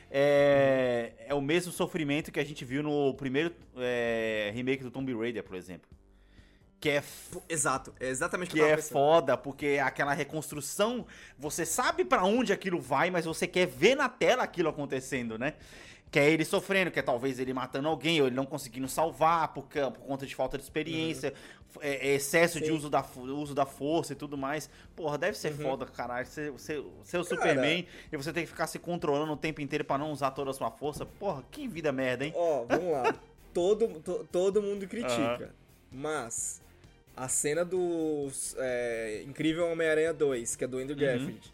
é, 0.09 1.13
é 1.27 1.33
o 1.33 1.41
mesmo 1.41 1.71
sofrimento 1.71 2.31
que 2.31 2.39
a 2.39 2.43
gente 2.43 2.63
viu 2.63 2.81
no 2.83 3.13
primeiro 3.13 3.53
é, 3.75 4.51
remake 4.53 4.83
do 4.83 4.91
Tomb 4.91 5.13
Raider, 5.13 5.43
por 5.43 5.55
exemplo. 5.55 5.89
Que 6.79 6.89
é 6.91 7.03
Exato, 7.49 7.91
é 7.99 8.07
exatamente 8.07 8.49
o 8.49 8.51
que 8.51 8.57
que 8.57 8.63
eu 8.63 8.67
é 8.67 8.75
pensando. 8.75 8.91
foda, 8.93 9.35
porque 9.37 9.79
aquela 9.83 10.13
reconstrução, 10.13 11.05
você 11.37 11.65
sabe 11.65 12.05
pra 12.05 12.23
onde 12.23 12.53
aquilo 12.53 12.79
vai, 12.79 13.09
mas 13.09 13.25
você 13.25 13.47
quer 13.47 13.65
ver 13.65 13.95
na 13.95 14.07
tela 14.07 14.43
aquilo 14.43 14.69
acontecendo, 14.69 15.39
né? 15.39 15.55
Que 16.11 16.19
é 16.19 16.29
ele 16.29 16.45
sofrendo, 16.45 16.89
que 16.91 16.99
é 16.99 17.01
talvez 17.01 17.39
ele 17.39 17.51
matando 17.53 17.87
alguém, 17.89 18.21
ou 18.21 18.27
ele 18.27 18.35
não 18.35 18.45
conseguindo 18.45 18.87
salvar 18.87 19.49
por, 19.53 19.63
por 19.65 19.91
conta 19.99 20.25
de 20.25 20.33
falta 20.35 20.55
de 20.57 20.63
experiência, 20.63 21.33
f- 21.69 21.79
é- 21.81 22.09
é 22.09 22.15
excesso 22.15 22.59
de 22.61 22.67
Sim. 22.67 22.71
uso 22.73 22.89
da, 22.89 23.03
uso 23.15 23.53
da 23.55 23.65
força 23.65 24.13
e 24.13 24.15
tudo 24.15 24.37
mais. 24.37 24.69
Porra, 24.95 25.17
deve 25.17 25.35
ser 25.37 25.51
foda, 25.53 25.85
caralho, 25.85 26.25
ser, 26.27 26.53
ser, 26.59 26.81
ser 27.03 27.17
o. 27.17 27.23
Superman 27.25 27.85
e 28.11 28.15
você 28.15 28.31
tem 28.31 28.43
que 28.43 28.49
ficar 28.49 28.67
se 28.67 28.77
controlando 28.79 29.33
o 29.33 29.37
tempo 29.37 29.59
inteiro 29.61 29.83
pra 29.83 29.97
não 29.97 30.11
usar 30.11 30.31
toda 30.31 30.51
a 30.51 30.53
sua 30.53 30.69
força. 30.71 31.05
Porra, 31.05 31.43
que 31.51 31.67
vida 31.67 31.91
merda, 31.91 32.23
hein? 32.23 32.31
Ó, 32.35 32.63
vamos 32.65 32.91
lá. 32.91 33.13
todo, 33.53 33.99
to- 33.99 34.25
todo 34.31 34.61
mundo 34.61 34.87
critica. 34.87 35.53
Mas 35.91 36.61
a 37.17 37.27
cena 37.27 37.65
do 37.65 38.29
é, 38.57 39.23
Incrível 39.25 39.67
Homem-Aranha 39.67 40.13
2, 40.13 40.55
que 40.55 40.63
é 40.63 40.67
do 40.67 40.77
Andrew 40.77 40.95
Garfield, 40.97 41.51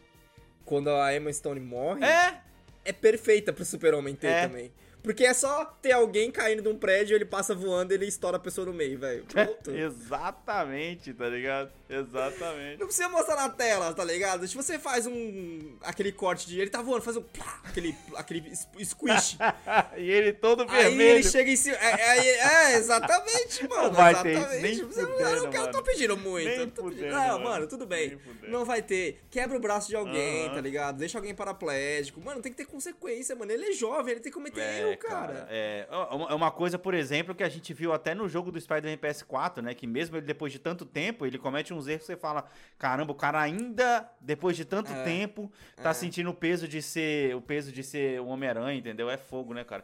quando 0.66 0.90
a 0.90 1.16
Emma 1.16 1.32
Stone 1.32 1.60
morre, 1.60 2.04
é, 2.06 2.42
É! 2.86 2.92
perfeita 2.92 3.54
pro 3.54 3.64
Super-Homem 3.64 4.14
ter 4.14 4.28
É. 4.28 4.48
também. 4.48 4.72
Porque 5.02 5.26
é 5.26 5.34
só 5.34 5.66
ter 5.66 5.92
alguém 5.92 6.32
caindo 6.32 6.62
de 6.62 6.70
um 6.70 6.78
prédio, 6.78 7.16
ele 7.16 7.26
passa 7.26 7.54
voando 7.54 7.94
ele 7.94 8.06
estoura 8.06 8.38
a 8.38 8.40
pessoa 8.40 8.66
no 8.68 8.74
meio, 8.74 8.98
velho. 9.00 9.26
Pronto. 9.32 9.72
Exatamente, 9.72 11.14
tá 11.14 11.28
ligado? 11.28 11.72
Exatamente. 12.00 12.80
Não 12.80 12.86
precisa 12.88 13.10
mostrar 13.10 13.36
na 13.36 13.50
tela, 13.50 13.94
tá 13.94 14.04
ligado? 14.04 14.48
Se 14.48 14.56
você 14.56 14.78
faz 14.80 15.06
um. 15.08 15.76
aquele 15.82 16.12
corte 16.12 16.48
de. 16.48 16.60
Ele 16.60 16.70
tá 16.70 16.82
voando, 16.82 17.02
faz 17.04 17.18
um. 17.18 17.22
plá, 17.22 17.60
aquele, 17.64 17.96
aquele 18.16 18.54
squish. 18.84 19.38
e 19.98 20.10
ele 20.10 20.34
todo 20.34 20.64
Aí 20.70 20.84
vermelho. 20.86 21.10
ele 21.18 21.24
chega 21.24 21.50
em 21.52 21.56
cima. 21.56 21.76
É, 21.78 22.20
é, 22.20 22.72
é, 22.74 22.76
exatamente, 22.78 23.68
mano. 23.68 23.84
Não 23.84 23.92
vai 23.94 24.22
ter 24.22 24.32
isso, 24.34 24.40
exatamente. 24.42 24.62
nem 24.64 24.76
Você- 24.76 25.02
fudendo, 25.06 25.30
eu 25.30 25.44
não 25.44 25.50
quero- 25.52 25.72
tô 25.72 25.84
pedindo 25.84 26.18
muito. 26.18 26.48
Nem 26.48 26.70
tô 26.70 26.84
pedindo- 26.84 26.96
fudendo, 26.98 27.16
não, 27.16 27.28
mano. 27.28 27.44
mano, 27.44 27.68
tudo 27.68 27.86
bem. 27.86 28.18
Não 28.48 28.66
vai 28.66 28.82
ter. 28.82 29.22
Quebra 29.30 29.58
o 29.58 29.60
braço 29.62 29.88
de 29.90 29.96
alguém, 29.96 30.46
Aham. 30.48 30.56
tá 30.56 30.62
ligado? 30.62 30.98
Deixa 30.98 31.18
alguém 31.18 31.34
paraplégico. 31.34 32.20
Mano, 32.22 32.42
tem 32.42 32.52
que 32.52 32.58
ter 32.58 32.66
consequência, 32.66 33.36
mano. 33.36 33.52
Ele 33.52 33.66
é 33.68 33.72
jovem, 33.72 34.12
ele 34.14 34.20
tem 34.20 34.32
que 34.32 34.38
cometer 34.38 34.62
É, 34.62 34.80
erro, 34.90 34.98
cara. 34.98 35.48
É 35.50 35.88
é 36.30 36.34
uma 36.36 36.52
coisa, 36.52 36.78
por 36.78 36.94
exemplo, 36.94 37.34
que 37.36 37.44
a 37.44 37.50
gente 37.50 37.74
viu 37.74 37.94
até 37.94 38.14
no 38.16 38.28
jogo 38.28 38.52
do 38.52 38.60
Spider-Man 38.60 38.98
PS4, 38.98 39.62
né? 39.62 39.74
Que 39.74 39.86
mesmo 39.88 40.18
ele, 40.18 40.26
depois 40.26 40.52
de 40.52 40.60
tanto 40.60 40.86
tempo, 40.86 41.26
ele 41.26 41.38
comete 41.38 41.74
uns 41.74 41.83
erros 41.88 42.02
que 42.02 42.08
você 42.08 42.18
fala: 42.18 42.48
caramba, 42.78 43.12
o 43.12 43.16
cara 43.16 43.42
ainda, 43.42 44.10
depois 44.22 44.56
de 44.58 44.66
tanto 44.66 44.92
É. 44.92 45.04
tempo, 45.04 45.52
tá 45.76 45.90
É. 45.92 45.94
sentindo 45.94 46.30
o 46.30 46.34
peso 46.34 46.68
de 46.68 46.82
ser 46.82 47.36
o 47.36 47.42
peso 47.42 47.72
de 47.72 47.84
ser 47.84 48.20
o 48.22 48.28
Homem-Aranha, 48.28 48.78
entendeu? 48.78 49.10
É 49.10 49.18
fogo, 49.18 49.54
né, 49.54 49.64
cara? 49.64 49.84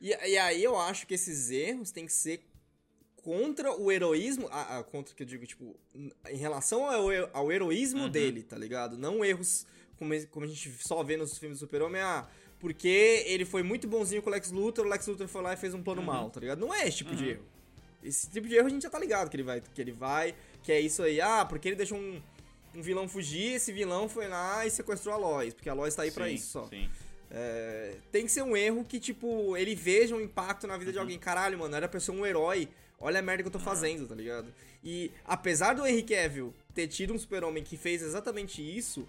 E, 0.00 0.08
e 0.10 0.38
aí 0.38 0.62
eu 0.62 0.78
acho 0.78 1.06
que 1.06 1.14
esses 1.14 1.50
erros 1.50 1.90
têm 1.90 2.06
que 2.06 2.12
ser 2.12 2.44
contra 3.22 3.72
o 3.72 3.90
heroísmo. 3.90 4.48
Ah, 4.50 4.78
ah, 4.78 4.82
contra 4.84 5.14
que 5.14 5.22
eu 5.22 5.26
digo, 5.26 5.46
tipo, 5.46 5.76
em 6.30 6.36
relação 6.36 6.86
ao, 6.88 7.08
ao 7.32 7.52
heroísmo 7.52 8.02
Uhum. 8.04 8.08
dele, 8.10 8.42
tá 8.42 8.56
ligado? 8.56 8.96
Não 8.96 9.24
erros 9.24 9.66
como, 9.98 10.14
como 10.28 10.46
a 10.46 10.48
gente 10.48 10.70
só 10.86 11.02
vê 11.02 11.16
nos 11.16 11.36
filmes 11.36 11.58
do 11.58 11.62
Super-Homem, 11.66 12.00
ah, 12.00 12.26
porque 12.60 13.24
ele 13.26 13.44
foi 13.44 13.62
muito 13.62 13.86
bonzinho 13.88 14.22
com 14.22 14.30
o 14.30 14.32
Lex 14.32 14.50
Luthor, 14.50 14.86
o 14.86 14.88
Lex 14.88 15.06
Luthor 15.08 15.26
foi 15.28 15.42
lá 15.42 15.52
e 15.52 15.56
fez 15.56 15.74
um 15.74 15.78
Uhum. 15.78 15.82
plano 15.82 16.02
mal, 16.02 16.30
tá 16.30 16.40
ligado? 16.40 16.60
Não 16.60 16.72
é 16.72 16.86
esse 16.86 16.98
tipo 16.98 17.14
de 17.14 17.30
erro. 17.30 17.44
Esse 18.02 18.30
tipo 18.30 18.46
de 18.46 18.54
erro 18.54 18.66
a 18.68 18.70
gente 18.70 18.82
já 18.82 18.90
tá 18.90 18.98
ligado 18.98 19.28
que 19.28 19.36
ele 19.36 19.42
vai, 19.42 19.60
que 19.60 19.80
ele 19.80 19.90
vai, 19.92 20.34
que 20.62 20.72
é 20.72 20.80
isso 20.80 21.02
aí, 21.02 21.20
ah, 21.20 21.44
porque 21.44 21.68
ele 21.68 21.76
deixou 21.76 21.98
um, 21.98 22.20
um 22.74 22.82
vilão 22.82 23.08
fugir, 23.08 23.54
esse 23.54 23.72
vilão 23.72 24.08
foi 24.08 24.28
lá 24.28 24.66
e 24.66 24.70
sequestrou 24.70 25.14
a 25.14 25.18
Lois, 25.18 25.54
porque 25.54 25.68
a 25.68 25.74
Lois 25.74 25.94
tá 25.94 26.02
aí 26.02 26.10
pra 26.10 26.26
Sim, 26.26 26.34
isso 26.34 26.50
só. 26.50 26.66
Sim. 26.66 26.88
É, 27.30 27.94
tem 28.10 28.24
que 28.24 28.32
ser 28.32 28.42
um 28.42 28.56
erro 28.56 28.84
que, 28.84 28.98
tipo, 28.98 29.56
ele 29.56 29.74
veja 29.74 30.14
um 30.14 30.20
impacto 30.20 30.66
na 30.66 30.76
vida 30.76 30.92
de 30.92 30.98
alguém. 30.98 31.18
Caralho, 31.18 31.58
mano, 31.58 31.76
era 31.76 31.88
pra 31.88 32.00
ser 32.00 32.10
um 32.10 32.24
herói. 32.24 32.68
Olha 33.00 33.20
a 33.20 33.22
merda 33.22 33.42
que 33.42 33.48
eu 33.48 33.52
tô 33.52 33.58
fazendo, 33.58 34.06
tá 34.06 34.14
ligado? 34.14 34.52
E 34.82 35.10
apesar 35.24 35.74
do 35.74 35.86
Henry 35.86 36.02
Cavill 36.02 36.54
ter 36.74 36.88
tido 36.88 37.12
um 37.12 37.18
super-homem 37.18 37.62
que 37.62 37.76
fez 37.76 38.02
exatamente 38.02 38.62
isso, 38.62 39.06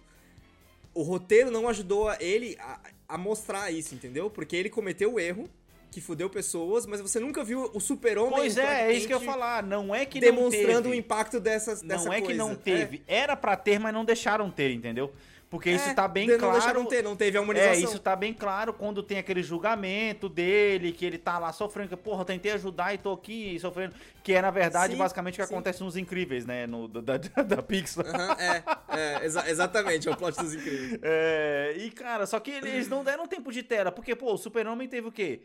o 0.94 1.02
roteiro 1.02 1.50
não 1.50 1.68
ajudou 1.68 2.10
a 2.10 2.18
ele 2.22 2.56
a, 2.60 2.80
a 3.08 3.18
mostrar 3.18 3.72
isso, 3.72 3.96
entendeu? 3.96 4.30
Porque 4.30 4.56
ele 4.56 4.70
cometeu 4.70 5.14
o 5.14 5.20
erro, 5.20 5.50
que 5.92 6.00
fudeu 6.02 6.30
pessoas, 6.30 6.86
mas 6.86 7.02
você 7.02 7.20
nunca 7.20 7.44
viu 7.44 7.70
o 7.74 7.80
super-homem... 7.80 8.36
Pois 8.36 8.58
é, 8.58 8.90
é 8.90 8.94
isso 8.94 9.08
que 9.08 9.14
eu 9.14 9.20
ia 9.20 9.26
falar. 9.26 9.64
Não 9.64 9.94
é 9.94 10.06
que 10.06 10.20
Demonstrando 10.20 10.84
não 10.90 10.92
o 10.92 10.94
impacto 10.96 11.40
dessas, 11.40 11.82
dessa 11.82 12.06
Não 12.06 12.14
é 12.14 12.18
que 12.22 12.28
coisa. 12.28 12.38
não 12.44 12.56
teve. 12.56 13.02
Era 13.08 13.36
pra 13.36 13.56
ter, 13.56 13.80
mas 13.80 13.94
não 13.94 14.06
deixaram 14.06 14.52
ter, 14.52 14.72
entendeu? 14.72 15.12
Porque 15.50 15.72
É, 15.72 15.74
isso 15.74 15.96
tá 15.96 16.08
bem 16.08 16.28
não 16.28 16.38
claro. 16.38 16.54
deixaram 16.54 16.86
ter, 16.86 17.04
não 17.04 17.16
teve 17.16 17.36
a 17.36 17.42
humanização. 17.42 17.74
É, 17.74 17.78
isso 17.80 17.98
tá 17.98 18.16
bem 18.16 18.36
claro 18.36 18.72
quando 18.72 19.02
tem 19.02 19.18
aquele 19.18 19.42
julgamento 19.42 20.30
dele, 20.30 20.92
que 20.92 21.04
ele 21.04 21.18
tá 21.18 21.40
lá 21.40 21.52
sofrendo, 21.52 21.90
que, 21.90 21.96
porra, 21.98 22.24
tentei 22.24 22.52
ajudar 22.52 22.94
e 22.94 23.00
tô 23.00 23.14
aqui 23.14 23.58
sofrendo. 23.60 23.96
Que 24.24 24.34
é, 24.34 24.44
na 24.44 24.52
verdade, 24.52 24.94
Sim, 24.94 25.00
basicamente 25.00 25.34
o 25.34 25.38
que 25.42 25.48
sim. 25.48 25.54
acontece 25.56 25.82
nos 25.84 25.98
Incríveis, 25.98 26.46
né? 26.46 26.68
No, 26.68 26.88
da, 26.88 27.18
da, 27.18 27.18
da 27.42 27.64
Pixar. 27.64 28.06
Aham, 28.06 28.36
é, 28.40 28.64
é, 28.90 29.26
exa- 29.26 29.50
exatamente, 29.50 30.08
é 30.08 30.12
o 30.12 30.16
plot 30.16 30.38
dos 30.40 30.54
incríveis. 30.54 31.00
É, 31.02 31.74
e, 31.80 31.90
cara, 31.90 32.28
só 32.28 32.40
que 32.40 32.52
eles 32.52 32.88
não 32.88 33.04
deram 33.04 33.26
tempo 33.28 33.52
de 33.52 33.64
tela, 33.64 33.92
porque, 33.92 34.16
pô, 34.16 34.32
o 34.32 34.38
Super-Homem 34.38 34.88
teve 34.88 35.08
o 35.08 35.12
quê? 35.12 35.42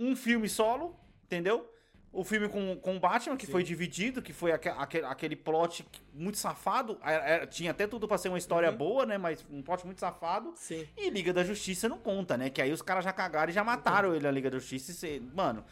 Um 0.00 0.16
filme 0.16 0.48
solo, 0.48 0.96
entendeu? 1.26 1.68
O 2.12 2.24
filme 2.24 2.48
com, 2.48 2.74
com 2.76 2.96
o 2.96 2.98
Batman, 2.98 3.36
que 3.36 3.46
foi 3.46 3.62
dividido, 3.62 4.20
que 4.20 4.32
foi 4.32 4.50
aque- 4.50 4.68
aque- 4.68 4.98
aquele 5.04 5.36
plot 5.36 5.86
muito 6.12 6.38
safado. 6.38 6.98
Era- 7.04 7.24
era- 7.24 7.46
tinha 7.46 7.70
até 7.70 7.86
tudo 7.86 8.08
pra 8.08 8.18
ser 8.18 8.28
uma 8.30 8.38
história 8.38 8.72
boa, 8.72 9.06
né? 9.06 9.16
Mas 9.16 9.46
um 9.48 9.62
plot 9.62 9.86
muito 9.86 10.00
safado. 10.00 10.52
Sim. 10.56 10.84
E 10.96 11.08
Liga 11.08 11.32
da 11.32 11.44
Justiça 11.44 11.88
não 11.88 11.98
conta, 11.98 12.36
né? 12.36 12.50
Que 12.50 12.60
aí 12.60 12.72
os 12.72 12.82
caras 12.82 13.04
já 13.04 13.12
cagaram 13.12 13.50
e 13.50 13.54
já 13.54 13.62
mataram 13.62 14.12
ele 14.12 14.24
na 14.24 14.30
Liga 14.32 14.50
da 14.50 14.58
Justiça. 14.58 15.06
E 15.06 15.20
Mano, 15.20 15.64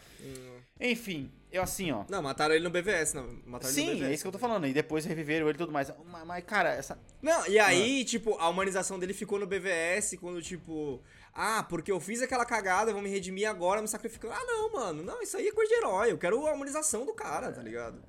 enfim, 0.81 1.29
eu 1.51 1.61
assim, 1.62 1.91
ó. 1.91 2.05
Não, 2.09 2.23
mataram 2.23 2.55
ele 2.55 2.62
no 2.62 2.71
BVS, 2.71 3.14
não. 3.14 3.25
Mataram 3.45 3.75
ele 3.75 3.81
no 3.83 3.88
Sim, 3.88 3.95
BVS. 3.97 4.11
é 4.11 4.14
isso 4.14 4.23
que 4.23 4.29
eu 4.29 4.33
tô 4.33 4.38
falando. 4.38 4.67
E 4.69 4.73
depois 4.73 5.05
reviveram 5.05 5.49
ele 5.49 5.57
e 5.57 5.59
tudo 5.59 5.73
mais. 5.73 5.93
Mas, 6.07 6.25
mas, 6.27 6.45
cara, 6.45 6.71
essa. 6.73 6.97
Não, 7.21 7.49
e 7.49 7.59
aí, 7.59 8.05
tipo, 8.05 8.37
a 8.38 8.49
humanização 8.49 8.97
dele 8.97 9.12
ficou 9.12 9.41
no 9.41 9.47
BVS 9.47 10.17
quando, 10.17 10.41
tipo, 10.41 11.03
ah, 11.40 11.62
porque 11.62 11.92
eu 11.92 12.01
fiz 12.01 12.20
aquela 12.20 12.44
cagada, 12.44 12.90
eu 12.90 12.94
vou 12.94 13.03
me 13.03 13.09
redimir 13.09 13.48
agora, 13.48 13.81
me 13.81 13.87
sacrificando. 13.87 14.35
Ah, 14.35 14.44
não, 14.44 14.72
mano, 14.72 15.05
não, 15.05 15.22
isso 15.22 15.37
aí 15.37 15.46
é 15.46 15.53
coisa 15.53 15.68
de 15.72 15.79
herói. 15.79 16.11
Eu 16.11 16.18
quero 16.18 16.44
a 16.46 16.53
humanização 16.53 17.07
do 17.07 17.14
cara, 17.14 17.53
tá 17.53 17.62
ligado? 17.62 18.03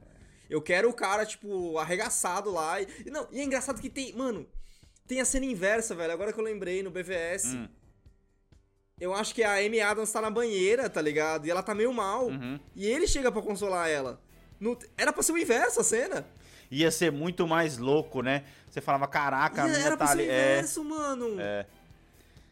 Eu 0.50 0.60
quero 0.64 0.90
o 0.90 0.94
cara, 0.94 1.24
tipo, 1.28 1.78
arregaçado 1.78 2.50
lá. 2.50 2.82
E, 2.82 2.88
não, 3.12 3.28
e 3.32 3.40
é 3.40 3.44
engraçado 3.44 3.80
que 3.80 3.88
tem, 3.90 4.14
mano, 4.16 4.48
tem 5.08 5.22
a 5.22 5.26
cena 5.26 5.46
inversa, 5.46 5.94
velho. 5.94 6.12
Agora 6.12 6.34
que 6.34 6.40
eu 6.40 6.44
lembrei 6.44 6.82
no 6.82 6.90
BVS. 6.90 7.46
Hum. 7.54 7.68
Eu 9.00 9.14
acho 9.14 9.34
que 9.34 9.44
a 9.44 9.54
Amy 9.60 9.80
Adams 9.80 10.12
tá 10.12 10.20
na 10.22 10.30
banheira, 10.30 10.90
tá 10.90 11.02
ligado? 11.02 11.46
E 11.46 11.52
ela 11.52 11.64
tá 11.64 11.74
meio 11.74 11.94
mal. 11.94 12.28
Uhum. 12.28 12.60
E 12.76 12.86
ele 12.86 13.08
chega 13.08 13.32
pra 13.32 13.42
consolar 13.42 13.90
ela. 13.90 14.20
No- 14.60 14.78
era 14.98 15.14
pra 15.14 15.24
ser 15.24 15.32
o 15.32 15.38
inverso 15.38 15.80
a 15.80 15.84
cena. 15.84 16.26
Ia 16.70 16.92
ser 16.92 17.12
muito 17.12 17.48
mais 17.48 17.78
louco, 17.78 18.22
né? 18.22 18.44
Você 18.70 18.82
falava, 18.82 19.08
caraca, 19.08 19.64
a 19.64 19.68
E 19.68 19.72
mina 19.72 19.86
era 19.86 19.96
pra 19.98 20.08
tá 20.08 20.12
ser 20.14 20.18
o 20.18 20.22
ali. 20.22 20.30
É. 20.30 20.52
inverso, 20.54 20.84
mano. 20.84 21.36
É. 21.40 21.66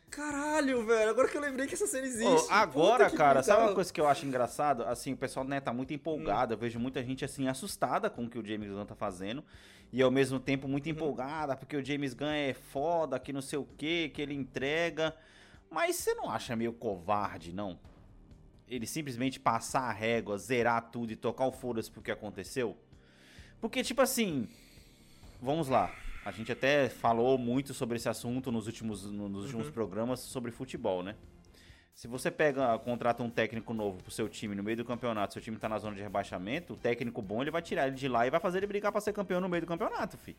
Caralho, 0.10 0.86
velho. 0.86 1.10
Agora 1.10 1.28
que 1.28 1.38
eu 1.38 1.42
lembrei 1.42 1.68
que 1.68 1.74
essa 1.74 1.86
cena 1.86 2.08
existe. 2.08 2.26
Ô, 2.26 2.52
agora, 2.52 3.10
cara, 3.10 3.44
sabe 3.44 3.64
uma 3.64 3.74
coisa 3.74 3.92
que 3.92 4.00
eu 4.00 4.08
acho 4.08 4.26
engraçado? 4.26 4.84
Assim, 4.84 5.14
o 5.14 5.18
pessoal, 5.18 5.46
né, 5.46 5.60
tá 5.60 5.74
muito 5.74 5.94
empolgado. 5.94 6.54
Eu 6.54 6.58
vejo 6.58 6.80
muita 6.80 7.04
gente, 7.04 7.26
assim, 7.26 7.48
assustada 7.48 8.10
com 8.10 8.26
o 8.26 8.30
que 8.30 8.40
o 8.40 8.46
James 8.46 8.70
Gunn 8.70 8.86
tá 8.86 8.96
fazendo. 8.96 9.44
E 9.92 10.02
ao 10.02 10.12
mesmo 10.12 10.40
tempo 10.40 10.68
muito 10.68 10.90
empolgada, 10.90 11.56
porque 11.56 11.76
o 11.76 11.86
James 11.86 12.14
Gunn 12.14 12.28
é 12.28 12.54
foda, 12.54 13.20
que 13.20 13.32
não 13.32 13.42
sei 13.42 13.60
o 13.60 13.66
que, 13.78 14.10
que 14.10 14.22
ele 14.22 14.34
entrega. 14.34 15.16
Mas 15.70 15.98
você 15.98 16.14
não 16.14 16.30
acha 16.30 16.56
meio 16.56 16.74
covarde, 16.74 17.54
não? 17.54 17.80
Ele 18.68 18.86
simplesmente 18.86 19.40
passar 19.40 19.82
a 19.82 19.94
régua, 19.94 20.38
zerar 20.38 20.90
tudo 20.92 21.12
e 21.12 21.16
tocar 21.16 21.46
o 21.46 21.52
foda-se 21.52 21.92
pro 21.92 22.02
que 22.02 22.12
aconteceu? 22.12 22.78
Porque, 23.62 23.84
tipo 23.84 24.02
assim, 24.02 24.48
vamos 25.42 25.68
lá. 25.68 25.94
A 26.28 26.32
gente 26.32 26.52
até 26.52 26.90
falou 26.90 27.38
muito 27.38 27.74
sobre 27.74 27.96
esse 27.96 28.10
assunto 28.10 28.52
nos 28.52 28.68
últimos, 28.68 29.06
no- 29.06 29.30
nos 29.30 29.46
últimos 29.46 29.70
programas 29.70 30.20
sobre 30.20 30.52
futebol, 30.52 31.02
né? 31.02 31.16
Se 31.96 32.06
você 32.06 32.30
pega, 32.30 32.78
contrata 32.80 33.24
um 33.24 33.30
técnico 33.30 33.74
novo 33.74 34.04
pro 34.04 34.12
seu 34.12 34.28
time 34.28 34.54
no 34.54 34.62
meio 34.62 34.76
do 34.76 34.84
campeonato, 34.84 35.32
seu 35.32 35.42
time 35.42 35.56
tá 35.56 35.70
na 35.70 35.80
zona 35.80 35.96
de 35.96 36.02
rebaixamento, 36.02 36.74
o 36.74 36.76
técnico 36.76 37.22
bom 37.22 37.42
ele 37.42 37.50
vai 37.50 37.62
tirar 37.62 37.88
ele 37.88 37.96
de 37.96 38.10
lá 38.10 38.28
e 38.28 38.30
vai 38.30 38.42
fazer 38.42 38.58
ele 38.58 38.68
brigar 38.68 38.92
pra 38.92 39.00
ser 39.00 39.14
campeão 39.14 39.40
no 39.40 39.48
meio 39.48 39.62
do 39.62 39.68
campeonato, 39.68 40.18
fi. 40.18 40.36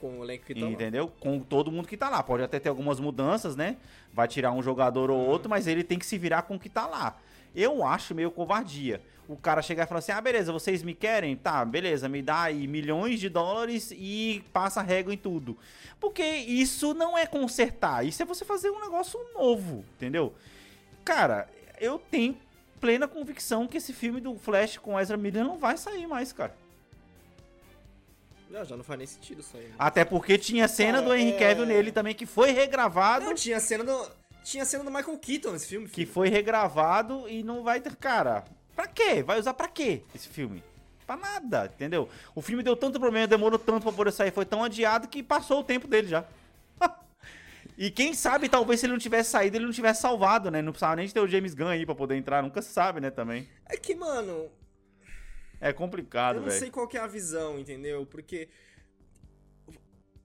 Com 0.00 0.18
o 0.18 0.24
elenco 0.24 0.44
que 0.46 0.54
tá 0.56 0.60
lá. 0.60 0.70
Entendeu? 0.72 1.06
Com 1.06 1.38
todo 1.38 1.70
mundo 1.70 1.86
que 1.86 1.96
tá 1.96 2.08
lá. 2.08 2.20
Pode 2.20 2.42
até 2.42 2.58
ter 2.58 2.68
algumas 2.68 2.98
mudanças, 2.98 3.54
né? 3.54 3.76
Vai 4.12 4.26
tirar 4.26 4.50
um 4.50 4.60
jogador 4.62 5.08
ou 5.08 5.20
outro, 5.24 5.48
mas 5.48 5.68
ele 5.68 5.84
tem 5.84 6.00
que 6.00 6.06
se 6.06 6.18
virar 6.18 6.42
com 6.42 6.56
o 6.56 6.58
que 6.58 6.68
tá 6.68 6.84
lá. 6.84 7.16
Eu 7.54 7.84
acho 7.84 8.14
meio 8.14 8.30
covardia. 8.30 9.00
O 9.28 9.36
cara 9.36 9.60
chegar 9.60 9.84
e 9.84 9.86
falar 9.86 9.98
assim: 9.98 10.12
ah, 10.12 10.20
beleza, 10.20 10.52
vocês 10.52 10.82
me 10.82 10.94
querem? 10.94 11.36
Tá, 11.36 11.62
beleza, 11.64 12.08
me 12.08 12.22
dá 12.22 12.42
aí 12.44 12.66
milhões 12.66 13.20
de 13.20 13.28
dólares 13.28 13.90
e 13.94 14.42
passa 14.52 14.80
régua 14.80 15.12
em 15.12 15.18
tudo. 15.18 15.56
Porque 16.00 16.22
isso 16.24 16.94
não 16.94 17.16
é 17.18 17.26
consertar, 17.26 18.06
isso 18.06 18.22
é 18.22 18.24
você 18.26 18.44
fazer 18.44 18.70
um 18.70 18.80
negócio 18.80 19.20
novo, 19.34 19.84
entendeu? 19.96 20.32
Cara, 21.04 21.46
eu 21.78 21.98
tenho 21.98 22.38
plena 22.80 23.06
convicção 23.06 23.66
que 23.66 23.76
esse 23.76 23.92
filme 23.92 24.20
do 24.20 24.34
Flash 24.38 24.78
com 24.78 24.98
Ezra 24.98 25.16
Miller 25.16 25.44
não 25.44 25.58
vai 25.58 25.76
sair 25.76 26.06
mais, 26.06 26.32
cara. 26.32 26.54
Já, 28.50 28.64
já 28.64 28.76
não 28.78 28.84
faz 28.84 28.96
nem 28.98 29.06
sentido 29.06 29.40
isso 29.40 29.54
aí. 29.58 29.64
né? 29.64 29.74
Até 29.78 30.04
porque 30.06 30.38
tinha 30.38 30.66
cena 30.68 30.98
Cara, 30.98 31.06
do 31.06 31.14
Henry 31.14 31.32
é- 31.34 31.38
Cavill 31.38 31.66
nele 31.66 31.92
também 31.92 32.14
que 32.14 32.24
foi 32.24 32.50
regravado. 32.52 33.26
Não, 33.26 33.34
tinha 33.34 33.60
cena 33.60 33.84
do. 33.84 34.10
Tinha 34.48 34.64
cena 34.64 34.82
do 34.82 34.90
Michael 34.90 35.18
Keaton 35.18 35.52
nesse 35.52 35.66
filme. 35.66 35.86
que 35.86 35.94
filho. 35.94 36.10
foi 36.10 36.30
regravado 36.30 37.28
e 37.28 37.42
não 37.42 37.62
vai 37.62 37.82
ter. 37.82 37.94
Cara, 37.96 38.46
pra 38.74 38.86
quê? 38.86 39.22
Vai 39.22 39.38
usar 39.38 39.52
pra 39.52 39.68
quê 39.68 40.02
esse 40.14 40.26
filme? 40.26 40.64
Pra 41.06 41.18
nada, 41.18 41.70
entendeu? 41.74 42.08
O 42.34 42.40
filme 42.40 42.62
deu 42.62 42.74
tanto 42.74 42.98
problema, 42.98 43.26
demorou 43.26 43.58
tanto 43.58 43.82
pra 43.82 43.92
poder 43.92 44.10
sair, 44.10 44.30
foi 44.30 44.46
tão 44.46 44.64
adiado 44.64 45.06
que 45.06 45.22
passou 45.22 45.60
o 45.60 45.64
tempo 45.64 45.86
dele 45.86 46.08
já. 46.08 46.24
e 47.76 47.90
quem 47.90 48.14
sabe, 48.14 48.48
talvez 48.48 48.80
se 48.80 48.86
ele 48.86 48.94
não 48.94 48.98
tivesse 48.98 49.28
saído, 49.32 49.58
ele 49.58 49.66
não 49.66 49.72
tivesse 49.72 50.00
salvado, 50.00 50.50
né? 50.50 50.62
Não 50.62 50.72
precisava 50.72 50.96
nem 50.96 51.06
de 51.06 51.12
ter 51.12 51.20
o 51.20 51.28
James 51.28 51.52
Gunn 51.52 51.68
aí 51.68 51.84
pra 51.84 51.94
poder 51.94 52.16
entrar, 52.16 52.42
nunca 52.42 52.62
se 52.62 52.72
sabe, 52.72 53.00
né, 53.02 53.10
também. 53.10 53.46
É 53.66 53.76
que, 53.76 53.94
mano, 53.94 54.50
É 55.60 55.74
complicado, 55.74 56.36
eu 56.36 56.40
não 56.40 56.48
velho. 56.48 56.58
sei 56.58 56.70
qual 56.70 56.88
que 56.88 56.96
é 56.96 57.00
a 57.00 57.06
visão, 57.06 57.58
entendeu? 57.58 58.06
Porque. 58.06 58.48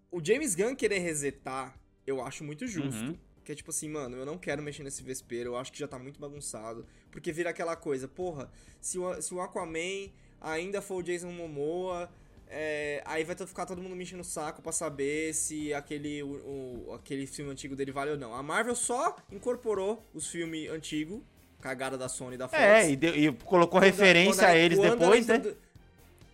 O 0.09 0.23
James 0.23 0.55
Gunn 0.55 0.75
querer 0.75 0.99
resetar, 0.99 1.77
eu 2.07 2.23
acho 2.23 2.41
muito 2.45 2.65
justo. 2.67 3.03
Uhum. 3.03 3.17
Que 3.43 3.51
é 3.51 3.55
tipo 3.55 3.71
assim, 3.71 3.89
mano, 3.89 4.15
eu 4.17 4.25
não 4.25 4.37
quero 4.37 4.61
mexer 4.61 4.83
nesse 4.83 5.03
vespeiro, 5.03 5.49
eu 5.51 5.57
acho 5.57 5.71
que 5.71 5.77
já 5.79 5.87
tá 5.87 5.99
muito 5.99 6.19
bagunçado. 6.19 6.85
Porque 7.11 7.31
vira 7.31 7.49
aquela 7.49 7.75
coisa, 7.75 8.07
porra, 8.07 8.49
se 8.79 8.97
o, 8.97 9.21
se 9.21 9.33
o 9.33 9.41
Aquaman 9.41 10.09
ainda 10.39 10.81
for 10.81 10.95
o 10.95 11.03
Jason 11.03 11.31
Momoa, 11.31 12.09
é, 12.47 13.01
aí 13.05 13.23
vai 13.23 13.35
ficar 13.35 13.65
todo 13.65 13.81
mundo 13.81 13.95
me 13.95 14.03
enchendo 14.03 14.21
o 14.21 14.25
saco 14.25 14.61
pra 14.61 14.71
saber 14.71 15.33
se 15.33 15.73
aquele, 15.73 16.21
o, 16.23 16.85
o- 16.87 16.93
aquele 16.93 17.25
filme 17.27 17.51
antigo 17.51 17.75
dele 17.75 17.91
vale 17.91 18.11
ou 18.11 18.17
não. 18.17 18.33
A 18.33 18.41
Marvel 18.43 18.75
só 18.75 19.15
incorporou 19.31 20.05
os 20.13 20.27
filmes 20.29 20.69
antigos, 20.69 21.19
cagada 21.59 21.97
da 21.97 22.07
Sony 22.07 22.35
e 22.35 22.37
da 22.37 22.47
Fox. 22.47 22.61
É, 22.61 22.91
e, 22.91 22.95
deu- 22.95 23.15
e 23.15 23.31
colocou 23.31 23.79
referência 23.79 24.33
Quando 24.33 24.45
a 24.45 24.49
ela- 24.51 24.59
eles 24.59 24.77
depois, 24.79 25.27
né? 25.27 25.55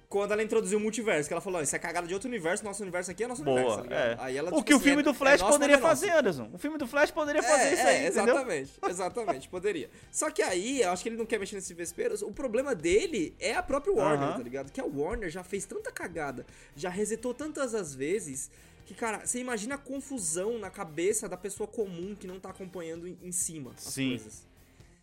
Quando 0.09 0.31
ela 0.31 0.41
introduziu 0.41 0.79
o 0.79 0.81
multiverso, 0.81 1.29
que 1.29 1.33
ela 1.35 1.39
falou, 1.41 1.59
"Ó, 1.59 1.63
isso 1.63 1.75
é 1.75 1.77
cagada 1.77 2.07
de 2.07 2.13
outro 2.15 2.27
universo, 2.27 2.63
nosso 2.63 2.81
universo 2.81 3.11
aqui 3.11 3.23
é 3.23 3.27
nosso 3.27 3.43
universo, 3.43 3.67
Boa, 3.67 3.77
tá 3.77 3.83
ligado? 3.83 4.19
é. 4.19 4.23
Aí 4.25 4.37
ela, 4.37 4.49
o 4.49 4.53
tipo 4.53 4.63
que 4.65 4.73
o 4.73 4.77
assim, 4.77 4.83
filme 4.85 5.01
é- 5.01 5.03
do 5.03 5.11
é 5.11 5.13
Flash 5.13 5.41
poderia 5.43 5.77
mas 5.77 5.85
é 5.85 5.87
nosso. 5.87 6.01
fazer, 6.01 6.09
Anderson. 6.17 6.49
O 6.51 6.57
filme 6.57 6.77
do 6.79 6.87
Flash 6.87 7.11
poderia 7.11 7.43
fazer 7.43 7.63
é, 7.63 7.73
isso 7.73 7.81
aí, 7.87 7.95
é, 7.95 8.07
entendeu? 8.07 8.23
exatamente, 8.23 8.71
exatamente, 8.89 9.49
poderia. 9.49 9.89
Só 10.11 10.31
que 10.31 10.41
aí, 10.41 10.81
eu 10.81 10.89
acho 10.89 11.03
que 11.03 11.09
ele 11.09 11.15
não 11.17 11.27
quer 11.27 11.39
mexer 11.39 11.55
nesse 11.57 11.75
vespeiro. 11.75 12.15
O 12.25 12.31
problema 12.33 12.73
dele 12.73 13.35
é 13.39 13.53
a 13.53 13.61
própria 13.61 13.93
Warner, 13.93 14.29
Aham. 14.29 14.37
tá 14.37 14.43
ligado? 14.43 14.71
Que 14.71 14.81
a 14.81 14.85
Warner 14.85 15.29
já 15.29 15.43
fez 15.43 15.65
tanta 15.65 15.91
cagada, 15.91 16.43
já 16.75 16.89
resetou 16.89 17.31
tantas 17.31 17.75
as 17.75 17.93
vezes, 17.93 18.49
que, 18.87 18.95
cara, 18.95 19.23
você 19.27 19.37
imagina 19.37 19.75
a 19.75 19.77
confusão 19.77 20.57
na 20.57 20.71
cabeça 20.71 21.29
da 21.29 21.37
pessoa 21.37 21.67
comum 21.67 22.15
que 22.19 22.25
não 22.25 22.39
tá 22.39 22.49
acompanhando 22.49 23.07
em, 23.07 23.15
em 23.21 23.31
cima 23.31 23.73
as 23.77 23.83
Sim. 23.93 24.09
coisas. 24.09 24.48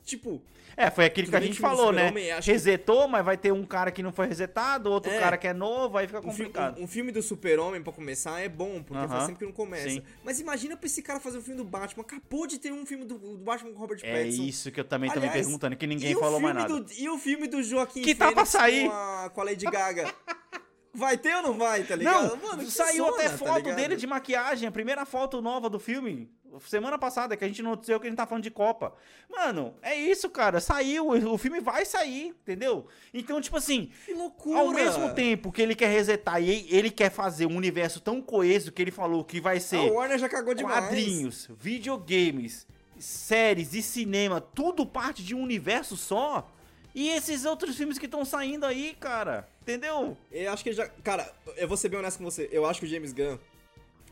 Tipo, 0.07 0.41
É, 0.77 0.89
foi 0.91 1.05
aquilo 1.07 1.29
que 1.29 1.35
a 1.37 1.41
gente 1.41 1.59
falou, 1.59 1.91
né? 1.91 2.13
Resetou, 2.43 3.09
mas 3.09 3.25
vai 3.25 3.37
ter 3.37 3.51
um 3.53 3.65
cara 3.65 3.91
que 3.91 4.03
não 4.03 4.13
foi 4.13 4.27
resetado, 4.29 4.91
outro 4.93 5.11
É. 5.11 5.19
cara 5.19 5.37
que 5.37 5.49
é 5.49 5.53
novo, 5.53 5.99
aí 5.99 6.07
fica 6.07 6.21
um, 6.21 6.23
fi- 6.23 6.29
complicado. 6.45 6.79
um- 6.79 6.85
um 6.85 6.87
filme 6.87 7.11
do 7.11 7.21
Super-Homem, 7.23 7.83
pra 7.83 7.93
começar, 7.93 8.39
é 8.41 8.49
bom, 8.49 8.83
porque 8.83 8.97
Aham. 8.99 9.09
faz 9.09 9.27
tempo 9.27 9.39
que 9.39 9.45
não 9.47 9.53
começa. 9.53 9.89
Sim. 9.91 10.03
Mas 10.23 10.39
imagina 10.39 10.77
pra 10.77 10.87
esse 10.87 11.03
cara 11.03 11.19
fazer 11.19 11.39
um 11.39 11.43
filme 11.43 11.57
do 11.57 11.65
Batman. 11.65 12.03
Acabou 12.03 12.47
de 12.47 12.59
ter 12.59 12.73
um 12.73 12.87
filme 12.87 13.05
do, 13.05 13.19
do 13.19 13.39
Batman 13.39 13.73
com 13.73 13.79
Robert 13.81 13.99
É 14.05 14.13
Pattinson. 14.23 14.43
isso 14.45 14.71
que 14.71 14.79
eu 14.79 14.85
também 14.85 15.11
tô 15.11 15.19
me 15.19 15.29
perguntando, 15.31 15.75
que 15.77 15.87
ninguém 15.87 16.15
falou 16.15 16.39
mais 16.39 16.55
filme 16.57 16.73
nada. 16.73 16.85
do- 16.85 16.93
e 16.93 17.09
o 17.09 17.19
filme 17.19 17.49
do 17.49 17.63
Joaquim 17.63 18.03
Que 18.03 18.15
tá 18.15 18.27
pra 18.31 18.47
Fênix 18.47 18.51
sair. 18.51 18.89
Com 18.89 18.95
a, 18.95 19.31
com 19.35 19.41
a 19.41 19.45
Lady 19.45 19.65
Gaga? 19.65 20.15
Vai 20.97 21.17
ter 21.19 21.35
ou 21.37 21.43
não 21.43 21.55
vai, 21.59 21.85
tá 21.85 21.95
ligado? 21.95 22.37
Não, 22.37 22.37
Mano, 22.49 22.71
saiu 22.71 23.05
zona, 23.05 23.17
até 23.17 23.29
tá 23.29 23.37
foto 23.39 23.57
ligado? 23.57 23.77
dele 23.77 23.97
de 23.97 24.07
maquiagem, 24.07 24.67
a 24.67 24.73
primeira 24.73 25.05
foto 25.05 25.43
nova 25.43 25.69
do 25.69 25.79
filme. 25.79 26.31
Semana 26.67 26.97
passada, 26.97 27.37
que 27.37 27.45
a 27.45 27.47
gente 27.49 27.61
noticiou 27.61 28.01
que 28.01 28.07
a 28.07 28.11
gente 28.11 28.17
tá 28.17 28.25
falando 28.27 28.45
de 28.45 28.51
Copa. 28.51 28.95
Mano, 29.29 29.75
é 29.83 29.95
isso, 29.95 30.31
cara. 30.31 30.59
Saiu, 30.59 31.09
o 31.11 31.37
filme 31.37 31.61
vai 31.61 31.85
sair, 31.85 32.29
entendeu? 32.29 32.87
Então, 33.13 33.39
tipo 33.43 33.59
assim, 33.59 33.91
Que 34.07 34.15
loucura! 34.15 34.61
ao 34.61 34.71
mesmo 34.71 35.13
tempo 35.13 35.53
que 35.53 35.61
ele 35.61 35.75
quer 35.75 35.89
resetar 35.91 36.41
e 36.43 36.67
ele 36.75 36.91
quer 36.91 37.11
fazer 37.11 37.45
um 37.45 37.57
universo 37.57 38.01
tão 38.01 38.23
coeso 38.23 38.73
que 38.73 38.81
ele 38.81 38.91
falou 38.91 39.23
que 39.23 39.39
vai 39.39 39.59
A 39.59 39.61
ser 39.61 39.91
Warner 39.93 40.19
já 40.19 40.31
cagou 40.31 40.55
demais. 40.55 40.79
quadrinhos, 40.87 41.51
videogames, 41.59 42.67
séries 42.99 43.75
e 43.75 43.83
cinema, 43.83 44.41
tudo 44.41 44.87
parte 44.87 45.23
de 45.23 45.35
um 45.35 45.43
universo 45.43 45.95
só. 45.97 46.51
E 46.99 47.11
esses 47.11 47.45
outros 47.45 47.77
filmes 47.77 47.99
que 47.99 48.07
estão 48.07 48.25
saindo 48.25 48.65
aí, 48.65 48.97
cara, 48.99 49.47
entendeu? 49.61 50.17
Eu 50.33 50.51
acho 50.51 50.63
que 50.63 50.71
ele 50.71 50.77
já. 50.77 50.89
Cara, 50.89 51.31
eu 51.59 51.69
vou 51.69 51.77
ser 51.77 51.91
bem 51.91 51.99
honesto 51.99 52.17
com 52.17 52.25
você. 52.25 52.49
Eu 52.51 52.65
acho 52.65 52.81
que 52.81 52.87
o 52.87 52.89
James 52.89 53.13
Gunn 53.13 53.37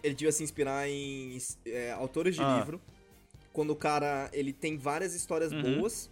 ele 0.02 0.14
devia 0.14 0.30
se 0.30 0.42
inspirar 0.44 0.86
em 0.86 1.38
é, 1.64 1.92
autores 1.92 2.34
de 2.36 2.42
Ah. 2.42 2.58
livro. 2.58 2.78
Quando 3.54 3.70
o 3.70 3.76
cara 3.76 4.28
ele 4.34 4.52
tem 4.52 4.76
várias 4.76 5.14
histórias 5.14 5.50
Uhum. 5.50 5.78
boas, 5.78 6.10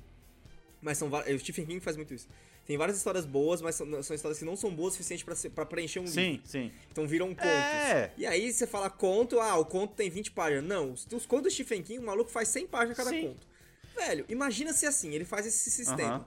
mas 0.80 0.96
são 0.96 1.10
várias. 1.10 1.36
O 1.36 1.38
Stephen 1.40 1.66
King 1.66 1.78
faz 1.80 1.94
muito 1.94 2.14
isso. 2.14 2.26
Tem 2.64 2.78
várias 2.78 2.96
histórias 2.96 3.26
boas, 3.26 3.60
mas 3.60 3.74
são, 3.74 4.02
são 4.02 4.16
histórias 4.16 4.38
que 4.38 4.44
não 4.46 4.56
são 4.56 4.74
boas 4.74 4.94
o 4.94 4.96
suficiente 4.96 5.26
pra 5.54 5.66
preencher 5.66 5.98
um 5.98 6.04
livro. 6.04 6.14
Sim, 6.22 6.40
sim. 6.42 6.72
Então 6.90 7.06
viram 7.06 7.34
contos. 7.34 7.44
É. 7.50 8.12
E 8.16 8.24
aí 8.24 8.50
você 8.50 8.66
fala 8.66 8.88
conto, 8.88 9.40
ah, 9.40 9.56
o 9.58 9.64
conto 9.66 9.92
tem 9.94 10.08
20 10.08 10.30
páginas. 10.30 10.64
Não, 10.64 10.92
os, 10.92 11.06
os 11.12 11.26
contos 11.26 11.52
do 11.52 11.54
Stephen 11.54 11.82
King, 11.82 11.98
o 11.98 12.06
maluco 12.06 12.30
faz 12.30 12.48
100 12.48 12.66
páginas 12.68 12.96
cada 12.96 13.10
Sim. 13.10 13.28
conto. 13.28 13.46
Velho, 13.94 14.24
imagina 14.28 14.72
se 14.72 14.86
assim, 14.86 15.12
ele 15.12 15.24
faz 15.26 15.44
esse 15.44 15.68
sistema. 15.70 16.14
Aham. 16.14 16.26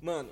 Mano, 0.00 0.30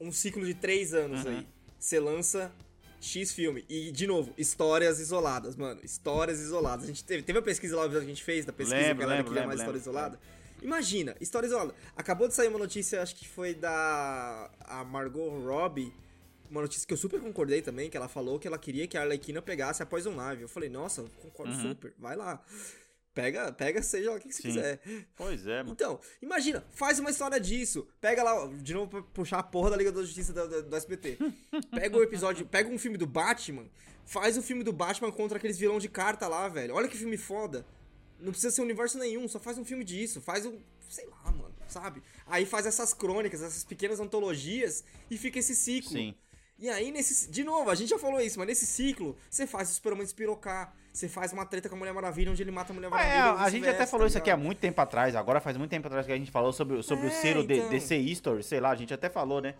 um 0.00 0.12
ciclo 0.12 0.44
de 0.44 0.54
3 0.54 0.94
anos 0.94 1.24
Uhum. 1.24 1.30
aí. 1.38 1.46
Você 1.78 1.98
lança 1.98 2.52
X 3.00 3.32
filme. 3.32 3.64
E, 3.68 3.90
de 3.90 4.06
novo, 4.06 4.32
histórias 4.38 4.98
isoladas, 5.00 5.56
mano. 5.56 5.80
Histórias 5.82 6.40
isoladas. 6.40 6.84
A 6.84 6.86
gente 6.88 7.04
teve, 7.04 7.22
teve 7.22 7.38
a 7.38 7.42
pesquisa 7.42 7.76
lá 7.76 7.88
que 7.88 7.96
a 7.96 8.00
gente 8.00 8.22
fez, 8.22 8.44
da 8.44 8.52
pesquisa 8.52 8.76
Lembro, 8.76 8.96
que 8.96 9.02
a 9.02 9.06
galera 9.06 9.18
lembro, 9.18 9.32
queria 9.32 9.46
mais 9.46 9.60
lembro, 9.60 9.76
história 9.78 10.00
lembro. 10.02 10.18
isolada. 10.18 10.34
Imagina, 10.62 11.14
história 11.20 11.46
isolada. 11.46 11.74
Acabou 11.96 12.26
de 12.28 12.34
sair 12.34 12.48
uma 12.48 12.58
notícia, 12.58 13.02
acho 13.02 13.14
que 13.16 13.28
foi 13.28 13.54
da 13.54 14.50
a 14.60 14.84
Margot 14.84 15.28
Robbie. 15.40 15.92
Uma 16.50 16.62
notícia 16.62 16.86
que 16.86 16.92
eu 16.92 16.96
super 16.98 17.20
concordei 17.20 17.60
também, 17.62 17.90
que 17.90 17.96
ela 17.96 18.08
falou 18.08 18.38
que 18.38 18.46
ela 18.46 18.58
queria 18.58 18.86
que 18.86 18.96
a 18.96 19.00
Arlequina 19.02 19.42
pegasse 19.42 19.82
a 19.82 19.86
Poison 19.86 20.12
Ivy. 20.32 20.42
Eu 20.42 20.48
falei, 20.48 20.68
nossa, 20.68 21.02
concordo 21.20 21.52
Uhum. 21.52 21.60
super, 21.70 21.92
vai 21.98 22.14
lá. 22.16 22.42
Pega, 23.14 23.52
pega, 23.52 23.80
seja 23.80 24.10
lá 24.10 24.16
o 24.16 24.20
que, 24.20 24.26
que 24.26 24.34
você 24.34 24.42
quiser. 24.42 24.80
Pois 25.14 25.46
é, 25.46 25.58
mano. 25.58 25.70
Então, 25.70 26.00
imagina, 26.20 26.64
faz 26.72 26.98
uma 26.98 27.10
história 27.10 27.38
disso. 27.38 27.86
Pega 28.00 28.24
lá, 28.24 28.48
de 28.48 28.74
novo 28.74 28.90
pra 28.90 29.02
puxar 29.02 29.38
a 29.38 29.42
porra 29.42 29.70
da 29.70 29.76
Liga 29.76 29.92
da 29.92 30.02
Justiça 30.02 30.32
do, 30.32 30.48
do, 30.48 30.62
do 30.64 30.76
SBT. 30.76 31.18
Pega 31.70 31.96
o 31.96 32.02
episódio, 32.02 32.44
pega 32.44 32.68
um 32.68 32.78
filme 32.78 32.98
do 32.98 33.06
Batman, 33.06 33.66
faz 34.04 34.36
o 34.36 34.42
filme 34.42 34.64
do 34.64 34.72
Batman 34.72 35.12
contra 35.12 35.38
aqueles 35.38 35.56
vilão 35.56 35.78
de 35.78 35.88
carta 35.88 36.26
lá, 36.26 36.48
velho. 36.48 36.74
Olha 36.74 36.88
que 36.88 36.96
filme 36.96 37.16
foda. 37.16 37.64
Não 38.18 38.32
precisa 38.32 38.52
ser 38.52 38.62
universo 38.62 38.98
nenhum, 38.98 39.28
só 39.28 39.38
faz 39.38 39.58
um 39.58 39.64
filme 39.64 39.84
disso. 39.84 40.20
Faz 40.20 40.44
um, 40.44 40.58
sei 40.88 41.06
lá, 41.06 41.30
mano, 41.30 41.54
sabe? 41.68 42.02
Aí 42.26 42.44
faz 42.44 42.66
essas 42.66 42.92
crônicas, 42.92 43.42
essas 43.42 43.62
pequenas 43.62 44.00
antologias 44.00 44.82
e 45.08 45.16
fica 45.16 45.38
esse 45.38 45.54
ciclo. 45.54 45.92
Sim. 45.92 46.16
E 46.58 46.68
aí, 46.70 46.90
nesse. 46.92 47.30
De 47.30 47.42
novo, 47.42 47.68
a 47.70 47.74
gente 47.74 47.88
já 47.90 47.98
falou 47.98 48.20
isso, 48.20 48.38
mas 48.38 48.46
nesse 48.48 48.64
ciclo, 48.66 49.16
você 49.28 49.46
faz 49.46 49.70
o 49.70 49.74
Superman 49.74 50.04
despirocar. 50.04 50.72
Você 50.92 51.08
faz 51.08 51.32
uma 51.32 51.44
treta 51.44 51.68
com 51.68 51.74
a 51.74 51.78
Mulher 51.78 51.92
Maravilha, 51.92 52.30
onde 52.30 52.40
ele 52.40 52.52
mata 52.52 52.72
a 52.72 52.74
Mulher 52.74 52.86
É, 52.86 52.90
Maravilha. 52.90 53.32
ou 53.32 53.38
a 53.38 53.50
gente 53.50 53.68
até 53.68 53.84
falou 53.84 54.04
tá 54.06 54.08
isso 54.10 54.18
aqui 54.18 54.30
há 54.30 54.34
ligado? 54.34 54.46
muito 54.46 54.58
tempo 54.60 54.80
atrás, 54.80 55.16
agora 55.16 55.40
faz 55.40 55.56
muito 55.56 55.70
tempo 55.70 55.88
atrás 55.88 56.06
que 56.06 56.12
a 56.12 56.16
gente 56.16 56.30
falou 56.30 56.52
sobre, 56.52 56.80
sobre 56.84 57.06
o 57.06 57.08
É, 57.08 57.10
selo 57.10 57.44
de- 57.44 57.54
então. 57.58 57.68
DC 57.68 57.96
History, 57.96 58.44
sei 58.44 58.60
lá, 58.60 58.70
a 58.70 58.76
gente 58.76 58.94
até 58.94 59.10
falou, 59.10 59.40
né? 59.40 59.54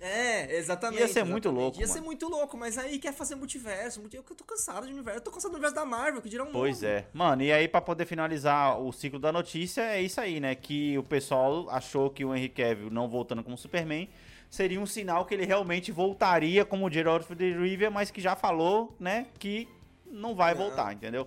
É, 0.00 0.56
exatamente. 0.58 1.00
Ia 1.00 1.06
ser 1.08 1.22
muito 1.24 1.46
exatamente. 1.48 1.62
louco, 1.62 1.78
Ia 1.80 1.86
mano. 1.86 1.92
ser 1.98 2.04
muito 2.04 2.28
louco, 2.28 2.56
mas 2.58 2.76
aí 2.76 2.98
quer 2.98 3.12
fazer 3.14 3.36
multiverso. 3.36 4.00
multi- 4.00 4.16
Eu 4.16 4.22
tô 4.24 4.44
cansado 4.44 4.84
de 4.86 4.92
universo. 4.92 5.18
Eu 5.18 5.22
tô 5.22 5.30
cansado 5.30 5.52
do 5.52 5.54
universo 5.54 5.76
da 5.76 5.84
Marvel, 5.86 6.20
que 6.20 6.28
dirá 6.28 6.42
um 6.42 6.50
Pois 6.52 6.82
novo. 6.82 6.92
é. 6.92 7.06
Mano, 7.14 7.42
e 7.42 7.52
aí 7.52 7.68
pra 7.68 7.80
poder 7.80 8.04
finalizar 8.04 8.78
o 8.80 8.92
ciclo 8.92 9.18
da 9.20 9.30
notícia, 9.32 9.80
é 9.82 10.02
isso 10.02 10.20
aí, 10.20 10.40
né? 10.40 10.56
Que 10.56 10.98
o 10.98 11.02
pessoal 11.04 11.70
achou 11.70 12.10
que 12.10 12.24
o 12.24 12.34
Henry 12.34 12.48
Cavill 12.48 12.90
não 12.90 13.08
voltando 13.08 13.42
como 13.44 13.56
Superman 13.56 14.10
seria 14.54 14.80
um 14.80 14.86
sinal 14.86 15.26
que 15.26 15.34
ele 15.34 15.44
realmente 15.44 15.90
voltaria 15.90 16.64
como 16.64 16.88
Geralt 16.88 17.28
de 17.32 17.52
Rivia, 17.52 17.90
mas 17.90 18.12
que 18.12 18.20
já 18.20 18.36
falou, 18.36 18.94
né, 19.00 19.26
que 19.36 19.68
não 20.06 20.32
vai 20.32 20.54
Não. 20.54 20.62
voltar, 20.62 20.92
entendeu? 20.92 21.26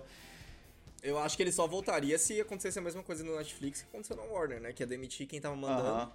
Eu 1.02 1.18
acho 1.18 1.36
que 1.36 1.42
ele 1.42 1.52
só 1.52 1.66
voltaria 1.66 2.18
se 2.18 2.40
acontecesse 2.40 2.78
a 2.78 2.82
mesma 2.82 3.02
coisa 3.02 3.22
no 3.22 3.36
Netflix 3.36 3.82
que 3.82 3.88
aconteceu 3.88 4.16
na 4.16 4.22
Warner, 4.22 4.60
né? 4.60 4.72
Que 4.72 4.82
é 4.82 4.86
demitir 4.86 5.26
quem 5.28 5.40
tava 5.40 5.54
mandando. 5.54 5.88
Aham. 5.88 6.12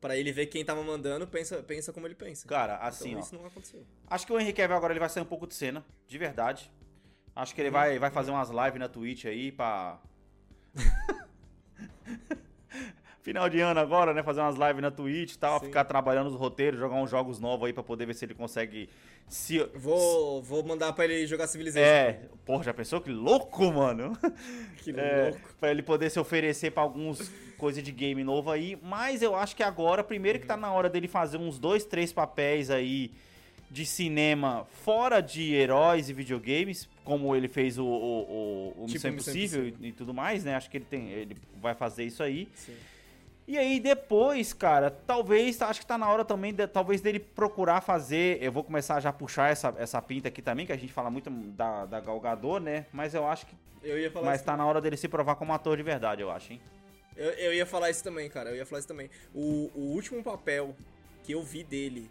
Pra 0.00 0.16
ele 0.16 0.32
ver 0.32 0.46
quem 0.46 0.64
tava 0.64 0.82
mandando, 0.82 1.26
pensa, 1.26 1.62
pensa 1.62 1.92
como 1.92 2.06
ele 2.06 2.14
pensa. 2.14 2.46
Cara, 2.48 2.76
assim, 2.78 3.08
então 3.08 3.20
ó. 3.20 3.24
isso 3.24 3.34
não 3.34 3.44
aconteceu. 3.44 3.84
Acho 4.08 4.26
que 4.26 4.32
o 4.32 4.40
Henry 4.40 4.52
Cavill 4.54 4.76
agora 4.76 4.92
ele 4.92 5.00
vai 5.00 5.10
sair 5.10 5.22
um 5.22 5.26
pouco 5.26 5.46
de 5.46 5.54
cena, 5.54 5.84
de 6.06 6.16
verdade. 6.16 6.70
Acho 7.36 7.54
que 7.54 7.60
ele 7.60 7.70
vai, 7.70 7.98
vai 7.98 8.10
fazer 8.10 8.30
umas 8.30 8.48
lives 8.48 8.78
na 8.78 8.88
Twitch 8.88 9.26
aí 9.26 9.52
pra. 9.52 10.00
Final 13.22 13.50
de 13.50 13.60
ano 13.60 13.78
agora, 13.78 14.14
né? 14.14 14.22
Fazer 14.22 14.40
umas 14.40 14.56
lives 14.56 14.80
na 14.80 14.90
Twitch 14.90 15.34
e 15.34 15.38
tal, 15.38 15.60
Sim. 15.60 15.66
ficar 15.66 15.84
trabalhando 15.84 16.28
os 16.28 16.34
roteiros, 16.34 16.80
jogar 16.80 16.96
uns 16.96 17.10
jogos 17.10 17.38
novos 17.38 17.66
aí 17.66 17.72
pra 17.72 17.82
poder 17.82 18.06
ver 18.06 18.14
se 18.14 18.24
ele 18.24 18.32
consegue 18.34 18.88
se. 19.28 19.58
Vou, 19.74 20.42
vou 20.42 20.62
mandar 20.64 20.92
pra 20.94 21.04
ele 21.04 21.26
jogar 21.26 21.46
Civilization. 21.46 21.84
É, 21.86 22.20
porra, 22.46 22.64
já 22.64 22.72
pensou 22.72 22.98
que 23.00 23.10
louco, 23.10 23.70
mano? 23.72 24.16
Que 24.82 24.90
É, 24.98 25.30
louco. 25.32 25.54
pra 25.60 25.70
ele 25.70 25.82
poder 25.82 26.08
se 26.10 26.18
oferecer 26.18 26.70
pra 26.70 26.82
alguns 26.82 27.30
coisa 27.58 27.82
de 27.82 27.92
game 27.92 28.24
novo 28.24 28.50
aí. 28.50 28.78
Mas 28.82 29.20
eu 29.20 29.36
acho 29.36 29.54
que 29.54 29.62
agora, 29.62 30.02
primeiro 30.02 30.38
que 30.40 30.46
tá 30.46 30.56
na 30.56 30.72
hora 30.72 30.88
dele 30.88 31.06
fazer 31.06 31.36
uns 31.36 31.58
dois, 31.58 31.84
três 31.84 32.10
papéis 32.14 32.70
aí 32.70 33.10
de 33.70 33.84
cinema 33.84 34.66
fora 34.82 35.20
de 35.20 35.52
heróis 35.54 36.08
e 36.08 36.14
videogames, 36.14 36.88
como 37.04 37.36
ele 37.36 37.46
fez 37.48 37.78
o, 37.78 37.84
o, 37.84 37.86
o, 37.88 38.68
o 38.84 38.86
Tipo 38.86 38.92
Missão 38.92 39.10
Impossível. 39.10 39.68
e, 39.78 39.88
e 39.88 39.92
tudo 39.92 40.14
mais, 40.14 40.42
né? 40.42 40.54
Acho 40.56 40.70
que 40.70 40.78
ele 40.78 40.86
tem, 40.88 41.10
ele 41.10 41.36
vai 41.60 41.74
fazer 41.74 42.04
isso 42.04 42.22
aí. 42.22 42.48
Sim. 42.54 42.74
E 43.50 43.58
aí 43.58 43.80
depois, 43.80 44.52
cara, 44.52 44.92
talvez, 44.92 45.60
acho 45.60 45.80
que 45.80 45.86
tá 45.86 45.98
na 45.98 46.08
hora 46.08 46.24
também, 46.24 46.54
de- 46.54 46.68
talvez 46.68 47.00
dele 47.00 47.18
procurar 47.18 47.80
fazer, 47.80 48.40
eu 48.40 48.52
vou 48.52 48.62
começar 48.62 49.00
já 49.00 49.08
a 49.08 49.12
puxar 49.12 49.50
essa, 49.50 49.74
essa 49.76 50.00
pinta 50.00 50.28
aqui 50.28 50.40
também, 50.40 50.64
que 50.64 50.72
a 50.72 50.76
gente 50.76 50.92
fala 50.92 51.10
muito 51.10 51.28
da, 51.30 51.84
da 51.84 51.98
Gal 51.98 52.20
Gadot, 52.20 52.60
né? 52.62 52.86
Mas 52.92 53.12
eu 53.12 53.26
acho 53.26 53.46
que, 53.46 53.56
Eu 53.82 53.98
ia 53.98 54.08
falar 54.08 54.26
mas 54.26 54.36
isso. 54.36 54.44
tá 54.44 54.56
na 54.56 54.64
hora 54.64 54.80
dele 54.80 54.96
se 54.96 55.08
provar 55.08 55.34
como 55.34 55.52
ator 55.52 55.76
de 55.76 55.82
verdade, 55.82 56.22
eu 56.22 56.30
acho, 56.30 56.52
hein? 56.52 56.60
Eu, 57.16 57.30
eu 57.30 57.52
ia 57.52 57.66
falar 57.66 57.90
isso 57.90 58.04
também, 58.04 58.30
cara. 58.30 58.50
Eu 58.50 58.56
ia 58.56 58.64
falar 58.64 58.78
isso 58.78 58.86
também. 58.86 59.10
O, 59.34 59.68
o 59.74 59.80
último 59.96 60.22
papel 60.22 60.76
que 61.24 61.32
eu 61.32 61.42
vi 61.42 61.64
dele, 61.64 62.08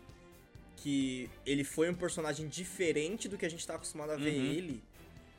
que 0.75 1.29
ele 1.45 1.63
foi 1.63 1.89
um 1.89 1.95
personagem 1.95 2.49
diferente 2.49 3.29
do 3.29 3.37
que 3.37 3.45
a 3.45 3.49
gente 3.49 3.65
tá 3.65 3.75
acostumado 3.75 4.11
a 4.11 4.17
ver 4.17 4.33
Uhum. 4.37 4.45
ele, 4.51 4.83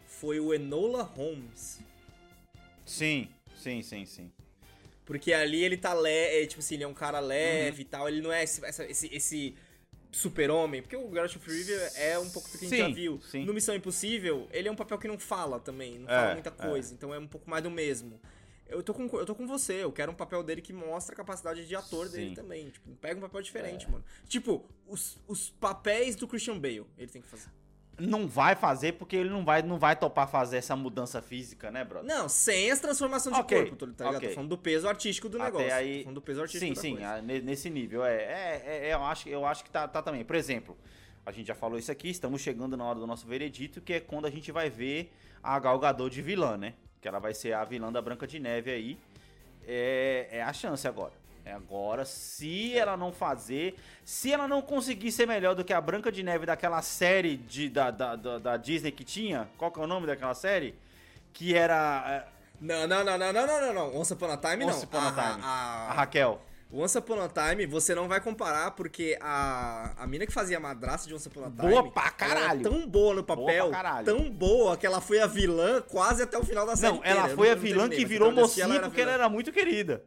foi 0.06 0.40
o 0.40 0.54
Enola 0.54 1.02
Holmes. 1.02 1.78
Sim, 2.86 3.28
sim, 3.54 3.82
sim, 3.82 4.06
sim. 4.06 4.32
Porque 5.10 5.32
ali 5.32 5.64
ele 5.64 5.76
tá 5.76 5.92
leve, 5.92 6.46
tipo 6.46 6.60
assim, 6.60 6.76
ele 6.76 6.84
é 6.84 6.86
um 6.86 6.94
cara 6.94 7.18
leve 7.18 7.82
e 7.82 7.84
tal, 7.84 8.08
ele 8.08 8.20
não 8.20 8.32
é 8.32 8.44
esse, 8.44 8.64
essa- 8.64 8.84
esse, 8.86 9.12
esse 9.12 9.56
super-homem, 10.12 10.82
porque 10.82 10.94
o 10.96 11.06
of 11.24 11.38
Rivia 11.50 11.74
é 11.96 12.16
um 12.16 12.30
pouco 12.30 12.48
do 12.48 12.56
que 12.56 12.66
a 12.66 12.68
gente 12.68 12.76
Sim, 12.78 12.88
já 12.88 12.94
viu. 12.94 13.20
sim. 13.28 13.44
No 13.44 13.52
Missão 13.52 13.74
Impossível, 13.74 14.46
ele 14.52 14.68
é 14.68 14.70
um 14.70 14.76
papel 14.76 14.98
que 14.98 15.08
não 15.08 15.18
fala 15.18 15.58
também, 15.58 15.98
não 15.98 16.08
É, 16.08 16.14
fala 16.16 16.32
muita 16.34 16.50
é. 16.56 16.68
coisa, 16.68 16.94
então 16.94 17.12
é 17.12 17.18
um 17.18 17.26
pouco 17.26 17.50
mais 17.50 17.60
do 17.60 17.70
mesmo. 17.72 18.20
Eu 18.68 18.84
tô, 18.84 18.94
com, 18.94 19.02
eu 19.18 19.26
tô 19.26 19.34
com 19.34 19.48
você, 19.48 19.82
eu 19.82 19.90
quero 19.90 20.12
um 20.12 20.14
papel 20.14 20.44
dele 20.44 20.62
que 20.62 20.72
mostra 20.72 21.12
a 21.12 21.16
capacidade 21.16 21.66
de 21.66 21.74
ator 21.74 22.08
dele 22.08 22.26
Sim. 22.26 22.32
É. 22.32 22.34
também. 22.36 22.70
Tipo, 22.70 22.88
pega 23.00 23.18
um 23.18 23.20
papel 23.22 23.42
diferente, 23.42 23.90
mano. 23.90 24.04
Tipo, 24.28 24.64
os, 24.86 25.18
os 25.26 25.50
papéis 25.50 26.14
do 26.14 26.28
Christian 26.28 26.56
Bale, 26.56 26.86
ele 26.96 27.08
tem 27.10 27.20
que 27.20 27.26
fazer. 27.26 27.48
Não 28.00 28.26
vai 28.26 28.54
fazer 28.54 28.92
porque 28.92 29.14
ele 29.16 29.28
não 29.30 29.44
vai, 29.44 29.62
não 29.62 29.78
vai 29.78 29.94
topar 29.96 30.28
fazer 30.28 30.56
essa 30.56 30.74
mudança 30.74 31.20
física, 31.20 31.70
né, 31.70 31.84
brother? 31.84 32.08
Não, 32.08 32.28
sem 32.28 32.70
essa 32.70 32.82
transformação 32.82 33.32
de 33.32 33.38
Ok, 33.40 33.58
corpo, 33.58 33.76
tô- 33.76 33.86
tá 33.88 34.04
ligado? 34.04 34.16
ok. 34.16 34.28
Tô 34.28 34.34
falando 34.34 34.50
do 34.50 34.58
peso 34.58 34.88
artístico 34.88 35.28
do 35.28 35.38
negócio. 35.38 35.66
Até 35.66 35.74
aí. 35.74 35.98
Tô 35.98 36.02
falando 36.04 36.14
do 36.14 36.22
peso 36.22 36.40
artístico 36.42 36.74
sim, 36.74 36.80
sim, 36.80 36.92
coisa. 36.96 37.14
a- 37.14 37.22
ne- 37.22 37.40
nesse 37.40 37.68
nível. 37.70 38.04
É, 38.04 38.14
é, 38.14 38.62
é, 38.66 38.88
é, 38.88 38.94
eu, 38.94 39.04
acho, 39.04 39.28
eu 39.28 39.44
acho 39.46 39.62
que 39.64 39.70
tá, 39.70 39.86
tá 39.86 40.00
também. 40.02 40.24
Por 40.24 40.36
exemplo, 40.36 40.76
a 41.26 41.30
gente 41.32 41.46
já 41.48 41.54
falou 41.54 41.78
isso 41.78 41.92
aqui, 41.92 42.08
estamos 42.08 42.40
chegando 42.40 42.76
na 42.76 42.84
hora 42.84 42.98
do 42.98 43.06
nosso 43.06 43.26
veredito, 43.26 43.80
que 43.80 43.92
é 43.92 44.00
quando 44.00 44.26
a 44.26 44.30
gente 44.30 44.50
vai 44.50 44.70
ver 44.70 45.12
a 45.42 45.58
Gal 45.58 45.78
Gadot 45.78 46.14
de 46.14 46.22
vilã, 46.22 46.56
né? 46.56 46.74
Que 47.00 47.08
ela 47.08 47.18
vai 47.18 47.34
ser 47.34 47.52
a 47.52 47.64
vilã 47.64 47.92
da 47.92 48.00
Branca 48.00 48.26
de 48.26 48.38
Neve 48.38 48.70
aí. 48.70 48.98
É, 49.66 50.28
é 50.30 50.42
a 50.42 50.52
chance 50.52 50.86
agora. 50.88 51.12
É 51.50 51.52
agora, 51.52 52.04
se 52.04 52.78
ela 52.78 52.96
não 52.96 53.12
fazer, 53.12 53.74
se 54.04 54.32
ela 54.32 54.46
não 54.46 54.62
conseguir 54.62 55.10
ser 55.10 55.26
melhor 55.26 55.52
do 55.52 55.64
que 55.64 55.72
a 55.72 55.80
Branca 55.80 56.12
de 56.12 56.22
Neve 56.22 56.46
daquela 56.46 56.80
série 56.80 57.36
de, 57.36 57.68
da, 57.68 57.90
da, 57.90 58.14
da, 58.14 58.38
da 58.38 58.56
Disney 58.56 58.92
que 58.92 59.02
tinha, 59.02 59.48
qual 59.58 59.72
que 59.72 59.80
é 59.80 59.82
o 59.82 59.86
nome 59.86 60.06
daquela 60.06 60.32
série? 60.32 60.76
Que 61.32 61.56
era. 61.56 62.24
Não, 62.60 62.86
não, 62.86 63.02
não, 63.02 63.18
não, 63.18 63.32
não, 63.32 63.46
não, 63.48 63.60
não, 63.60 63.74
não. 63.74 63.96
Once 64.00 64.12
Upon 64.12 64.30
a 64.30 64.36
Time, 64.36 64.64
não. 64.64 64.68
Once 64.68 64.84
Upon 64.84 64.98
a 64.98 65.10
Time. 65.10 65.42
A, 65.42 65.88
A 65.90 65.92
Raquel. 65.94 66.40
Once 66.72 66.96
Upon 66.96 67.20
a 67.20 67.28
Time, 67.28 67.66
você 67.66 67.96
não 67.96 68.06
vai 68.06 68.20
comparar, 68.20 68.70
porque 68.72 69.18
a, 69.20 69.92
a 69.98 70.06
mina 70.06 70.24
que 70.24 70.32
fazia 70.32 70.58
a 70.58 70.60
madraça 70.60 71.08
de 71.08 71.14
Once 71.14 71.26
Upon 71.26 71.46
a 71.46 71.50
Time... 71.50 71.68
Boa 71.68 71.90
pra 71.90 72.02
ela 72.02 72.10
caralho. 72.12 72.62
tão 72.62 72.86
boa 72.86 73.12
no 73.12 73.24
papel, 73.24 73.72
Boa 73.72 74.04
tão 74.04 74.30
boa, 74.30 74.76
que 74.76 74.86
ela 74.86 75.00
foi 75.00 75.18
a 75.18 75.26
vilã 75.26 75.82
quase 75.82 76.22
até 76.22 76.38
o 76.38 76.44
final 76.44 76.64
da 76.64 76.76
série 76.76 76.92
Não, 76.92 77.02
ela 77.02 77.12
inteira. 77.22 77.32
Eu 77.32 77.36
foi 77.36 77.50
a 77.50 77.54
não 77.56 77.60
vilã 77.60 77.78
terminei, 77.88 77.98
que 77.98 78.04
virou 78.04 78.30
mocinha 78.30 78.80
porque 78.82 79.00
ela 79.00 79.10
vilã. 79.10 79.24
era 79.24 79.28
muito 79.28 79.50
querida. 79.50 80.04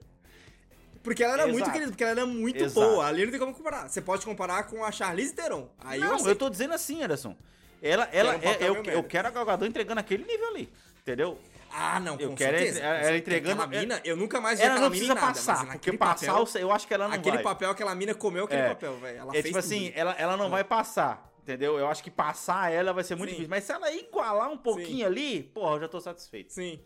Porque 1.04 1.24
ela 1.24 1.34
era 1.34 1.44
muito 1.48 1.58
Exato. 1.58 1.72
querida, 1.72 1.92
porque 1.92 2.04
ela 2.04 2.12
era 2.14 2.26
muito 2.26 2.64
Exato. 2.64 2.88
boa. 2.88 3.06
Ali 3.06 3.24
não 3.26 3.32
tem 3.32 3.40
como 3.40 3.54
comparar. 3.54 3.90
Você 3.90 4.02
pode 4.02 4.26
comparar 4.26 4.64
com 4.64 4.84
a 4.84 4.92
Charlize 4.92 5.34
Theron. 5.34 5.70
Aí 5.84 6.00
eu 6.00 6.06
não, 6.08 6.16
aceito. 6.16 6.30
eu 6.30 6.36
tô 6.36 6.50
dizendo 6.50 6.74
assim, 6.74 7.04
Anderson. 7.04 7.36
Ela, 7.82 8.08
ela, 8.14 8.34
papel 8.40 8.52
é, 8.54 8.70
eu, 8.70 8.84
eu 8.94 9.04
quero 9.04 9.28
a 9.28 9.32
Gal 9.32 9.46
Gadot 9.46 9.68
entregando 9.70 10.00
aquele 10.00 10.24
nível 10.24 10.48
ali. 10.48 10.72
Entendeu? 11.02 11.38
Ah, 11.70 12.00
não, 12.00 12.18
Eu 12.20 12.34
quero 12.36 12.58
certeza. 12.58 12.80
ela- 12.80 13.00
com 13.00 13.06
ela 13.08 13.18
entregando- 13.18 13.62
Aquela 13.64 13.82
mina, 13.82 14.02
eu 14.06 14.16
nunca 14.16 14.40
mais 14.40 14.60
vi 14.60 14.66
Ela 14.66 14.76
aquela 14.76 14.90
não 14.90 14.96
mina 14.96 15.16
precisa 15.16 15.16
nada, 15.16 15.28
passar, 15.58 15.72
porque 15.74 15.98
passar, 15.98 16.34
papel, 16.34 16.62
eu 16.62 16.72
acho 16.72 16.88
que 16.88 16.94
ela 16.94 17.08
não 17.08 17.16
Aquele 17.16 17.36
vai. 17.38 17.44
papel, 17.44 17.70
aquela 17.72 17.96
mina 17.96 18.14
comeu 18.16 18.46
aquele 18.46 18.62
É. 18.62 18.70
papel, 18.70 18.98
velho. 19.00 19.18
Ela 19.20 19.30
é 19.30 19.34
fez 19.34 19.46
tipo 19.46 19.58
assim, 19.58 19.88
tudo. 19.88 19.98
ela, 20.00 20.12
ela 20.20 20.38
não 20.38 20.50
vai 20.52 20.64
passar, 20.64 21.34
entendeu? 21.42 21.78
Eu 21.78 21.88
acho 21.88 22.02
que 22.04 22.12
passar 22.12 22.72
ela 22.72 22.94
vai 22.94 23.04
ser 23.04 23.16
muito 23.16 23.32
Sim. 23.32 23.36
difícil. 23.38 23.50
Mas 23.50 23.64
se 23.66 23.72
ela 23.74 23.92
igualar 23.92 24.50
um 24.52 24.58
pouquinho 24.58 25.00
Sim. 25.00 25.04
ali, 25.04 25.44
porra, 25.44 25.76
eu 25.76 25.82
já 25.82 25.88
tô 25.90 26.00
satisfeito. 26.00 26.54
Sim. 26.54 26.80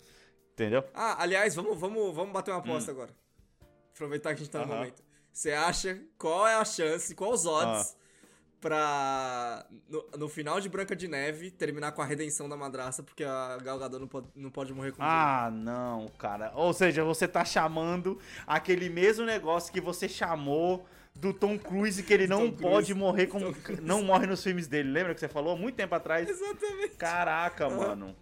Entendeu? 0.54 0.84
Ah, 0.96 1.22
aliás, 1.22 1.54
vamos, 1.54 1.78
vamos, 1.78 2.16
vamos 2.16 2.32
bater 2.34 2.50
uma 2.52 2.60
aposta 2.60 2.90
agora. 2.90 3.12
Aproveitar 3.98 4.30
que 4.36 4.42
a 4.42 4.44
gente 4.46 4.52
tá 4.52 4.60
no 4.60 4.68
momento. 4.68 5.04
Você 5.34 5.52
acha 5.52 6.00
qual 6.18 6.48
é 6.48 6.54
a 6.56 6.64
chance, 6.64 7.14
qual 7.16 7.32
os 7.34 7.46
odds 7.48 7.92
Ah. 7.92 7.98
pra 8.62 9.66
no, 9.90 10.06
no 10.18 10.30
final 10.30 10.60
de 10.62 10.70
Branca 10.70 10.96
de 10.96 11.08
Neve 11.08 11.50
terminar 11.52 11.92
com 11.94 12.02
a 12.02 12.06
redenção 12.06 12.48
da 12.48 12.56
madraça, 12.56 13.02
porque 13.04 13.24
a 13.24 13.58
Gal 13.64 13.78
Gadot 13.80 14.00
não 14.00 14.08
pode, 14.08 14.28
não 14.36 14.50
pode 14.52 14.74
morrer 14.74 14.92
com 14.92 14.98
Ah, 15.02 15.50
não, 15.52 16.08
cara. 16.18 16.52
Ou 16.56 16.74
seja, 16.74 17.04
você 17.04 17.28
tá 17.28 17.44
chamando 17.46 18.20
aquele 18.46 18.88
mesmo 18.90 19.26
negócio 19.26 19.72
que 19.74 19.82
você 19.82 20.08
chamou 20.08 20.86
do 21.16 21.34
Tom 21.34 21.58
Cruise 21.58 22.02
que 22.04 22.14
ele 22.14 22.28
não 22.28 22.52
Tom 22.52 22.58
pode 22.58 22.88
Cruise. 22.88 22.94
morrer 22.94 23.28
como 23.28 23.54
Cruise. 23.54 23.82
não 23.82 24.04
morre 24.04 24.28
nos 24.28 24.44
filmes 24.44 24.68
dele. 24.68 24.92
Lembra 24.92 25.14
que 25.16 25.20
você 25.20 25.28
falou 25.28 25.58
muito 25.58 25.76
tempo 25.76 25.94
atrás? 25.96 26.28
Exatamente. 26.30 26.96
Caraca, 26.98 27.68
mano. 27.70 28.16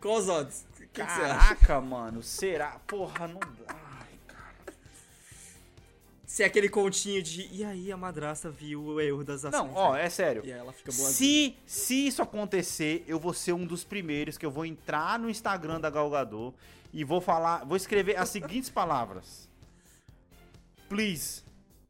Qual 0.00 0.16
os 0.18 0.28
odds? 0.28 0.66
Que? 0.96 1.02
Caraca, 1.02 1.78
mano. 1.78 2.22
Será? 2.22 2.80
Porra, 2.86 3.28
não 3.28 3.38
dá. 3.38 3.74
Ai, 4.00 4.18
cara. 4.26 4.74
Se 6.24 6.42
é 6.42 6.46
aquele 6.46 6.70
continho 6.70 7.22
de 7.22 7.46
e 7.52 7.62
aí 7.62 7.92
a 7.92 7.98
madraça 7.98 8.50
viu 8.50 8.82
o 8.82 9.00
erro 9.00 9.22
das 9.22 9.44
ações. 9.44 9.62
Não, 9.62 9.74
ó, 9.74 9.94
é 9.94 10.08
sério. 10.08 10.42
E 10.42 10.50
ela 10.50 10.72
fica. 10.72 10.90
Se, 10.90 11.54
se 11.66 12.06
isso 12.06 12.22
acontecer, 12.22 13.04
eu 13.06 13.20
vou 13.20 13.34
ser 13.34 13.52
um 13.52 13.66
dos 13.66 13.84
primeiros 13.84 14.38
que 14.38 14.46
eu 14.46 14.50
vou 14.50 14.64
entrar 14.64 15.18
no 15.18 15.28
Instagram 15.28 15.80
da 15.80 15.90
Gal 15.90 16.08
Gadot 16.08 16.56
e 16.94 17.04
vou 17.04 17.20
falar, 17.20 17.62
vou 17.66 17.76
escrever 17.76 18.16
as 18.16 18.30
seguintes 18.30 18.70
palavras. 18.70 19.46
Please, 20.88 21.42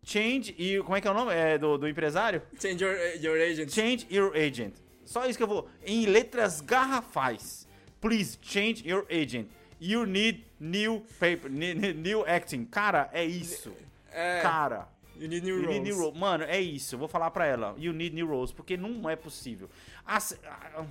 change 0.03 0.53
e 0.59 0.83
como 0.83 0.97
é 0.97 1.01
que 1.01 1.07
é 1.07 1.11
o 1.13 1.15
nome 1.15 1.33
é 1.33 1.57
do, 1.57 1.79
do 1.79 1.87
empresário? 1.87 2.43
Change 2.59 2.83
your, 2.83 2.97
your 3.23 3.41
agent. 3.41 3.73
Change 3.73 4.07
your 4.11 4.35
agent. 4.35 4.75
Só 5.05 5.25
isso 5.27 5.39
que 5.39 5.45
eu 5.45 5.49
vou 5.49 5.69
em 5.85 6.07
letras 6.07 6.61
garrafais. 6.61 7.66
Please 8.09 8.39
change 8.41 8.87
your 8.87 9.05
agent. 9.11 9.49
You 9.81 10.07
need 10.07 10.45
new 10.61 11.01
paper, 11.21 11.51
ne- 11.51 11.75
ne- 11.75 11.93
new 11.93 12.25
acting. 12.27 12.65
Cara, 12.67 13.11
é 13.13 13.25
isso. 13.25 13.73
É, 14.13 14.41
Cara, 14.41 14.89
you 15.17 15.29
need 15.29 15.45
new 15.45 15.57
You 15.57 15.63
roles. 15.67 15.81
need 15.81 15.91
new 15.91 15.99
role. 16.03 16.19
Mano, 16.19 16.45
é 16.45 16.61
isso. 16.61 16.97
Vou 16.97 17.09
falar 17.09 17.31
pra 17.31 17.47
ela. 17.47 17.75
You 17.79 17.93
need 17.93 18.15
new 18.15 18.27
roles. 18.27 18.53
Porque 18.53 18.77
não 18.77 19.09
é 19.11 19.17
possível. 19.17 19.69
As- 20.07 20.39
ah, 20.47 20.85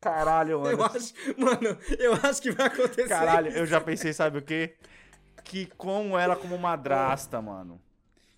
Caralho, 0.00 0.60
mano. 0.60 0.76
Eu 0.78 0.84
acho, 0.84 1.14
mano, 1.38 1.78
eu 1.98 2.12
acho 2.22 2.42
que 2.42 2.50
vai 2.50 2.66
acontecer. 2.66 3.08
Caralho, 3.08 3.50
eu 3.52 3.64
já 3.66 3.80
pensei, 3.80 4.12
sabe 4.12 4.38
o 4.38 4.42
quê? 4.42 4.74
Que 5.44 5.66
como 5.78 6.18
ela 6.18 6.36
como 6.36 6.58
madrasta, 6.58 7.40
mano. 7.40 7.80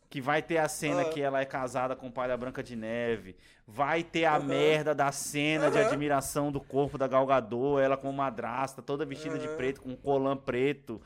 Que 0.09 0.21
vai 0.21 0.41
ter 0.41 0.59
a 0.59 0.69
cena 0.69 1.03
Ah. 1.03 1.05
que 1.05 1.21
ela 1.21 1.41
é 1.41 1.45
casada 1.45 1.97
com 1.97 2.07
o 2.07 2.13
pai 2.13 2.29
da 2.29 2.37
Branca 2.37 2.63
de 2.63 2.77
Neve. 2.77 3.37
Vai 3.67 4.05
ter 4.05 4.25
a 4.25 4.37
Aham. 4.37 4.45
merda 4.47 4.95
da 4.95 5.11
cena 5.11 5.69
de 5.71 5.79
Aham. 5.79 5.87
admiração 5.89 6.53
do 6.53 6.61
corpo 6.61 6.97
da 6.97 7.09
Gal 7.09 7.27
Gadot, 7.27 7.81
ela 7.81 7.97
como 7.97 8.13
madrasta, 8.13 8.81
toda 8.81 9.05
vestida 9.05 9.39
de 9.39 9.49
preto, 9.49 9.83
com 9.83 9.91
um 9.91 9.97
colã 9.97 10.37
preto. 10.37 11.01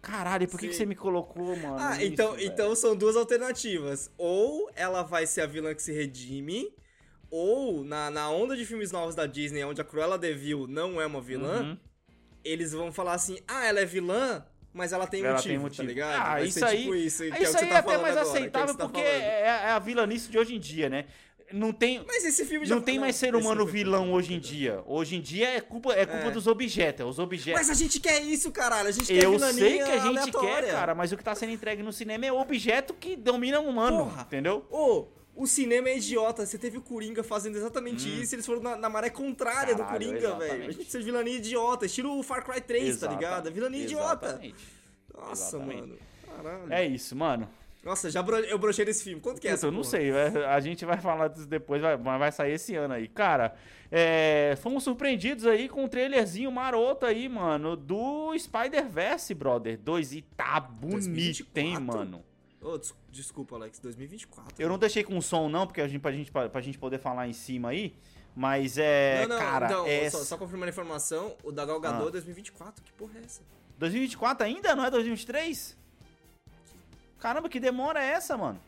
Caralho, 0.00 0.44
e 0.44 0.46
por 0.46 0.58
que, 0.60 0.68
que 0.68 0.74
você 0.74 0.86
me 0.86 0.94
colocou, 0.94 1.56
mano? 1.56 1.76
Ah, 1.78 2.02
então, 2.02 2.32
velho? 2.32 2.46
então 2.46 2.74
são 2.74 2.96
duas 2.96 3.16
alternativas. 3.16 4.10
Ou 4.16 4.70
ela 4.74 5.02
vai 5.02 5.26
ser 5.26 5.42
a 5.42 5.46
vilã 5.46 5.74
que 5.74 5.82
se 5.82 5.92
redime, 5.92 6.72
ou 7.30 7.84
na, 7.84 8.10
na 8.10 8.30
onda 8.30 8.56
de 8.56 8.64
filmes 8.64 8.90
novos 8.92 9.14
da 9.14 9.26
Disney, 9.26 9.62
onde 9.64 9.80
a 9.80 9.84
Cruella 9.84 10.16
de 10.16 10.32
Vil 10.32 10.66
não 10.66 10.98
é 11.00 11.04
uma 11.06 11.20
vilã, 11.20 11.62
Uhum. 11.64 11.78
eles 12.44 12.72
vão 12.72 12.90
falar 12.92 13.12
assim: 13.14 13.38
ah, 13.46 13.66
ela 13.66 13.80
é 13.80 13.84
vilã, 13.84 14.42
mas 14.78 14.92
ela 14.94 15.06
tem 15.06 15.20
Ela 15.22 15.34
motivo, 15.34 15.48
tem 15.48 15.58
motivo. 15.58 15.82
tá 15.82 15.88
ligado? 15.88 16.14
Ah, 16.22 16.30
Vai 16.34 16.44
isso 16.46 16.64
aí, 16.64 16.78
tipo 16.82 16.94
isso, 16.94 17.22
que 17.24 17.28
é 17.28 17.32
o 17.38 17.42
isso 17.42 17.52
você 17.52 17.58
aí 17.58 17.68
tá 17.68 17.74
é 17.74 17.78
até 17.78 17.98
mais 17.98 17.98
agora, 17.98 18.12
que 18.14 18.18
é 18.18 18.22
o 18.22 18.24
que 18.32 18.38
aceitável 18.38 18.74
tá 18.74 18.84
porque 18.86 19.00
é, 19.02 19.40
é 19.42 19.70
a 19.72 19.78
vilanice 19.78 20.30
de 20.30 20.38
hoje 20.38 20.54
em 20.54 20.58
dia, 20.58 20.88
né? 20.88 21.04
Não 21.50 21.72
tem, 21.72 22.04
Mas 22.06 22.26
esse 22.26 22.44
filme 22.44 22.66
já 22.66 22.74
não 22.74 22.82
tem 22.82 22.98
mais 22.98 23.16
ser 23.16 23.34
humano 23.34 23.64
filme- 23.64 23.72
vilão 23.84 24.12
hoje 24.12 24.34
em 24.34 24.38
dia. 24.38 24.82
Hoje 24.86 25.16
em 25.16 25.20
dia 25.22 25.48
é 25.48 25.60
culpa, 25.62 25.94
é 25.94 26.04
culpa 26.04 26.26
É. 26.26 26.30
dos 26.30 26.46
objetos. 26.46 27.06
Os 27.06 27.18
objetos. 27.18 27.58
Mas 27.58 27.70
a 27.70 27.74
gente 27.74 27.98
quer 28.00 28.20
isso, 28.20 28.52
caralho. 28.52 28.86
A 28.86 28.92
gente 28.92 29.06
quer 29.06 29.24
Eu 29.24 29.30
vilania 29.32 29.52
sei 29.58 29.76
que 29.78 29.82
a 29.90 29.96
gente 29.98 30.06
aleatória. 30.18 30.62
quer, 30.64 30.72
cara, 30.72 30.94
mas 30.94 31.10
o 31.10 31.16
que 31.16 31.24
tá 31.24 31.34
sendo 31.34 31.52
entregue 31.52 31.82
no 31.82 31.90
cinema 31.90 32.26
é 32.26 32.30
objeto 32.32 32.92
que 32.92 33.16
domina 33.16 33.60
o 33.60 33.66
humano, 33.66 33.96
Porra. 34.04 34.22
entendeu? 34.26 34.66
Ô, 34.70 35.06
o 35.38 35.46
cinema 35.46 35.88
é 35.88 35.96
idiota. 35.96 36.44
Você 36.44 36.58
teve 36.58 36.76
o 36.78 36.82
Coringa 36.82 37.22
fazendo 37.22 37.56
exatamente 37.56 38.08
isso, 38.22 38.34
eles 38.34 38.44
foram 38.44 38.60
na, 38.60 38.76
na 38.76 38.88
maré 38.90 39.08
contrária 39.08 39.74
do 39.74 39.82
Hum. 39.82 39.86
Caralho, 39.86 40.06
Coringa, 40.06 40.26
exatamente. 40.26 40.50
velho. 40.50 40.62
A 40.62 40.66
gente 40.66 40.76
precisa 40.76 40.98
de 40.98 41.04
vilania 41.04 41.36
idiota, 41.36 41.86
estilo 41.86 42.18
o 42.18 42.22
Far 42.22 42.44
Cry 42.44 42.60
3, 42.60 42.98
tá 42.98 43.06
ligado? 43.08 43.50
Vilania 43.50 43.82
idiota. 43.84 44.26
Exatamente. 44.26 44.64
Nossa, 45.16 45.56
Exatamente. 45.56 45.80
mano. 45.80 45.98
Caralho. 46.36 46.72
É 46.72 46.84
isso, 46.84 47.16
mano. 47.16 47.48
Nossa, 47.84 48.10
já 48.10 48.22
bro... 48.22 48.36
eu 48.38 48.58
brochei 48.58 48.84
nesse 48.84 49.04
filme. 49.04 49.20
Quanto 49.20 49.40
que 49.40 49.48
é 49.48 49.52
essa 49.52 49.66
eu 49.66 49.72
não 49.72 49.84
sei, 49.84 50.10
a 50.10 50.60
gente 50.60 50.84
vai 50.84 50.98
falar 51.00 51.28
disso 51.28 51.46
depois, 51.46 51.80
vai, 51.80 51.96
mas 51.96 52.18
vai 52.18 52.32
sair 52.32 52.52
esse 52.54 52.74
ano 52.74 52.94
aí. 52.94 53.06
Cara, 53.08 53.54
é, 53.90 54.58
fomos 54.60 54.82
surpreendidos 54.82 55.46
aí 55.46 55.68
com 55.68 55.84
um 55.84 55.88
trailerzinho 55.88 56.50
maroto 56.50 57.06
aí, 57.06 57.28
mano, 57.28 57.76
do 57.76 58.36
Spider-Verse, 58.36 59.32
brother 59.34 59.78
2. 59.78 60.12
E 60.14 60.22
tá 60.22 60.58
bonito, 60.60 60.90
2024? 60.90 61.60
hein, 61.60 61.78
mano. 61.78 62.24
Ô, 62.60 62.76
des- 62.76 62.94
desculpa, 63.10 63.54
Alex. 63.56 63.78
2024. 63.78 64.54
Eu 64.58 64.68
não 64.68 64.78
deixei 64.78 65.04
com 65.04 65.20
som, 65.20 65.48
não, 65.48 65.66
porque 65.66 65.80
a 65.80 65.86
gente, 65.88 66.00
pra, 66.00 66.12
gente, 66.12 66.30
pra, 66.32 66.48
pra 66.48 66.60
gente 66.60 66.78
poder 66.78 66.98
falar 66.98 67.28
em 67.28 67.32
cima 67.32 67.70
aí. 67.70 67.94
Mas 68.34 68.78
é. 68.78 69.26
não, 69.26 69.36
não, 69.36 69.38
cara, 69.44 69.66
então, 69.66 69.86
é. 69.86 70.10
só, 70.10 70.18
só 70.24 70.36
confirmando 70.36 70.66
a 70.66 70.70
informação, 70.70 71.34
o 71.42 71.50
da 71.50 71.64
Gal 71.64 71.80
Gadot 71.80 72.04
Ah. 72.06 72.08
é 72.08 72.12
2024. 72.12 72.84
Que 72.84 72.92
porra 72.92 73.18
é 73.20 73.24
essa? 73.24 73.42
2024 73.78 74.46
ainda? 74.46 74.74
Não 74.76 74.84
é 74.84 74.90
2023? 74.90 75.76
Caramba, 77.18 77.48
que 77.48 77.58
demora 77.58 78.00
é 78.02 78.10
essa, 78.10 78.36
mano? 78.36 78.60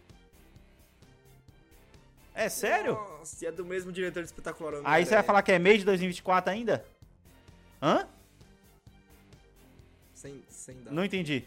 É 2.34 2.49
sério? 2.49 2.95
Nossa, 2.95 3.45
e 3.45 3.49
é 3.49 3.53
do 3.53 3.64
mesmo 3.64 3.93
diretor 3.93 4.22
de 4.22 4.26
Espetacular 4.28 4.74
Homem 4.74 4.84
Aí 4.86 5.05
você 5.05 5.14
vai 5.14 5.22
falar 5.22 5.43
que 5.43 5.53
é 5.53 5.59
mês 5.59 5.80
de 5.80 5.84
2024 5.84 6.51
ainda? 6.51 6.84
Hã? 7.82 8.07
Sem, 10.14 10.43
sem 10.49 10.80
dar. 10.82 10.93
Não 10.93 11.05
entendi. 11.05 11.45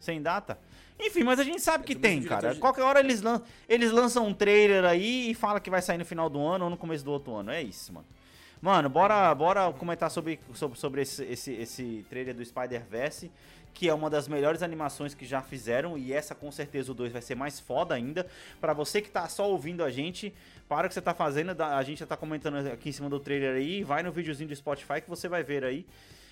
Sem 0.00 0.20
data? 0.20 0.58
Enfim, 0.98 1.24
mas 1.24 1.40
a 1.40 1.44
gente 1.44 1.60
sabe 1.60 1.84
É 1.84 1.86
que 1.86 1.94
tem, 1.94 2.22
cara. 2.22 2.54
de- 2.54 2.60
Qualquer 2.60 2.82
hora 2.82 3.00
eles, 3.00 3.20
lan 3.20 3.40
eles 3.68 3.90
lançam 3.90 4.26
um 4.26 4.32
trailer 4.34 4.84
aí 4.84 5.30
e 5.30 5.34
fala 5.34 5.58
que 5.60 5.68
vai 5.70 5.82
sair 5.82 5.98
no 5.98 6.04
final 6.04 6.30
do 6.30 6.40
ano 6.40 6.64
ou 6.64 6.70
no 6.70 6.76
começo 6.76 7.04
do 7.04 7.10
outro 7.10 7.34
ano. 7.34 7.50
É 7.50 7.62
isso, 7.62 7.92
mano. 7.92 8.06
Mano, 8.62 8.88
bora, 8.88 9.34
bora 9.34 9.70
comentar 9.72 10.10
sobre, 10.10 10.40
sobre, 10.54 10.78
sobre 10.78 11.02
esse, 11.02 11.22
esse, 11.24 11.52
esse 11.52 12.06
trailer 12.08 12.34
do 12.34 12.42
Spider-Verse, 12.44 13.30
que 13.74 13.88
é 13.88 13.92
uma 13.92 14.08
das 14.08 14.26
melhores 14.28 14.62
animações 14.62 15.14
que 15.14 15.26
já 15.26 15.42
fizeram, 15.42 15.98
e 15.98 16.12
essa 16.12 16.34
com 16.34 16.50
certeza 16.50 16.92
o 16.92 16.94
2 16.94 17.12
vai 17.12 17.20
ser 17.20 17.34
mais 17.34 17.58
foda 17.60 17.94
ainda. 17.94 18.26
Pra 18.60 18.72
você 18.72 19.02
que 19.02 19.10
tá 19.10 19.28
só 19.28 19.50
ouvindo 19.50 19.84
a 19.84 19.90
gente, 19.90 20.32
para 20.68 20.86
o 20.86 20.88
que 20.88 20.94
você 20.94 21.02
tá 21.02 21.12
fazendo, 21.12 21.60
a 21.62 21.82
gente 21.82 21.98
já 21.98 22.06
tá 22.06 22.16
comentando 22.16 22.56
aqui 22.68 22.88
em 22.88 22.92
cima 22.92 23.10
do 23.10 23.18
trailer 23.20 23.56
aí, 23.56 23.82
vai 23.82 24.02
no 24.02 24.12
videozinho 24.12 24.48
do 24.48 24.56
Spotify 24.56 25.00
que 25.02 25.10
você 25.10 25.28
vai 25.28 25.42
ver 25.42 25.64
aí. 25.64 25.84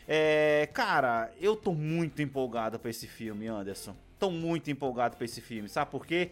É, 0.08 0.68
cara, 0.72 1.30
eu 1.40 1.54
tô 1.54 1.72
muito 1.74 2.22
empolgado 2.22 2.78
pra 2.78 2.88
esse 2.90 3.06
filme, 3.06 3.46
Anderson. 3.48 3.94
Tô 4.22 4.30
muito 4.30 4.70
empolgado 4.70 5.16
pra 5.16 5.24
esse 5.24 5.40
filme, 5.40 5.68
sabe 5.68 5.90
por 5.90 6.06
quê? 6.06 6.30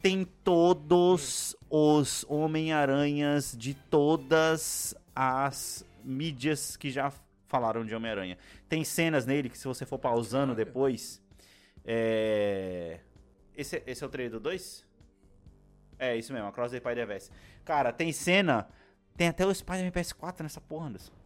Tem 0.00 0.24
todos 0.24 1.54
os 1.68 2.24
Homem-Aranhas 2.26 3.54
de 3.54 3.74
todas 3.74 4.94
as 5.14 5.84
mídias 6.02 6.74
que 6.74 6.90
já 6.90 7.12
falaram 7.46 7.84
de 7.84 7.94
Homem-Aranha. 7.94 8.38
Tem 8.66 8.82
cenas 8.82 9.26
nele 9.26 9.50
que 9.50 9.58
se 9.58 9.68
você 9.68 9.84
for 9.84 9.98
pausando 9.98 10.54
depois. 10.54 11.22
É... 11.84 13.00
Esse, 13.54 13.82
esse 13.86 14.02
é 14.02 14.06
o 14.06 14.08
trailer 14.08 14.32
do 14.32 14.40
2? 14.40 14.86
É, 15.98 16.16
isso 16.16 16.32
mesmo, 16.32 16.48
Across 16.48 16.70
the 16.70 16.78
Spider-Verse. 16.78 17.30
Cara, 17.62 17.92
tem 17.92 18.10
cena. 18.10 18.66
Tem 19.18 19.28
até 19.28 19.44
o 19.44 19.54
Spider-Man 19.54 19.90
PS4 19.90 20.44
nessa 20.44 20.62
porra, 20.62 20.86
Anderson. 20.86 21.17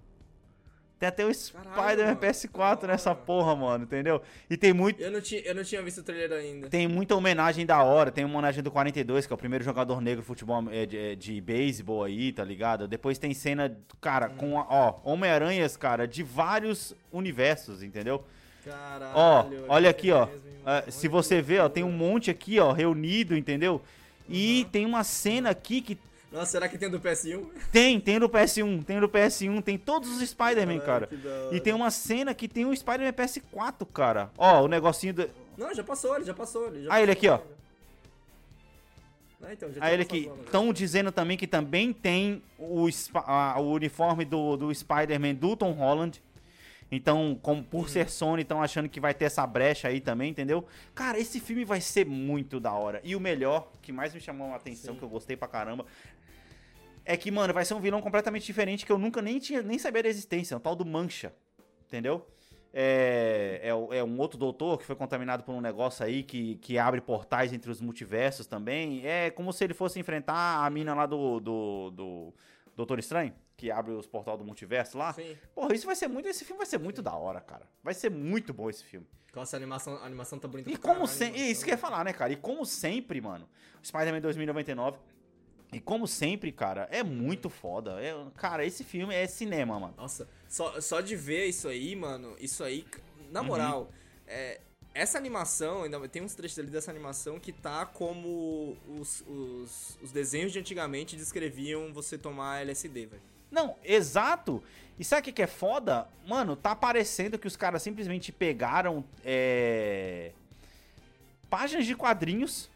Tem 1.02 1.08
até 1.08 1.26
o 1.26 1.34
Spider-Man 1.34 2.14
mano. 2.14 2.16
PS4 2.20 2.82
Da 2.82 2.86
nessa 2.86 3.12
porra, 3.12 3.56
mano, 3.56 3.82
entendeu? 3.82 4.22
E 4.48 4.56
tem 4.56 4.72
muito. 4.72 5.02
Eu 5.02 5.10
não, 5.10 5.20
tinha, 5.20 5.40
eu 5.40 5.52
não 5.52 5.64
tinha 5.64 5.82
visto 5.82 5.98
o 5.98 6.02
trailer 6.04 6.38
ainda. 6.38 6.68
Tem 6.68 6.86
muita 6.86 7.16
homenagem 7.16 7.66
da 7.66 7.82
hora. 7.82 8.12
Tem 8.12 8.24
uma 8.24 8.34
homenagem 8.34 8.62
do 8.62 8.70
42, 8.70 9.26
que 9.26 9.32
é 9.32 9.34
o 9.34 9.38
primeiro 9.38 9.64
jogador 9.64 10.00
negro 10.00 10.20
de 10.20 10.26
futebol 10.28 10.62
é, 10.70 10.86
de, 10.86 10.96
é, 10.96 11.14
de 11.16 11.40
beisebol 11.40 12.04
aí, 12.04 12.30
tá 12.30 12.44
ligado? 12.44 12.86
Depois 12.86 13.18
tem 13.18 13.34
cena, 13.34 13.76
cara, 14.00 14.28
com, 14.28 14.56
a- 14.60 14.66
ó, 14.70 15.00
Homem-Aranhas, 15.02 15.76
cara, 15.76 16.06
de 16.06 16.22
vários 16.22 16.94
universos, 17.12 17.82
entendeu? 17.82 18.22
Caralho. 18.64 19.12
Ó, 19.16 19.40
é 19.40 19.46
olha 19.66 19.90
aqui, 19.90 20.12
ó. 20.12 20.26
mesmo? 20.26 20.40
Ah, 20.64 20.82
Olha 20.84 20.92
se 20.92 21.08
você 21.08 21.42
vê, 21.42 21.58
ó, 21.58 21.68
tem 21.68 21.82
um 21.82 21.90
monte 21.90 22.30
aqui, 22.30 22.60
ó, 22.60 22.70
reunido, 22.70 23.36
entendeu? 23.36 23.82
E 24.28 24.68
tem 24.70 24.86
uma 24.86 25.02
cena 25.02 25.50
aqui 25.50 25.80
que 25.80 25.98
Nossa, 26.32 26.46
será 26.52 26.66
que 26.68 26.78
tem 26.78 26.88
do 26.88 26.98
PS1? 26.98 27.46
tem, 27.70 28.00
tem 28.00 28.18
no 28.18 28.28
PS1, 28.28 28.82
tem 28.84 28.98
no 28.98 29.08
PS1, 29.08 29.62
tem 29.62 29.76
todos 29.76 30.08
os 30.10 30.26
Spider-Man, 30.28 30.80
cara. 30.80 31.08
E 31.52 31.60
tem 31.60 31.74
uma 31.74 31.90
cena 31.90 32.34
que 32.34 32.48
tem 32.48 32.64
o 32.64 32.74
Spider-Man 32.74 33.12
PS4, 33.12 33.86
cara. 33.92 34.30
Ó, 34.38 34.62
o 34.62 34.68
negocinho 34.68 35.12
do. 35.14 35.30
Não, 35.58 35.74
já 35.74 35.84
passou, 35.84 36.16
ele 36.16 36.24
já 36.24 36.32
passou. 36.34 36.68
Ele 36.68 36.84
já 36.84 36.92
Ah, 36.94 37.02
ele 37.02 37.14
passou, 37.14 37.34
aqui, 37.34 37.46
ó. 37.48 37.52
Ah, 39.44 39.52
então, 39.52 39.68
Aí 39.68 39.74
tinha 39.74 39.90
ele 39.92 40.02
aqui. 40.02 40.30
Estão 40.44 40.72
dizendo 40.72 41.10
também 41.10 41.36
que 41.36 41.46
também 41.46 41.92
tem 41.92 42.42
o, 42.58 42.86
a- 43.14 43.58
o 43.60 43.72
uniforme 43.72 44.24
do, 44.24 44.56
do 44.56 44.74
Spider-Man 44.74 45.34
do 45.34 45.56
Tom 45.56 45.72
Holland. 45.72 46.22
Então, 46.94 47.38
como 47.42 47.64
por 47.64 47.88
ser 47.88 48.10
Sony, 48.10 48.42
estão 48.42 48.62
achando 48.62 48.86
que 48.88 49.00
vai 49.00 49.14
ter 49.14 49.24
essa 49.24 49.46
brecha 49.46 49.88
aí 49.88 49.98
também, 49.98 50.30
entendeu? 50.30 50.64
Cara, 50.94 51.18
esse 51.18 51.40
filme 51.40 51.64
vai 51.64 51.80
ser 51.80 52.04
muito 52.06 52.60
da 52.60 52.70
hora. 52.72 53.00
E 53.02 53.16
o 53.16 53.20
melhor, 53.20 53.66
que 53.80 53.90
mais 53.90 54.12
me 54.14 54.20
chamou 54.20 54.52
a 54.52 54.56
atenção, 54.56 54.92
Sim. 54.92 54.98
que 54.98 55.04
eu 55.04 55.08
gostei 55.08 55.34
pra 55.34 55.48
caramba, 55.48 55.86
é 57.04 57.16
que, 57.16 57.30
mano, 57.30 57.52
vai 57.52 57.64
ser 57.64 57.74
um 57.74 57.80
vilão 57.80 58.00
completamente 58.00 58.44
diferente 58.44 58.86
que 58.86 58.92
eu 58.92 58.98
nunca 58.98 59.20
nem 59.20 59.38
tinha 59.38 59.62
nem 59.62 59.78
sabia 59.78 60.02
da 60.02 60.08
existência, 60.08 60.56
o 60.56 60.60
tal 60.60 60.74
do 60.74 60.84
Mancha. 60.84 61.34
Entendeu? 61.86 62.26
É, 62.74 63.60
é, 63.62 63.98
é 63.98 64.04
um 64.04 64.18
outro 64.18 64.38
doutor 64.38 64.78
que 64.78 64.86
foi 64.86 64.96
contaminado 64.96 65.44
por 65.44 65.54
um 65.54 65.60
negócio 65.60 66.04
aí 66.04 66.22
que, 66.22 66.56
que 66.56 66.78
abre 66.78 67.02
portais 67.02 67.52
entre 67.52 67.70
os 67.70 67.80
multiversos 67.80 68.46
também. 68.46 69.06
É 69.06 69.30
como 69.30 69.52
se 69.52 69.62
ele 69.62 69.74
fosse 69.74 70.00
enfrentar 70.00 70.64
a 70.64 70.70
mina 70.70 70.94
lá 70.94 71.04
do, 71.04 71.38
do, 71.38 71.90
do 71.90 72.34
Doutor 72.74 72.98
Estranho, 72.98 73.34
que 73.56 73.70
abre 73.70 73.92
os 73.92 74.06
portais 74.06 74.38
do 74.38 74.44
multiverso 74.44 74.96
lá. 74.96 75.12
Sim. 75.12 75.36
Porra, 75.54 75.74
isso 75.74 75.84
vai 75.84 75.94
ser 75.94 76.08
muito. 76.08 76.26
Esse 76.28 76.44
filme 76.44 76.58
vai 76.58 76.66
ser 76.66 76.78
muito 76.78 77.02
da 77.02 77.14
hora, 77.14 77.40
cara. 77.40 77.68
Vai 77.82 77.92
ser 77.92 78.10
muito 78.10 78.54
bom 78.54 78.70
esse 78.70 78.84
filme. 78.84 79.06
Nossa, 79.34 79.56
a 79.56 79.58
animação, 79.58 79.96
a 79.96 80.06
animação 80.06 80.38
tá 80.38 80.46
bonita 80.46 80.70
E 80.70 80.76
como 80.76 81.06
sempre. 81.06 81.40
Isso 81.40 81.64
que 81.64 81.70
eu 81.70 81.74
ia 81.74 81.78
falar, 81.78 82.04
né, 82.04 82.12
cara? 82.12 82.32
E 82.32 82.36
como 82.36 82.64
sempre, 82.66 83.20
mano, 83.20 83.48
Spider-Man 83.82 84.20
2099. 84.20 84.98
E 85.72 85.80
como 85.80 86.06
sempre, 86.06 86.52
cara, 86.52 86.86
é 86.90 87.02
muito 87.02 87.48
foda. 87.48 87.98
É, 88.02 88.14
cara, 88.36 88.64
esse 88.64 88.84
filme 88.84 89.14
é 89.14 89.26
cinema, 89.26 89.80
mano. 89.80 89.94
Nossa, 89.96 90.28
só, 90.48 90.78
só 90.80 91.00
de 91.00 91.16
ver 91.16 91.46
isso 91.46 91.66
aí, 91.66 91.96
mano, 91.96 92.36
isso 92.38 92.62
aí, 92.62 92.84
na 93.30 93.40
Uhum. 93.40 93.46
moral, 93.46 93.90
é, 94.26 94.60
essa 94.94 95.16
animação, 95.16 95.84
ainda 95.84 96.06
tem 96.08 96.20
uns 96.22 96.34
trechos 96.34 96.58
ali 96.58 96.68
dessa 96.70 96.90
animação 96.90 97.40
que 97.40 97.52
tá 97.52 97.86
como 97.86 98.76
os, 98.86 99.24
os, 99.26 99.98
os 100.02 100.12
desenhos 100.12 100.52
de 100.52 100.58
antigamente 100.58 101.16
descreviam 101.16 101.90
você 101.92 102.18
tomar 102.18 102.60
LSD, 102.60 103.06
velho. 103.06 103.22
Não, 103.50 103.76
exato. 103.82 104.62
E 104.98 105.04
sabe 105.04 105.22
o 105.22 105.24
que, 105.24 105.32
que 105.32 105.42
é 105.42 105.46
foda? 105.46 106.06
Mano, 106.26 106.54
tá 106.54 106.76
parecendo 106.76 107.38
que 107.38 107.46
os 107.46 107.56
caras 107.56 107.82
simplesmente 107.82 108.30
pegaram 108.30 109.02
é, 109.24 110.32
páginas 111.48 111.86
de 111.86 111.94
quadrinhos, 111.94 112.68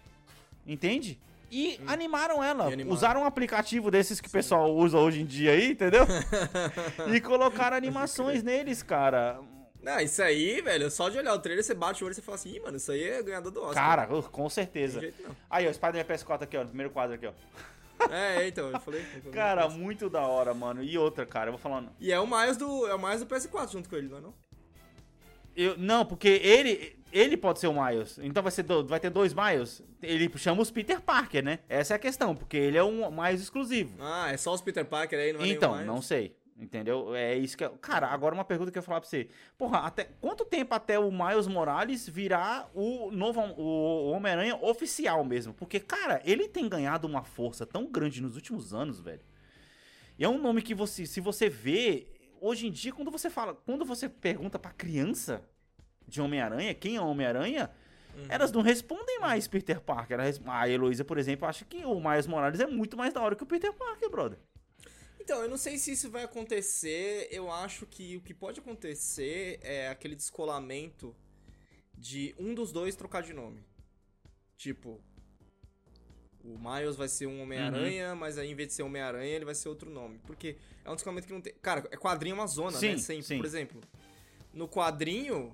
entende? 0.67 1.19
E 1.51 1.81
animaram 1.87 2.43
ela. 2.43 2.69
E 2.71 2.73
animaram. 2.73 2.95
Usaram 2.97 3.21
um 3.23 3.25
aplicativo 3.25 3.91
desses 3.91 4.21
que 4.21 4.29
o 4.29 4.31
pessoal 4.31 4.75
usa 4.75 4.99
hoje 4.99 5.23
em 5.23 5.27
dia 5.27 5.53
aí, 5.53 5.73
entendeu? 5.73 6.05
e 7.15 7.21
colocaram 7.21 7.77
animações 7.77 8.43
neles, 8.43 8.83
cara. 8.83 9.41
Não, 9.87 10.01
isso 10.01 10.21
aí, 10.21 10.61
velho, 10.61 10.91
só 10.91 11.09
de 11.09 11.17
olhar 11.17 11.33
o 11.33 11.39
trailer, 11.39 11.65
você 11.65 11.73
bate 11.73 12.03
o 12.03 12.07
olho 12.07 12.13
e 12.13 12.17
você 12.17 12.23
fala 12.23 12.35
assim, 12.35 12.53
ih, 12.53 12.59
mano, 12.59 12.77
isso 12.77 12.91
aí 12.91 13.05
é 13.05 13.23
ganhador 13.23 13.53
do 13.53 13.63
Oscar. 13.63 13.75
Cara, 13.75 14.13
uh, 14.13 14.23
com 14.25 14.49
certeza. 14.51 14.99
jeito. 14.99 15.37
Aí, 15.49 15.69
ó, 15.69 15.73
Spider-Man 15.73 16.05
PS4 16.05 16.43
aqui, 16.43 16.57
ó, 16.57 16.63
no 16.63 16.69
primeiro 16.69 16.93
quadro 16.93 17.15
aqui, 17.15 17.27
ó. 17.27 17.33
É, 18.11 18.49
então, 18.49 18.71
eu 18.71 18.81
falei. 18.81 19.05
eu. 19.25 19.31
Cara, 19.33 19.69
muito 19.69 20.11
da 20.11 20.23
hora, 20.23 20.53
mano. 20.53 20.83
E 20.83 20.99
outra, 20.99 21.25
cara, 21.25 21.49
eu 21.49 21.53
vou 21.53 21.61
falando. 21.61 21.91
E 22.01 22.13
é 22.13 22.19
o 22.19 22.27
Miles 22.27 22.57
do, 22.57 22.87
é 22.89 22.95
o 22.95 22.99
Miles 22.99 23.21
do 23.21 23.27
PS4 23.27 23.71
junto 23.71 23.89
com 23.89 23.97
ele, 23.97 24.09
não 24.09 24.19
é 24.19 24.21
não? 24.21 24.35
Eu, 25.57 25.79
não, 25.79 26.05
porque 26.05 26.29
ele 26.29 26.96
ele 27.19 27.37
pode 27.37 27.59
ser 27.61 27.67
o 27.69 27.73
Miles. 27.85 28.19
Então 28.23 28.43
vai, 28.43 28.53
ser 28.53 28.63
do- 28.63 28.87
vai 28.87 29.01
ter 29.01 29.11
dois 29.11 29.33
Miles. 29.35 29.83
Ele 30.03 30.31
chama 30.37 30.63
os 30.63 30.71
Peter 30.71 31.01
Parker, 31.01 31.43
né? 31.45 31.61
Essa 31.69 31.95
é 31.95 31.97
a 31.97 31.99
questão, 31.99 32.35
porque 32.35 32.57
ele 32.57 32.77
é 32.77 32.83
um 32.85 33.11
Miles 33.11 33.41
exclusivo. 33.41 33.97
Ah, 34.01 34.31
é 34.33 34.37
só 34.37 34.53
os 34.53 34.61
Peter 34.61 34.85
Parker 34.85 35.19
aí, 35.19 35.33
não 35.33 35.41
é 35.43 35.49
então, 35.49 35.85
não 35.85 36.03
sei. 36.03 36.37
Entendeu? 36.59 37.15
É 37.15 37.35
isso 37.35 37.55
que. 37.55 37.63
eu- 37.65 37.73
Cara, 37.73 38.07
agora 38.07 38.35
uma 38.35 38.43
pergunta 38.45 38.71
que 38.73 38.79
eu 38.79 38.81
ia 38.81 38.85
falar 38.87 39.01
pra 39.03 39.09
você. 39.11 39.29
Porra, 39.59 39.81
até 39.81 40.05
quanto 40.23 40.43
tempo 40.43 40.75
até 40.75 40.99
o 40.99 41.11
Miles 41.13 41.47
Morales 41.47 42.09
virar 42.09 42.71
o 42.75 43.11
novo 43.11 43.41
o 43.59 44.11
Homem-Aranha 44.13 44.57
oficial 44.63 45.23
mesmo? 45.23 45.53
Porque, 45.53 45.79
cara, 45.79 46.23
ele 46.25 46.49
tem 46.49 46.67
ganhado 46.67 47.07
uma 47.07 47.23
força 47.25 47.67
tão 47.67 47.85
grande 47.87 48.23
nos 48.23 48.37
últimos 48.37 48.73
anos, 48.73 48.99
velho. 49.01 49.21
E 50.19 50.25
é 50.25 50.29
um 50.31 50.39
nome 50.41 50.63
que 50.63 50.75
você, 50.75 51.05
se 51.05 51.21
você 51.21 51.47
vê, 51.51 52.07
hoje 52.41 52.67
em 52.67 52.71
dia, 52.71 52.91
quando 52.91 53.11
você 53.11 53.29
fala, 53.29 53.55
quando 53.55 53.85
você 53.85 54.09
pergunta 54.09 54.59
pra 54.59 54.71
criança 54.71 55.43
de 56.07 56.21
Homem-Aranha, 56.21 56.75
quem 56.75 56.97
é 56.97 57.01
Homem-Aranha, 57.01 57.71
elas 58.29 58.51
não 58.53 58.63
respondem 58.63 59.19
mais 59.21 59.47
Peter 59.47 59.81
Parker. 59.81 60.19
A 60.47 60.69
Heloísa, 60.69 61.05
por 61.05 61.19
exemplo, 61.19 61.47
acha 61.47 61.65
que 61.65 61.85
o 61.85 62.01
Miles 62.01 62.27
Morales 62.27 62.61
é 62.61 62.67
muito 62.67 62.97
mais 62.97 63.13
da 63.13 63.21
hora 63.21 63.37
que 63.37 63.43
o 63.43 63.47
Peter 63.47 63.73
Parker, 63.73 64.09
brother. 64.09 64.39
Então, 65.21 65.43
eu 65.43 65.49
não 65.51 65.57
sei 65.59 65.77
se 65.77 65.91
isso 65.93 66.09
vai 66.11 66.23
acontecer. 66.23 67.29
Eu 67.31 67.51
acho 67.51 67.85
que 67.87 68.17
o 68.17 68.21
que 68.21 68.33
pode 68.33 68.61
acontecer 68.61 69.59
é 69.63 69.89
aquele 69.89 70.15
descolamento 70.15 71.15
de 71.99 72.35
um 72.39 72.55
dos 72.55 72.71
dois 72.73 72.95
trocar 72.95 73.23
de 73.23 73.33
nome. 73.33 73.61
Tipo, 74.57 75.01
o 76.45 76.57
Miles 76.59 76.95
vai 76.97 77.09
ser 77.09 77.27
um 77.27 77.43
Homem-Aranha, 77.43 78.11
Uhum. 78.13 78.17
mas 78.17 78.39
aí 78.39 78.51
em 78.51 78.55
vez 78.55 78.69
de 78.69 78.75
ser 78.75 78.83
Homem-Aranha, 78.85 79.35
ele 79.35 79.45
vai 79.45 79.55
ser 79.55 79.69
outro 79.69 79.91
nome. 79.91 80.21
Porque 80.27 80.57
é 80.85 80.91
um 80.91 80.95
descolamento 80.95 81.27
que 81.27 81.33
não 81.33 81.41
tem. 81.41 81.53
Cara, 81.61 81.87
é 81.91 81.97
quadrinho 81.97 82.35
é 82.35 82.39
uma 82.39 82.47
zona, 82.47 82.79
Sim, 82.79 82.93
né? 82.93 82.99
Sempre. 82.99 83.23
sim. 83.25 83.37
Por 83.37 83.47
exemplo, 83.47 83.81
no 84.55 84.69
quadrinho, 84.69 85.53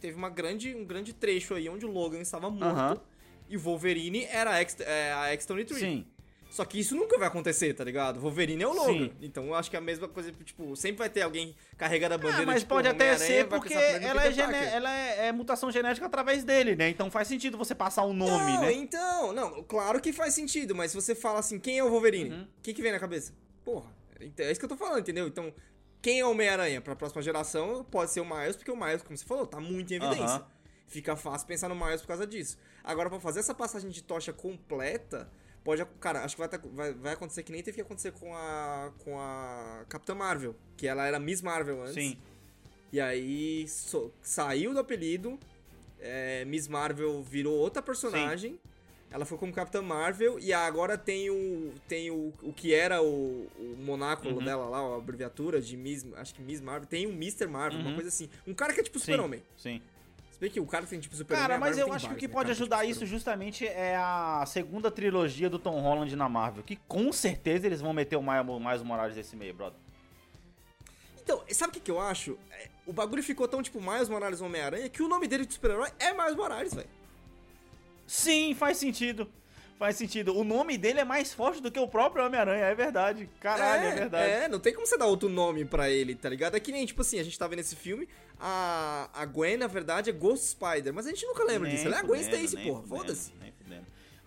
teve 0.00 0.16
uma 0.16 0.30
grande, 0.30 0.74
um 0.74 0.84
grande 0.84 1.12
trecho 1.12 1.54
aí 1.54 1.68
onde 1.68 1.84
o 1.86 1.90
Logan 1.90 2.20
estava 2.20 2.50
morto. 2.50 3.00
E 3.48 3.56
o 3.56 3.60
Wolverine 3.60 4.24
era 4.26 4.50
a 4.52 4.60
X, 4.60 4.76
é, 4.80 5.12
a 5.12 5.32
X-23. 5.32 5.74
Sim. 5.74 6.06
Só 6.50 6.64
que 6.64 6.80
isso 6.80 6.96
nunca 6.96 7.16
vai 7.16 7.28
acontecer, 7.28 7.74
tá 7.74 7.84
ligado? 7.84 8.18
Wolverine 8.18 8.62
é 8.62 8.66
o 8.66 8.72
Logan. 8.72 8.92
Sim. 8.92 9.12
Então 9.22 9.46
eu 9.46 9.54
acho 9.54 9.70
que 9.70 9.76
é 9.76 9.78
a 9.78 9.82
mesma 9.82 10.08
coisa, 10.08 10.32
tipo, 10.44 10.74
sempre 10.74 10.98
vai 10.98 11.08
ter 11.08 11.22
alguém 11.22 11.54
carregando 11.76 12.14
a 12.14 12.18
bandeira 12.18 12.42
Ah, 12.42 12.46
mas 12.46 12.62
tipo, 12.62 12.74
pode 12.74 12.88
até 12.88 13.16
ser 13.16 13.46
porque 13.46 13.72
ela, 13.72 14.24
é, 14.24 14.32
gene- 14.32 14.52
ela 14.54 14.92
é, 14.92 15.26
é 15.28 15.32
mutação 15.32 15.70
genética 15.70 16.06
através 16.06 16.42
dele, 16.42 16.74
né? 16.74 16.88
Então 16.88 17.08
faz 17.08 17.28
sentido 17.28 17.56
você 17.56 17.72
passar 17.72 18.02
o 18.02 18.12
nome, 18.12 18.52
não, 18.52 18.60
né? 18.62 18.72
então, 18.72 19.32
não, 19.32 19.62
claro 19.62 20.00
que 20.00 20.12
faz 20.12 20.34
sentido, 20.34 20.74
mas 20.74 20.90
se 20.90 20.96
você 20.96 21.14
fala 21.14 21.38
assim, 21.38 21.58
quem 21.58 21.78
é 21.78 21.84
o 21.84 21.88
Wolverine? 21.90 22.30
Uhum. 22.30 22.42
O 22.42 22.62
que, 22.62 22.74
que 22.74 22.82
vem 22.82 22.90
na 22.90 22.98
cabeça? 22.98 23.32
Porra, 23.64 23.88
é 24.38 24.50
isso 24.50 24.58
que 24.58 24.64
eu 24.64 24.68
tô 24.70 24.76
falando, 24.76 24.98
entendeu? 25.00 25.28
Então, 25.28 25.54
quem 26.02 26.20
é 26.20 26.24
o 26.24 26.30
Homem-Aranha 26.30 26.80
pra 26.80 26.96
próxima 26.96 27.20
geração 27.22 27.84
pode 27.84 28.10
ser 28.10 28.20
o 28.20 28.24
Miles, 28.24 28.56
porque 28.56 28.70
o 28.70 28.76
Miles, 28.76 29.02
como 29.02 29.16
você 29.16 29.24
falou, 29.24 29.46
tá 29.46 29.60
muito 29.60 29.92
em 29.92 29.96
evidência. 29.96 30.44
Fica 30.86 31.14
fácil 31.16 31.46
pensar 31.46 31.68
no 31.68 31.74
Miles 31.74 32.00
por 32.00 32.08
causa 32.08 32.26
disso. 32.26 32.58
Agora, 32.82 33.08
pra 33.08 33.20
fazer 33.20 33.40
essa 33.40 33.54
passagem 33.54 33.90
de 33.90 34.02
tocha 34.02 34.32
completa, 34.32 35.30
pode. 35.62 35.84
Cara, 36.00 36.24
acho 36.24 36.34
que 36.36 36.40
vai, 36.40 36.58
vai, 36.72 36.94
vai 36.94 37.12
acontecer 37.12 37.42
que 37.44 37.52
nem 37.52 37.62
teve 37.62 37.76
que 37.76 37.82
acontecer 37.82 38.12
com 38.12 38.34
a. 38.34 38.90
com 39.04 39.18
a 39.20 39.84
Capitã 39.88 40.14
Marvel. 40.14 40.56
Que 40.76 40.88
ela 40.88 41.06
era 41.06 41.18
Miss 41.20 41.42
Marvel 41.42 41.80
antes. 41.82 41.94
Sim. 41.94 42.18
E 42.92 43.00
aí 43.00 43.68
so- 43.68 44.12
saiu 44.20 44.72
do 44.74 44.80
apelido. 44.80 45.38
é, 46.00 46.44
Miss 46.46 46.66
Marvel 46.66 47.22
virou 47.22 47.54
outra 47.56 47.80
personagem. 47.82 48.58
Ela 49.10 49.24
foi 49.24 49.36
como 49.38 49.52
Capitã 49.52 49.82
Marvel 49.82 50.38
e 50.38 50.52
agora 50.52 50.96
tem 50.96 51.30
o 51.30 51.72
tem 51.88 52.10
o, 52.12 52.32
o 52.42 52.52
que 52.52 52.72
era 52.72 53.02
o, 53.02 53.48
o 53.58 53.76
monáculo 53.78 54.36
Uhum. 54.38 54.44
dela 54.44 54.66
lá, 54.68 54.78
a 54.78 54.96
abreviatura 54.96 55.60
de 55.60 55.76
Miss, 55.76 56.06
acho 56.16 56.32
que 56.34 56.40
Miss 56.40 56.60
Marvel, 56.60 56.86
tem 56.86 57.06
o 57.06 57.10
Mr. 57.10 57.48
Marvel, 57.48 57.80
uma 57.80 57.88
Uhum. 57.88 57.94
coisa 57.96 58.08
assim. 58.08 58.28
Um 58.46 58.54
cara 58.54 58.72
que 58.72 58.80
é 58.80 58.82
tipo. 58.84 58.98
Super-Homem. 59.00 59.42
Sim. 59.56 59.82
Se 60.30 60.38
bem 60.38 60.48
que 60.48 60.60
o 60.60 60.66
cara 60.66 60.84
que 60.84 60.90
tem 60.90 61.00
tipo 61.00 61.16
Super-Homem. 61.16 61.42
Cara, 61.42 61.56
a 61.56 61.58
mas 61.60 61.76
eu 61.76 61.92
acho 61.92 61.92
que 61.92 61.96
o 61.96 62.00
vários, 62.08 62.20
que 62.20 62.28
né? 62.28 62.32
pode 62.32 62.48
é 62.50 62.52
ajudar 62.52 62.78
tipo 62.78 62.90
isso 62.92 63.04
justamente 63.06 63.66
é 63.66 63.96
a 63.96 64.44
segunda 64.46 64.90
trilogia 64.92 65.50
do 65.50 65.58
Tom 65.58 65.80
Holland 65.80 66.14
na 66.14 66.28
Marvel. 66.28 66.62
Que 66.62 66.76
com 66.76 67.12
certeza 67.12 67.66
eles 67.66 67.80
vão 67.80 67.92
meter 67.92 68.14
o 68.16 68.22
Miles 68.22 68.60
Miles 68.64 68.82
Morales 68.82 69.16
nesse 69.16 69.34
meio, 69.34 69.52
brother. 69.54 69.78
Então, 71.22 71.42
sabe 71.50 71.70
o 71.70 71.72
que, 71.74 71.80
que 71.80 71.90
eu 71.90 72.00
acho? 72.00 72.38
É, 72.52 72.68
o 72.86 72.92
bagulho 72.92 73.22
ficou 73.22 73.46
tão 73.46 73.62
tipo 73.62 73.80
Miles 73.80 74.08
Morales 74.08 74.40
Homem-Aranha 74.40 74.88
que 74.88 75.02
o 75.02 75.08
nome 75.08 75.28
dele 75.28 75.44
de 75.46 75.54
super-herói 75.54 75.88
é 75.98 76.12
Miles 76.12 76.34
Morales, 76.34 76.74
velho. 76.74 76.88
Sim, 78.10 78.56
faz 78.56 78.76
sentido. 78.76 79.28
Faz 79.78 79.94
sentido. 79.94 80.36
O 80.36 80.42
nome 80.42 80.76
dele 80.76 80.98
é 80.98 81.04
mais 81.04 81.32
forte 81.32 81.62
do 81.62 81.70
que 81.70 81.78
o 81.78 81.86
próprio 81.86 82.26
Homem-Aranha, 82.26 82.64
é 82.64 82.74
verdade. 82.74 83.30
Caralho, 83.38 83.86
é, 83.86 83.94
verdade. 83.94 84.30
É, 84.30 84.48
não 84.48 84.58
tem 84.58 84.74
como 84.74 84.84
você 84.84 84.98
dar 84.98 85.06
outro 85.06 85.28
nome 85.28 85.64
pra 85.64 85.88
ele, 85.88 86.16
tá 86.16 86.28
ligado? 86.28 86.56
É 86.56 86.60
que 86.60 86.72
nem, 86.72 86.84
tipo 86.84 87.02
assim, 87.02 87.20
a 87.20 87.22
gente 87.22 87.38
tá 87.38 87.46
vendo 87.46 87.60
esse 87.60 87.76
filme, 87.76 88.08
a, 88.40 89.08
a 89.14 89.24
Gwen, 89.24 89.56
na 89.56 89.68
verdade, 89.68 90.10
é 90.10 90.12
Ghost 90.12 90.44
Spider, 90.48 90.92
mas 90.92 91.06
a 91.06 91.10
gente 91.10 91.24
nunca 91.24 91.44
lembra 91.44 91.68
Nem 91.68 91.76
disso. 91.76 91.86
Ela 91.86 91.98
é 91.98 92.00
a 92.00 92.02
Gwen 92.02 92.20
Stacy, 92.20 92.56
porra, 92.56 92.82
foda-se. 92.82 93.32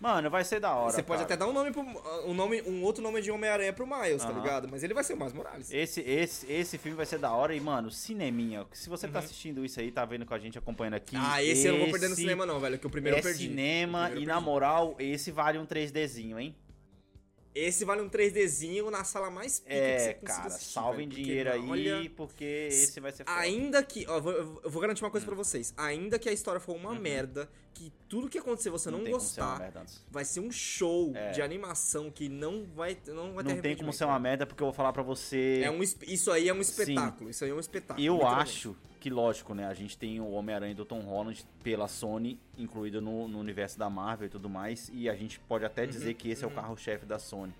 Mano, 0.03 0.29
vai 0.29 0.43
ser 0.43 0.59
da 0.59 0.75
hora. 0.75 0.91
Você 0.91 1.01
pode 1.01 1.21
cara. 1.21 1.33
até 1.33 1.37
dar 1.37 1.47
um 1.49 1.53
nome 1.53 1.71
pro, 1.71 1.81
um 2.25 2.33
nome, 2.33 2.61
um 2.63 2.83
outro 2.83 3.01
nome 3.01 3.21
de 3.21 3.31
Homem-Aranha 3.31 3.71
pro 3.71 3.87
Miles, 3.87 4.21
tá 4.21 4.31
Aham. 4.31 4.41
ligado? 4.41 4.67
Mas 4.69 4.83
ele 4.83 4.93
vai 4.93 5.01
ser 5.01 5.13
o 5.13 5.17
Miles 5.17 5.31
Morales. 5.31 5.71
Esse, 5.71 6.01
esse, 6.01 6.51
esse 6.51 6.77
filme 6.77 6.97
vai 6.97 7.05
ser 7.05 7.19
da 7.19 7.31
hora. 7.31 7.55
E, 7.55 7.59
mano, 7.61 7.89
cineminha. 7.89 8.65
Se 8.73 8.89
você 8.89 9.07
tá 9.07 9.19
assistindo 9.19 9.63
isso 9.63 9.79
aí, 9.79 9.91
tá 9.91 10.03
vendo 10.03 10.25
com 10.25 10.33
a 10.33 10.39
gente, 10.39 10.57
acompanhando 10.57 10.95
aqui. 10.95 11.15
Uhum. 11.15 11.21
Ah, 11.25 11.41
esse, 11.41 11.67
eu 11.67 11.71
não 11.75 11.79
vou 11.83 11.91
perder 11.91 12.07
no 12.07 12.13
esse 12.15 12.21
cinema 12.21 12.45
não, 12.45 12.59
velho, 12.59 12.77
que 12.77 12.85
o 12.85 12.89
primeiro 12.89 13.15
é 13.15 13.19
eu 13.21 13.23
perdi. 13.23 13.47
cinema 13.47 14.07
primeiro 14.07 14.19
e, 14.19 14.23
eu 14.23 14.27
na 14.27 14.33
perdi. 14.33 14.45
moral, 14.45 14.95
esse 14.99 15.31
vale 15.31 15.57
um 15.57 15.65
3Dzinho, 15.65 16.37
hein? 16.37 16.53
Esse 17.55 17.85
vale 17.85 18.01
um 18.01 18.09
3Dzinho 18.09 18.89
na 18.89 19.03
sala 19.03 19.29
mais 19.29 19.59
pica 19.59 19.69
que 19.75 19.79
É, 19.79 19.99
você 19.99 20.13
consiga 20.15 20.33
cara, 20.33 20.47
assistir, 20.47 20.73
salvem 20.73 20.97
velho, 21.07 21.09
porque, 21.09 21.23
dinheiro 21.23 21.51
aí, 21.51 21.69
olha, 21.69 22.11
porque 22.15 22.67
esse 22.71 22.99
vai 22.99 23.11
ser 23.11 23.25
foda. 23.25 23.37
Ainda 23.39 23.83
que. 23.83 24.05
Ó, 24.07 24.17
eu 24.17 24.21
vou- 24.21 24.31
eu 24.63 24.69
vou 24.71 24.81
garantir 24.81 25.03
uma 25.03 25.11
coisa 25.11 25.23
Hum. 25.25 25.27
pra 25.29 25.35
vocês. 25.35 25.71
Ainda 25.77 26.17
que 26.17 26.27
a 26.27 26.31
história 26.31 26.59
for 26.59 26.75
uma 26.75 26.95
merda, 26.95 27.47
que 27.75 27.91
tudo 28.09 28.27
que 28.27 28.37
acontecer 28.39 28.69
você 28.71 28.89
não, 28.89 28.99
Uhum. 28.99 29.05
uma 29.05 29.11
gostar, 29.11 29.59
merda 29.59 29.85
vai 30.09 30.25
ser 30.25 30.39
um 30.39 30.51
show 30.51 31.11
É. 31.15 31.31
de 31.31 31.41
animação 31.43 32.09
que 32.09 32.27
não 32.27 32.63
vai, 32.75 32.97
não 33.07 33.33
vai 33.33 33.43
ter 33.43 33.53
Não 33.55 33.61
tem 33.61 33.75
como 33.75 33.93
ser 33.93 34.05
uma 34.05 34.11
cara. 34.13 34.19
merda, 34.19 34.45
porque 34.47 34.61
eu 34.63 34.67
vou 34.67 34.73
falar 34.73 34.91
pra 34.93 35.03
você. 35.03 35.61
É 35.63 35.69
um, 35.69 35.81
isso 35.83 36.31
aí 36.31 36.49
é 36.49 36.53
um 36.53 36.59
espetáculo. 36.61 37.29
Isso 37.29 37.43
aí 37.43 37.51
é 37.51 37.53
um 37.53 37.59
espetáculo. 37.59 38.03
Eu 38.05 38.25
acho 38.25 38.75
que, 39.03 39.09
lógico, 39.09 39.53
né? 39.53 39.67
A 39.67 39.73
gente 39.73 39.97
tem 39.97 40.21
o 40.21 40.31
Homem-Aranha 40.31 40.73
do 40.73 40.85
Tom 40.85 41.01
Holland 41.01 41.45
pela 41.61 41.89
Sony, 41.89 42.39
incluído 42.57 43.01
no, 43.01 43.27
no 43.27 43.37
universo 43.37 43.77
da 43.77 43.89
Marvel 43.89 44.27
e 44.27 44.29
tudo 44.29 44.49
mais. 44.49 44.89
E 44.93 45.09
a 45.09 45.15
gente 45.15 45.41
pode 45.41 45.65
até 45.65 45.85
dizer 45.85 46.13
que 46.13 46.29
esse 46.29 46.45
é 46.45 46.47
o 46.47 46.51
carro-chefe 46.51 47.05
da 47.05 47.19
Sony. 47.19 47.53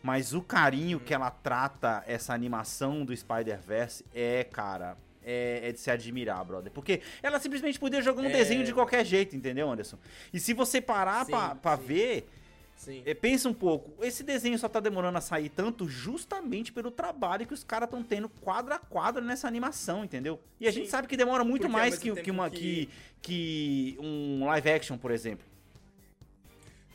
Mas 0.00 0.32
o 0.32 0.40
carinho 0.40 1.00
que 1.00 1.12
ela 1.12 1.28
trata 1.28 2.04
essa 2.06 2.32
animação 2.32 3.04
do 3.04 3.16
Spider-Verse 3.16 4.04
é, 4.14 4.44
cara. 4.44 4.96
É, 5.28 5.70
é 5.70 5.72
de 5.72 5.80
se 5.80 5.90
admirar, 5.90 6.44
brother. 6.44 6.70
Porque 6.70 7.02
ela 7.20 7.40
simplesmente 7.40 7.80
podia 7.80 8.00
jogar 8.00 8.22
um 8.22 8.26
É. 8.26 8.30
desenho 8.32 8.62
de 8.64 8.72
qualquer 8.72 9.04
jeito, 9.04 9.34
entendeu, 9.34 9.68
Anderson? 9.68 9.98
E 10.32 10.38
se 10.38 10.54
você 10.54 10.80
parar 10.80 11.24
Sim, 11.24 11.32
pra, 11.32 11.54
pra 11.56 11.76
sim. 11.76 11.82
ver, 11.82 12.28
Sim. 12.76 13.02
é, 13.04 13.14
pensa 13.14 13.48
um 13.48 13.54
pouco, 13.54 14.04
esse 14.04 14.22
desenho 14.22 14.58
só 14.58 14.68
tá 14.68 14.78
demorando 14.80 15.16
a 15.18 15.20
sair 15.20 15.48
tanto 15.48 15.88
justamente 15.88 16.72
pelo 16.72 16.90
trabalho 16.90 17.46
que 17.46 17.54
os 17.54 17.64
caras 17.64 17.86
estão 17.86 18.02
tendo 18.02 18.28
quadro 18.28 18.74
a 18.74 18.78
quadro 18.78 19.24
nessa 19.24 19.48
animação, 19.48 20.04
entendeu? 20.04 20.38
E 20.60 20.68
a 20.68 20.72
Sim. 20.72 20.80
gente 20.80 20.90
sabe 20.90 21.08
que 21.08 21.16
demora 21.16 21.42
muito 21.42 21.62
Porque 21.62 21.72
mais 21.72 21.98
que, 21.98 22.14
que, 22.22 22.30
uma, 22.30 22.50
que, 22.50 22.88
que 23.22 23.96
um 23.98 24.46
live 24.46 24.70
action, 24.70 24.98
por 24.98 25.10
exemplo. 25.10 25.44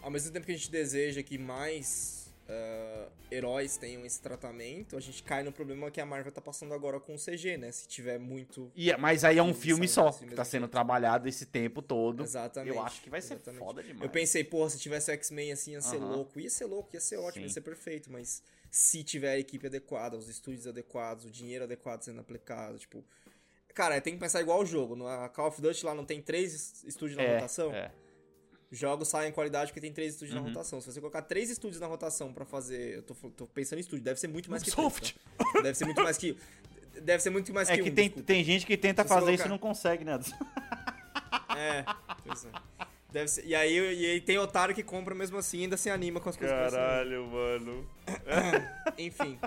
Ao 0.02 0.10
mesmo 0.10 0.32
tempo 0.32 0.46
que 0.46 0.52
a 0.52 0.56
gente 0.56 0.72
deseja 0.72 1.22
que 1.22 1.38
mais 1.38 2.21
ah, 2.52 3.08
heróis 3.32 3.78
tenham 3.78 4.06
esse 4.06 4.22
tratamento, 4.22 4.98
a 4.98 5.00
gente 5.00 5.24
cai 5.24 5.42
no 5.42 5.52
problema 5.52 5.90
que 5.90 6.02
a 6.02 6.06
Marvel 6.06 6.32
tá 6.32 6.42
passando 6.42 6.74
agora 6.74 7.00
com 7.00 7.16
o 7.16 7.18
CG, 7.18 7.58
né? 7.58 7.72
Se 7.72 7.88
tiver 7.88 8.20
muito. 8.20 8.70
E, 8.76 8.94
mas 8.98 9.24
aí 9.24 9.38
é 9.38 9.44
um 9.44 9.54
filme 9.54 9.88
só, 9.88 10.12
que 10.12 10.36
tá 10.36 10.44
sendo 10.44 10.68
trabalhado 10.68 11.30
esse 11.30 11.46
tempo 11.46 11.82
todo. 11.82 12.24
Exatamente. 12.24 12.76
Eu 12.76 12.82
acho 12.82 13.02
que 13.02 13.10
vai 13.10 13.22
ser 13.22 13.36
exatamente. 13.36 13.60
foda 13.60 13.82
demais. 13.82 14.02
Eu 14.02 14.10
pensei, 14.10 14.44
porra, 14.44 14.70
se 14.70 14.80
tivesse 14.80 15.10
o 15.10 15.14
X-Men 15.14 15.54
assim, 15.54 15.72
ia 15.72 15.82
ser 15.82 15.98
Aham. 15.98 16.16
louco. 16.16 16.40
Ia 16.40 16.50
ser 16.50 16.66
louco, 16.66 16.90
ia 16.94 17.00
ser 17.00 17.18
ótimo, 17.18 17.44
Sim. 17.44 17.48
ia 17.48 17.50
ser 17.50 17.62
perfeito, 17.62 18.12
mas 18.12 18.44
se 18.70 19.04
tiver 19.04 19.32
a 19.32 19.40
equipe 19.40 19.68
adequada, 19.68 20.18
os 20.18 20.28
estúdios 20.28 20.68
adequados, 20.68 21.26
o 21.26 21.32
dinheiro 21.32 21.64
adequado 21.64 22.02
sendo 22.02 22.20
aplicado, 22.20 22.78
tipo. 22.78 23.04
Cara, 23.74 24.02
tem 24.02 24.14
que 24.14 24.20
pensar 24.20 24.42
igual 24.42 24.60
o 24.60 24.66
jogo. 24.66 24.98
No 24.98 25.08
a 25.08 25.30
Call 25.30 25.48
of 25.48 25.62
Duty 25.62 25.86
lá 25.86 25.96
não 25.96 26.04
tem 26.04 26.22
três 26.22 26.84
estúdios 26.84 27.16
na 27.16 27.24
é, 27.24 27.36
rotação? 27.36 27.74
é. 27.74 27.92
Jogos 28.72 29.10
saem 29.10 29.30
em 29.30 29.34
qualidade 29.34 29.72
porque 29.72 29.82
tem 29.82 29.92
três 29.92 30.14
estúdios 30.14 30.36
Uhum. 30.36 30.44
na 30.44 30.48
rotação. 30.50 30.80
Se 30.80 30.92
você 30.92 31.00
colocar 31.02 31.22
três 31.24 31.50
estúdios 31.50 31.80
na 31.82 31.88
rotação 31.88 32.32
pra 32.32 32.46
fazer. 32.46 32.96
Eu 32.96 33.04
tô, 33.04 33.14
tô 33.32 33.46
pensando 33.48 33.80
em 33.80 33.82
estúdio, 33.82 34.04
deve 34.04 34.20
ser 34.20 34.28
muito 34.30 34.50
mais 34.50 34.64
que 34.64 34.72
três, 34.72 34.86
Ubisoft. 34.88 35.20
tá? 35.38 35.62
Deve 35.62 35.78
ser 35.78 35.86
muito 35.86 36.02
mais 36.02 36.18
que. 36.18 36.38
Deve 37.02 37.22
ser 37.24 37.30
muito 37.32 37.54
mais 37.54 37.70
É 37.70 37.76
que 37.76 37.84
que 37.84 37.90
um, 37.90 37.94
tem, 37.96 38.06
desculpa. 38.06 38.28
tem 38.28 38.44
gente 38.44 38.66
que 38.66 38.78
tenta 38.78 39.04
fazer 39.04 39.34
isso 39.34 39.44
colocar- 39.44 39.46
e 39.46 39.50
não 39.50 39.58
consegue, 39.58 40.06
né? 40.06 40.20
É, 41.58 41.84
pois 42.26 42.46
é. 42.46 42.50
Deve 43.12 43.28
ser. 43.28 43.46
E 43.46 43.54
aí, 43.54 43.76
e 43.76 44.06
aí 44.12 44.22
tem 44.22 44.38
otário 44.38 44.74
que 44.74 44.82
compra 44.84 45.14
mesmo 45.14 45.38
assim 45.38 45.60
e 45.60 45.62
ainda 45.64 45.76
se 45.76 45.90
anima 45.90 46.20
com 46.22 46.30
as 46.30 46.38
coisas 46.38 46.56
parecendo. 46.58 47.26
mano. 47.28 47.86
Enfim. 48.98 49.38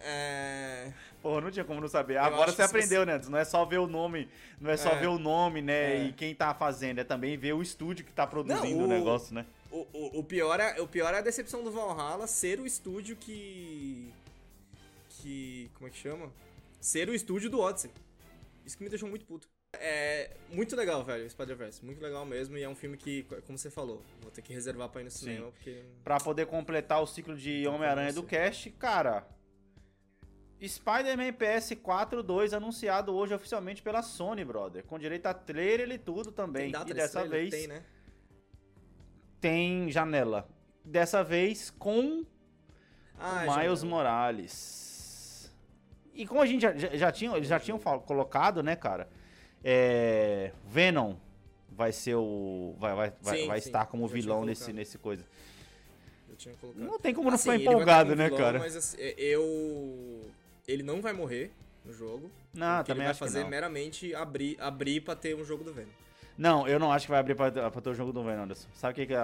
É. 0.00 0.90
Porra, 1.20 1.40
não 1.42 1.50
tinha 1.50 1.64
como 1.64 1.80
não 1.80 1.88
saber. 1.88 2.16
Agora 2.16 2.44
acho 2.48 2.56
você 2.56 2.62
aprendeu, 2.62 3.04
né? 3.04 3.20
Não 3.28 3.38
é 3.38 3.44
só 3.44 3.64
ver 3.64 3.78
o 3.78 3.86
nome, 3.86 4.28
não 4.60 4.70
é 4.70 4.76
só 4.76 4.90
É. 4.90 5.00
ver 5.00 5.06
o 5.08 5.18
nome, 5.18 5.60
né? 5.62 5.96
É. 5.96 6.04
E 6.06 6.12
quem 6.12 6.34
tá 6.34 6.54
fazendo, 6.54 6.98
é 7.00 7.04
também 7.04 7.36
ver 7.36 7.52
o 7.54 7.62
estúdio 7.62 8.04
que 8.04 8.12
tá 8.12 8.26
produzindo 8.26 8.76
Não, 8.76 8.80
o 8.82 8.84
o- 8.84 8.88
negócio, 8.88 9.34
né? 9.34 9.44
O, 9.70 9.86
o, 9.92 10.18
o 10.20 10.24
pior 10.24 10.60
é, 10.60 10.80
o 10.80 10.86
pior 10.86 11.12
é 11.12 11.18
a 11.18 11.22
decepção 11.22 11.64
do 11.64 11.70
Valhalla 11.72 12.26
ser 12.26 12.60
o 12.60 12.66
estúdio 12.66 13.16
que. 13.16 14.12
Que. 15.20 15.70
Como 15.74 15.88
é 15.88 15.90
que 15.90 15.98
chama? 15.98 16.30
Ser 16.80 17.08
o 17.08 17.14
estúdio 17.14 17.50
do 17.50 17.58
Odyssey. 17.60 17.90
Isso 18.64 18.76
que 18.78 18.84
me 18.84 18.88
deixou 18.90 19.08
muito 19.08 19.24
puto. 19.26 19.48
É 19.80 20.30
muito 20.50 20.74
legal, 20.76 21.02
velho, 21.04 21.28
Spider-Verse. 21.28 21.84
Muito 21.84 22.00
legal 22.02 22.24
mesmo. 22.24 22.56
E 22.58 22.62
é 22.62 22.68
um 22.68 22.74
filme 22.74 22.96
que, 22.96 23.22
como 23.46 23.56
você 23.58 23.70
falou, 23.70 24.02
vou 24.20 24.30
ter 24.30 24.42
que 24.42 24.52
reservar 24.52 24.88
pra 24.88 25.00
ir 25.00 25.04
no 25.04 25.10
cinema, 25.10 25.50
porque. 25.52 25.82
Pra 26.02 26.18
poder 26.18 26.46
completar 26.46 27.02
o 27.02 27.06
ciclo 27.06 27.36
de 27.36 27.66
Homem-Aranha 27.66 28.12
do 28.12 28.22
cast, 28.22 28.70
cara. 28.72 29.26
Spider-Man 30.66 31.32
PS4 31.34 32.22
2 32.22 32.54
anunciado 32.54 33.14
hoje 33.14 33.34
oficialmente 33.34 33.82
pela 33.82 34.02
Sony, 34.02 34.44
brother. 34.44 34.82
Com 34.84 34.98
direito 34.98 35.26
a 35.26 35.34
trailer 35.34 35.90
e 35.90 35.98
tudo 35.98 36.32
também. 36.32 36.70
Data 36.70 36.90
e 36.90 36.94
dessa 36.94 37.26
vez 37.26 37.50
Tem, 37.50 37.66
né? 37.66 37.82
tem 39.40 39.90
janela. 39.90 40.48
Dessa 40.84 41.22
vez 41.22 41.70
com 41.70 42.24
Ah, 43.18 43.44
o 43.46 43.58
Miles 43.58 43.80
já- 43.80 43.86
Morales. 43.86 45.54
E 46.14 46.26
como 46.26 46.40
a 46.40 46.46
gente 46.46 46.62
já, 46.62 46.74
já, 46.76 46.96
já 46.96 47.12
tinha, 47.12 47.36
eles 47.36 47.48
já 47.48 47.58
tinham 47.58 47.78
colocado, 47.78 48.62
né, 48.62 48.76
cara? 48.76 49.08
É, 49.64 50.52
Venom 50.66 51.14
vai 51.70 51.90
ser 51.90 52.14
o. 52.16 52.74
Vai, 52.78 52.94
vai, 52.94 53.12
Sim, 53.22 53.46
vai 53.46 53.60
sim, 53.60 53.68
estar 53.68 53.86
como 53.86 54.06
vilão 54.06 54.44
nesse, 54.44 54.72
nesse 54.72 54.98
coisa. 54.98 55.24
Não 56.74 56.98
tem 56.98 57.14
como 57.14 57.28
não 57.28 57.36
Assim, 57.36 57.52
ficar 57.52 57.62
empolgado, 57.62 58.14
né, 58.14 58.24
vilão, 58.26 58.38
cara? 58.40 58.58
Mas 58.58 58.76
assim, 58.76 58.96
eu. 59.16 60.20
Ele 60.66 60.82
não 60.82 61.00
vai 61.00 61.12
morrer 61.12 61.50
no 61.84 61.92
jogo. 61.92 62.30
Não, 62.52 62.82
também 62.84 62.96
ele 62.96 63.04
vai 63.04 63.10
acho 63.10 63.18
que 63.20 63.24
fazer 63.26 63.42
não. 63.42 63.48
meramente 63.50 64.14
abrir, 64.14 64.56
abrir 64.60 65.00
pra 65.00 65.14
ter 65.16 65.34
um 65.34 65.44
jogo 65.44 65.64
do 65.64 65.72
Venom. 65.72 65.88
Não, 66.36 66.66
eu 66.66 66.78
não 66.80 66.90
acho 66.90 67.06
que 67.06 67.10
vai 67.12 67.20
abrir 67.20 67.34
pra, 67.36 67.50
pra 67.70 67.80
ter 67.80 67.90
o 67.90 67.94
jogo 67.94 68.12
do 68.12 68.22
Venom, 68.24 68.42
Anderson. 68.42 68.68
Sabe 68.74 68.92
o 68.92 68.94
que, 68.96 69.06
que 69.06 69.14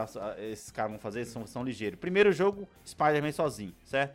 esses 0.50 0.70
caras 0.70 0.92
vão 0.92 1.00
fazer? 1.00 1.20
Eles 1.20 1.30
são, 1.32 1.46
são 1.46 1.64
ligeiros. 1.64 1.98
Primeiro 1.98 2.30
jogo, 2.32 2.68
Spider-Man 2.86 3.32
sozinho, 3.32 3.74
certo? 3.84 4.14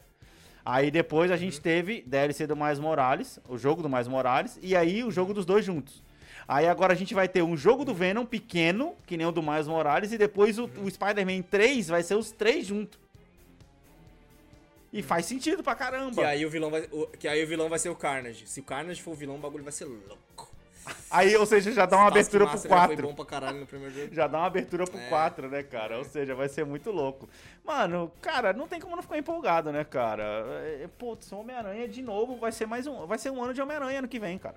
Aí 0.63 0.89
depois 0.89 1.29
a 1.29 1.33
Uhum. 1.33 1.39
gente 1.41 1.59
teve 1.61 2.01
DLC 2.07 2.47
do 2.47 2.55
Mais 2.55 2.79
Morales, 2.79 3.39
o 3.49 3.57
jogo 3.57 3.81
do 3.83 3.89
Mais 3.89 4.07
Morales, 4.07 4.57
e 4.61 4.75
aí 4.75 5.03
o 5.03 5.11
jogo 5.11 5.33
dos 5.33 5.45
dois 5.45 5.65
juntos. 5.65 6.01
Aí 6.47 6.67
agora 6.67 6.93
a 6.93 6.95
gente 6.95 7.13
vai 7.13 7.27
ter 7.27 7.41
um 7.41 7.57
jogo 7.57 7.83
do 7.83 7.93
Venom 7.93 8.25
pequeno, 8.25 8.95
que 9.07 9.17
nem 9.17 9.25
o 9.25 9.31
do 9.31 9.41
Mais 9.41 9.67
Morales, 9.67 10.11
e 10.11 10.17
depois 10.17 10.59
o, 10.59 10.65
o 10.65 10.89
Spider-Man 10.89 11.41
3 11.43 11.87
vai 11.87 12.03
ser 12.03 12.15
os 12.15 12.31
três 12.31 12.65
juntos. 12.67 12.99
E 14.93 15.01
faz 15.01 15.25
sentido 15.25 15.61
pra 15.63 15.75
caramba. 15.75 16.21
Que 16.21 16.27
aí 16.27 16.45
o 16.45 16.49
vilão 16.49 16.69
vai. 16.71 16.87
o- 16.91 17.07
que 17.07 17.27
aí 17.27 17.43
o 17.43 17.47
vilão 17.47 17.67
vai 17.67 17.79
ser 17.79 17.89
o 17.89 17.95
Carnage. 17.95 18.47
Se 18.47 18.59
o 18.61 18.63
Carnage 18.63 19.01
for 19.01 19.11
o 19.11 19.15
vilão, 19.15 19.35
o 19.35 19.39
bagulho 19.39 19.63
vai 19.63 19.73
ser 19.73 19.85
louco. 19.85 20.49
Aí, 21.09 21.35
ou 21.35 21.45
seja, 21.47 21.71
já 21.71 21.85
dá 21.87 21.97
uma 21.97 22.07
abertura 22.07 22.45
pro 22.45 22.53
Taskmaster 22.53 22.79
já 22.79 22.85
Foi 22.87 22.95
4. 22.95 23.07
bom 23.07 23.15
pra 23.15 23.25
caralho 23.25 23.59
no 23.59 23.65
primeiro 23.65 23.93
jogo. 23.93 24.13
Já 24.13 24.27
dá 24.27 24.37
uma 24.37 24.45
abertura 24.45 24.85
pro 24.85 24.99
É. 24.99 25.09
4, 25.09 25.49
né, 25.49 25.63
cara? 25.63 25.97
Ou 25.97 26.03
seja, 26.05 26.35
vai 26.35 26.47
ser 26.47 26.63
muito 26.63 26.91
louco. 26.91 27.27
Mano, 27.63 28.11
cara, 28.21 28.53
não 28.53 28.67
tem 28.67 28.79
como 28.79 28.95
não 28.95 29.01
ficar 29.01 29.17
empolgado, 29.17 29.71
né, 29.71 29.83
cara? 29.83 30.23
É, 30.63 30.87
Putz, 30.97 31.31
Homem-Aranha 31.33 31.87
de 31.87 32.03
novo 32.03 32.37
vai 32.37 32.51
ser 32.51 32.67
mais 32.67 32.85
um. 32.85 33.05
Vai 33.07 33.17
ser 33.17 33.31
um 33.31 33.43
ano 33.43 33.53
de 33.53 33.61
Homem-Aranha 33.61 33.97
ano 33.99 34.07
que 34.07 34.19
vem, 34.19 34.37
cara. 34.37 34.55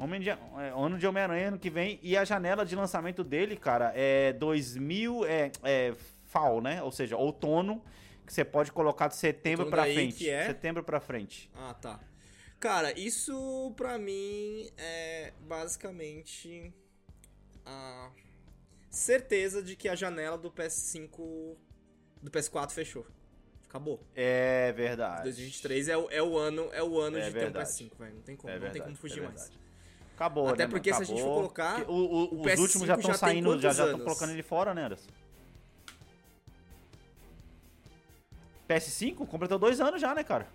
Homem 0.00 0.18
de, 0.20 0.30
é, 0.30 0.36
ano 0.74 0.98
de 0.98 1.06
Homem-Aranha 1.06 1.48
ano 1.48 1.58
que 1.58 1.68
vem. 1.68 1.98
E 2.02 2.16
a 2.16 2.24
janela 2.24 2.64
de 2.64 2.74
lançamento 2.74 3.22
dele, 3.22 3.54
cara, 3.54 3.92
é 3.94 4.32
2000. 4.32 5.26
É, 5.26 5.52
é 5.62 5.94
fall, 6.24 6.60
né? 6.62 6.82
Ou 6.82 6.90
seja, 6.90 7.16
outono. 7.16 7.84
Que 8.26 8.32
você 8.32 8.44
pode 8.44 8.72
colocar 8.72 9.08
de 9.08 9.16
setembro 9.16 9.68
daí 9.70 9.92
frente. 9.94 10.16
que 10.18 10.30
é? 10.30 10.46
Setembro 10.46 10.82
pra 10.82 11.00
frente. 11.00 11.50
Ah, 11.54 11.74
tá. 11.74 12.00
Cara, 12.58 12.98
isso 12.98 13.72
pra 13.76 13.98
mim 13.98 14.70
é 14.78 15.32
basicamente 15.40 16.72
a 17.66 18.10
certeza 18.90 19.62
de 19.62 19.74
que 19.76 19.88
a 19.88 19.94
janela 19.94 20.38
do 20.38 20.50
PS5 20.50 21.56
do 22.22 22.30
PS4 22.30 22.70
fechou. 22.70 23.06
Acabou. 23.68 24.02
É 24.14 24.72
verdade. 24.72 25.24
2023 25.24 25.88
é 25.88 25.96
o, 25.96 26.10
é 26.10 26.22
o 26.22 26.36
ano, 26.38 26.68
é 26.72 26.82
o 26.82 26.98
ano 26.98 27.18
É 27.18 27.24
de 27.24 27.30
verdade. 27.30 27.76
ter 27.78 27.84
um 27.84 27.88
PS5, 27.88 27.98
velho. 27.98 28.14
Não 28.14 28.22
tem 28.22 28.36
como, 28.36 28.50
É 28.50 28.54
não 28.54 28.60
verdade, 28.60 28.78
tem 28.78 28.82
como 28.82 28.96
fugir 28.96 29.22
é 29.22 29.26
mais. 29.26 29.50
Acabou, 30.20 30.48
Até 30.50 30.64
né, 30.64 30.70
porque 30.70 30.90
mano? 30.90 31.02
se 31.06 31.10
a 31.10 31.14
gente 31.16 31.24
for 31.24 31.34
colocar, 31.34 31.80
o- 31.88 31.94
o- 31.94 32.34
o 32.34 32.40
os 32.42 32.46
PS5 32.46 32.60
últimos 32.60 32.86
já 32.86 32.94
estão 32.94 33.14
saindo, 33.14 33.58
já 33.58 33.70
estão 33.70 33.98
colocando 34.00 34.30
ele 34.32 34.42
fora, 34.42 34.74
né, 34.74 34.84
Anderson? 34.84 35.08
PS5 38.68 39.26
completou 39.26 39.58
dois 39.58 39.80
anos 39.80 39.98
já, 39.98 40.14
né, 40.14 40.22
cara? 40.22 40.46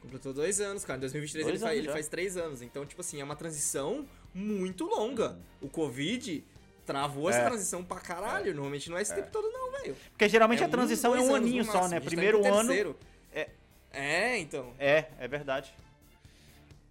Completou 0.00 0.32
dois 0.32 0.60
anos, 0.60 0.84
cara. 0.84 0.98
Em 0.98 1.00
2023 1.00 1.44
Dois 1.44 1.60
ele, 1.60 1.66
faz, 1.68 1.78
ele 1.78 1.92
faz 1.92 2.08
três 2.08 2.36
anos. 2.36 2.62
Então, 2.62 2.86
tipo 2.86 3.00
assim, 3.00 3.20
é 3.20 3.24
uma 3.24 3.34
transição 3.34 4.06
muito 4.32 4.84
longa. 4.84 5.36
O 5.60 5.68
Covid 5.68 6.44
travou 6.86 7.30
essa 7.30 7.40
É. 7.40 7.44
transição 7.46 7.82
pra 7.84 7.98
caralho. 8.00 8.54
Normalmente 8.54 8.90
não 8.90 8.96
é 8.96 9.02
esse 9.02 9.12
tempo 9.12 9.30
todo, 9.32 9.50
não, 9.50 9.72
velho. 9.72 9.96
Porque 10.12 10.28
geralmente 10.28 10.62
É 10.62 10.66
a 10.66 10.68
transição 10.68 11.12
um, 11.12 11.16
é 11.16 11.20
um 11.20 11.34
aninho 11.34 11.64
só, 11.64 11.88
né? 11.88 11.98
Tá 11.98 12.06
Primeiro 12.06 12.40
pro 12.40 12.54
ano. 12.54 12.96
É, 13.32 13.48
É, 13.92 14.38
então. 14.38 14.72
é, 14.78 15.06
é 15.18 15.26
verdade. 15.26 15.74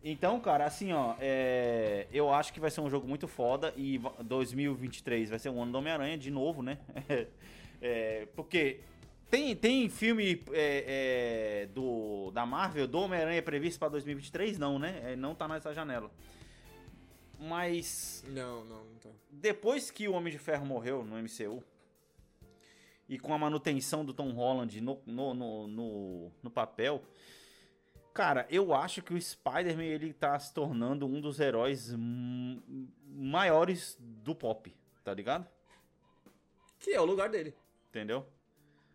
Então, 0.03 0.39
cara, 0.39 0.65
assim, 0.65 0.91
ó, 0.93 1.15
é, 1.19 2.07
eu 2.11 2.33
acho 2.33 2.51
que 2.51 2.59
vai 2.59 2.71
ser 2.71 2.81
um 2.81 2.89
jogo 2.89 3.07
muito 3.07 3.27
foda 3.27 3.71
e 3.77 3.99
va- 3.99 4.13
2023 4.23 5.29
vai 5.29 5.37
ser 5.37 5.49
um 5.49 5.61
ano 5.61 5.71
do 5.71 5.77
Homem-Aranha 5.77 6.17
de 6.17 6.31
novo, 6.31 6.61
né? 6.63 6.77
É, 7.83 8.27
porque 8.35 8.79
tem, 9.27 9.55
tem 9.55 9.89
filme 9.89 10.43
é, 10.51 11.63
é, 11.63 11.65
do, 11.73 12.29
da 12.29 12.45
Marvel, 12.45 12.87
do 12.87 12.99
Homem-Aranha 12.99 13.41
previsto 13.41 13.79
pra 13.79 13.89
2023? 13.89 14.59
Não, 14.59 14.77
né? 14.77 15.01
É, 15.03 15.15
não 15.15 15.33
tá 15.33 15.47
nessa 15.47 15.73
janela. 15.73 16.11
Mas 17.39 18.23
Não, 18.27 18.63
não, 18.65 18.83
não 18.85 18.95
tá. 19.01 19.09
depois 19.31 19.89
que 19.89 20.07
o 20.07 20.13
Homem 20.13 20.31
de 20.31 20.37
Ferro 20.37 20.63
morreu 20.63 21.03
no 21.03 21.17
MCU 21.17 21.63
e 23.09 23.17
com 23.17 23.33
a 23.33 23.37
manutenção 23.39 24.05
do 24.05 24.13
Tom 24.13 24.29
Holland 24.31 24.79
no, 24.79 24.99
no, 25.07 25.33
no, 25.33 25.67
no, 25.67 26.31
no 26.43 26.49
papel, 26.51 27.01
cara, 28.13 28.45
eu 28.49 28.73
acho 28.73 29.01
que 29.01 29.13
o 29.13 29.21
Spider-Man 29.21 29.83
ele 29.83 30.13
tá 30.13 30.37
se 30.37 30.53
tornando 30.53 31.05
um 31.05 31.19
dos 31.19 31.39
heróis 31.39 31.93
maiores 33.07 33.97
do 33.99 34.35
pop, 34.35 34.75
tá 35.03 35.13
ligado? 35.13 35.47
Que 36.79 36.91
é 36.91 37.01
o 37.01 37.05
lugar 37.05 37.29
dele. 37.29 37.53
Entendeu? 37.89 38.25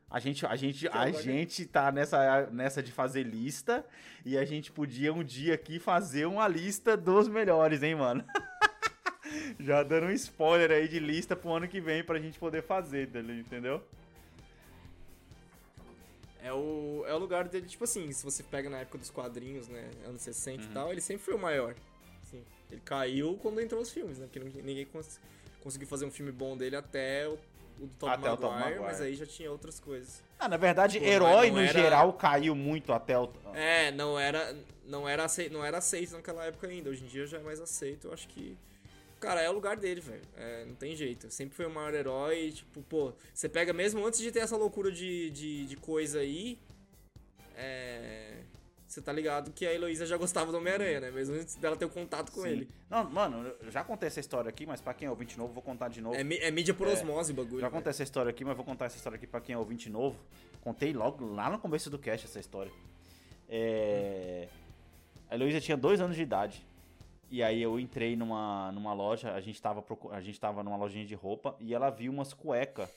A 0.09 0.21
gente, 0.21 0.47
a 0.47 0.55
gente, 0.55 0.87
é 0.87 0.91
a 0.91 1.05
lugar 1.05 1.12
dele. 1.12 1.23
gente 1.23 1.67
tá 1.67 1.91
nessa, 1.91 2.47
nessa 2.47 2.83
de 2.83 2.93
fazer 2.93 3.25
lista 3.25 3.85
e 4.25 4.39
a 4.39 4.45
gente 4.45 4.71
podia 4.71 5.12
um 5.12 5.25
dia 5.25 5.55
aqui 5.55 5.79
fazer 5.79 6.27
uma 6.27 6.47
lista 6.47 6.97
dos 6.97 7.27
melhores, 7.29 7.83
hein, 7.83 7.97
mano? 7.97 8.25
Já 9.59 9.83
dando 9.83 10.07
um 10.07 10.12
spoiler 10.12 10.71
aí 10.71 10.87
de 10.87 11.01
lista 11.01 11.35
pro 11.35 11.53
ano 11.53 11.67
que 11.67 11.81
vem 11.81 12.05
pra 12.05 12.21
gente 12.21 12.39
poder 12.39 12.62
fazer, 12.62 13.11
entendeu? 13.17 13.83
É 16.57 16.59
o, 16.59 17.05
é 17.07 17.15
o 17.15 17.19
lugar 17.19 17.47
dele, 17.49 17.67
tipo 17.67 17.85
assim, 17.85 18.11
se 18.13 18.25
você 18.25 18.43
pega 18.43 18.69
na 18.71 18.79
época 18.79 18.99
dos 18.99 19.11
quadrinhos, 19.11 19.69
né, 19.69 19.91
anos 20.07 20.23
60 20.23 20.63
Uhum. 20.65 20.71
e 20.71 20.73
tal, 20.75 20.93
ele 20.93 21.01
sempre 21.01 21.23
foi 21.25 21.35
o 21.35 21.39
maior. 21.39 21.75
Assim, 22.23 22.43
ele 22.71 22.81
caiu 22.85 23.39
quando 23.43 23.61
entrou 23.61 23.81
os 23.81 23.91
filmes, 23.91 24.19
né, 24.19 24.27
porque 24.33 24.41
ninguém- 24.63 24.87
cons- 24.87 25.21
conseguiu 25.63 25.87
fazer 25.87 26.05
um 26.07 26.11
filme 26.11 26.33
bom 26.33 26.57
dele 26.57 26.77
até 26.77 27.29
o, 27.29 27.33
o 27.79 27.87
do 27.87 27.95
Tobey 27.99 28.15
Até 28.15 28.29
o 28.29 28.31
Maguire, 28.33 28.41
Tobey 28.41 28.61
Maguire. 28.61 28.81
mas 28.81 29.01
aí 29.01 29.15
já 29.15 29.27
tinha 29.27 29.51
outras 29.51 29.79
coisas. 29.79 30.23
Ah, 30.39 30.49
na 30.49 30.57
verdade, 30.57 30.99
Pô, 30.99 31.05
herói 31.07 31.51
no 31.51 31.59
era- 31.61 31.73
geral 31.73 32.13
caiu 32.15 32.55
muito 32.55 32.93
até 32.93 33.19
o. 33.19 33.31
É, 33.55 33.91
não 33.93 34.19
era, 34.19 34.57
não 34.87 35.09
era, 35.09 35.25
aceito, 35.25 35.53
não 35.53 35.65
era 35.65 35.79
aceito 35.79 36.13
naquela 36.13 36.45
época 36.45 36.67
ainda, 36.69 36.91
hoje 36.91 37.05
em 37.05 37.07
dia 37.09 37.27
já 37.27 37.39
é 37.39 37.43
mais 37.43 37.61
aceito, 37.61 38.09
eu 38.09 38.13
acho 38.13 38.27
que... 38.29 38.57
Cara, 39.27 39.41
é 39.43 39.51
o 39.51 39.53
lugar 39.53 39.77
dele, 39.77 40.01
velho. 40.01 40.22
É, 40.37 40.64
não 40.66 40.77
tem 40.77 40.95
jeito. 40.95 41.29
Sempre 41.33 41.57
foi 41.57 41.66
o 41.66 41.70
maior 41.70 41.93
herói. 41.93 42.53
Tipo, 42.53 42.81
pô, 42.83 43.12
você 43.35 43.49
pega 43.49 43.72
mesmo 43.72 44.07
antes 44.07 44.20
de 44.20 44.31
ter 44.31 44.39
essa 44.39 44.57
loucura 44.57 44.93
de, 44.93 45.33
de, 45.33 45.66
de 45.66 45.77
coisa 45.77 46.20
aí. 46.20 46.57
É. 47.57 48.35
Você 48.87 49.03
tá 49.03 49.12
ligado 49.12 49.51
que 49.51 49.66
a 49.66 49.74
Heloísa 49.74 50.07
já 50.07 50.16
gostava 50.16 50.53
do 50.53 50.59
Homem-Aranha, 50.59 51.01
né? 51.01 51.11
Mesmo 51.11 51.35
antes 51.35 51.57
dela 51.57 51.77
ter 51.77 51.87
o 51.87 51.89
contato 51.89 52.31
com 52.31 52.43
Sim. 52.43 52.49
ele. 52.51 52.68
Não, 52.89 53.03
mano, 53.11 53.53
eu 53.61 53.68
já 53.68 53.83
contei 53.83 54.07
essa 54.07 54.20
história 54.20 54.49
aqui, 54.49 54.64
mas 54.64 54.81
pra 54.81 54.95
quem 54.95 55.09
é 55.09 55.11
ouvinte 55.11 55.37
novo, 55.37 55.53
vou 55.53 55.62
contar 55.62 55.89
de 55.89 56.01
novo. 56.01 56.14
É, 56.14 56.20
é 56.20 56.51
mídia 56.53 56.72
por 56.72 56.87
É. 56.87 56.93
osmose 56.93 57.33
o 57.33 57.35
bagulho. 57.35 57.61
Já 57.61 57.68
contei 57.68 57.91
essa 57.91 58.05
história 58.05 58.31
aqui, 58.31 58.45
mas 58.45 58.55
vou 58.57 58.64
contar 58.64 58.85
essa 58.85 58.97
história 58.97 59.16
aqui 59.16 59.27
pra 59.27 59.41
quem 59.41 59.57
é 59.57 59.59
ouvinte 59.59 59.91
novo. 59.91 60.16
Contei 60.61 60.93
logo 60.93 61.27
lá 61.35 61.51
no 61.51 61.59
começo 61.59 61.91
do 61.91 61.99
cast 61.99 62.27
essa 62.27 62.39
história. 62.39 62.70
É... 63.49 64.47
A 65.29 65.35
Heloísa 65.35 65.61
tinha 65.61 65.77
dois 65.77 66.01
anos 66.01 66.14
de 66.14 66.22
idade. 66.22 66.64
E 67.31 67.43
aí 67.43 67.61
eu 67.61 67.79
entrei 67.79 68.14
numa, 68.14 68.70
numa 68.72 68.93
loja, 68.93 69.33
a 69.33 69.41
gente, 69.41 69.61
tava 69.61 69.85
a 70.12 70.20
gente 70.20 70.41
tava 70.41 70.62
numa 70.62 70.77
lojinha 70.77 71.05
de 71.05 71.14
roupa 71.14 71.57
e 71.59 71.74
ela 71.74 71.91
viu 71.91 72.12
umas 72.12 72.33
cuecas 72.33 72.89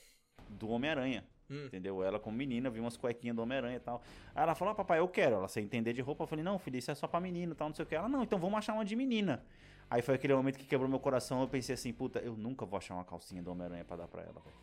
do 0.48 0.68
Homem-Aranha. 0.68 1.24
Hum. 1.50 1.66
Entendeu? 1.66 2.02
Ela, 2.02 2.20
como 2.20 2.36
menina, 2.36 2.70
viu 2.70 2.84
umas 2.84 2.96
cuequinhas 2.96 3.34
do 3.34 3.42
Homem-Aranha 3.42 3.76
e 3.76 3.80
tal. 3.80 4.00
Aí 4.34 4.42
ela 4.42 4.54
falou: 4.54 4.70
ah, 4.72 4.74
papai, 4.74 5.00
eu 5.00 5.08
quero. 5.08 5.34
Ela 5.34 5.48
sem 5.48 5.64
entender 5.64 5.92
de 5.92 6.00
roupa. 6.00 6.22
Eu 6.22 6.28
falei: 6.28 6.44
não, 6.44 6.58
filho, 6.58 6.76
isso 6.76 6.92
é 6.92 6.94
só 6.94 7.08
pra 7.08 7.20
menino 7.20 7.52
e 7.52 7.56
tal, 7.56 7.68
não 7.68 7.74
sei 7.74 7.84
o 7.84 7.86
que. 7.86 7.94
Ela, 7.94 8.08
não, 8.08 8.22
então 8.22 8.38
vamos 8.38 8.56
achar 8.56 8.72
uma 8.72 8.84
de 8.84 8.94
menina. 8.94 9.42
Aí 9.90 10.00
foi 10.00 10.14
aquele 10.14 10.32
momento 10.32 10.56
que 10.56 10.64
quebrou 10.64 10.88
meu 10.88 11.00
coração. 11.00 11.40
Eu 11.40 11.48
pensei 11.48 11.74
assim: 11.74 11.92
puta, 11.92 12.20
eu 12.20 12.36
nunca 12.36 12.64
vou 12.64 12.78
achar 12.78 12.94
uma 12.94 13.04
calcinha 13.04 13.42
do 13.42 13.50
Homem-Aranha 13.50 13.84
pra 13.84 13.96
dar 13.96 14.06
pra 14.06 14.22
ela, 14.22 14.40
velho. 14.40 14.56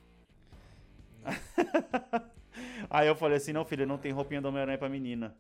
Aí 2.89 3.05
eu 3.05 3.15
falei 3.15 3.36
assim: 3.36 3.51
não, 3.51 3.65
filho, 3.65 3.86
não 3.86 3.97
tem 3.97 4.13
roupinha 4.13 4.41
do 4.41 4.47
Homem-Aranha 4.47 4.78
pra 4.78 4.88
menina. 4.88 5.36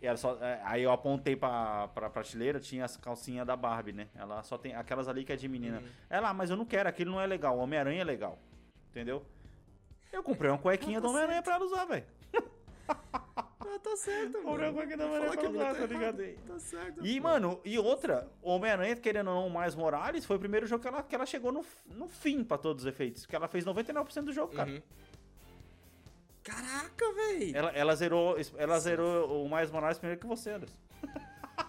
E 0.00 0.06
ela 0.06 0.16
só, 0.16 0.36
é, 0.42 0.60
aí 0.64 0.82
eu 0.82 0.92
apontei 0.92 1.34
pra, 1.34 1.88
pra 1.88 2.10
prateleira, 2.10 2.60
tinha 2.60 2.84
as 2.84 2.96
calcinhas 2.96 3.46
da 3.46 3.56
Barbie, 3.56 3.92
né? 3.92 4.08
Ela 4.14 4.42
só 4.42 4.58
tem 4.58 4.74
aquelas 4.74 5.08
ali 5.08 5.24
que 5.24 5.32
é 5.32 5.36
de 5.36 5.48
menina. 5.48 5.82
Ela, 6.10 6.30
ah, 6.30 6.34
mas 6.34 6.50
eu 6.50 6.56
não 6.56 6.66
quero, 6.66 6.88
aquilo 6.88 7.12
não 7.12 7.20
é 7.20 7.26
legal. 7.26 7.58
Homem-Aranha 7.58 8.02
é 8.02 8.04
legal. 8.04 8.38
Entendeu? 8.90 9.24
Eu 10.12 10.22
comprei 10.22 10.50
uma 10.50 10.58
cuequinha 10.58 11.00
do 11.00 11.08
Homem-Aranha 11.08 11.42
pra 11.42 11.54
ela 11.54 11.64
usar, 11.64 11.84
velho. 11.86 12.04
Ah, 13.68 13.78
tá 13.80 13.96
certo, 13.96 14.34
mano. 14.34 14.44
Comprei 14.44 14.68
uma 14.68 14.74
cuequinha 14.74 14.96
do 14.96 15.04
Homem-Aranha 15.04 15.32
pra 15.36 15.50
usar, 15.50 15.66
tá 15.66 15.74
tá 15.74 15.86
ligado? 15.86 16.20
errada. 16.20 16.38
Tá 16.46 16.58
certo. 16.60 17.04
E, 17.06 17.20
pô. 17.20 17.28
mano, 17.28 17.60
e 17.64 17.78
outra, 17.78 18.30
Homem-Aranha, 18.40 18.96
querendo 18.96 19.28
ou 19.28 19.50
não, 19.50 19.60
Miles 19.60 19.74
Morales, 19.74 20.24
foi 20.24 20.36
o 20.36 20.38
primeiro 20.38 20.66
jogo 20.66 20.82
que 20.82 20.88
ela, 20.88 21.02
que 21.02 21.14
ela 21.14 21.26
chegou 21.26 21.50
no, 21.50 21.64
no 21.86 22.06
fim, 22.06 22.44
pra 22.44 22.56
todos 22.56 22.84
os 22.84 22.88
efeitos. 22.88 23.26
Que 23.26 23.34
ela 23.34 23.48
fez 23.48 23.64
99% 23.64 24.22
do 24.22 24.32
jogo, 24.32 24.54
cara. 24.54 24.70
Uhum. 24.70 24.82
Caraca, 26.46 27.12
velho. 27.12 27.56
Ela, 27.56 27.70
ela 27.70 27.96
zerou, 27.96 28.36
ela 28.56 28.78
zerou 28.78 29.44
o 29.44 29.48
Miles 29.54 29.70
Morales 29.70 29.98
primeiro 29.98 30.20
que 30.20 30.26
você, 30.26 30.50
Anderson. 30.50 30.76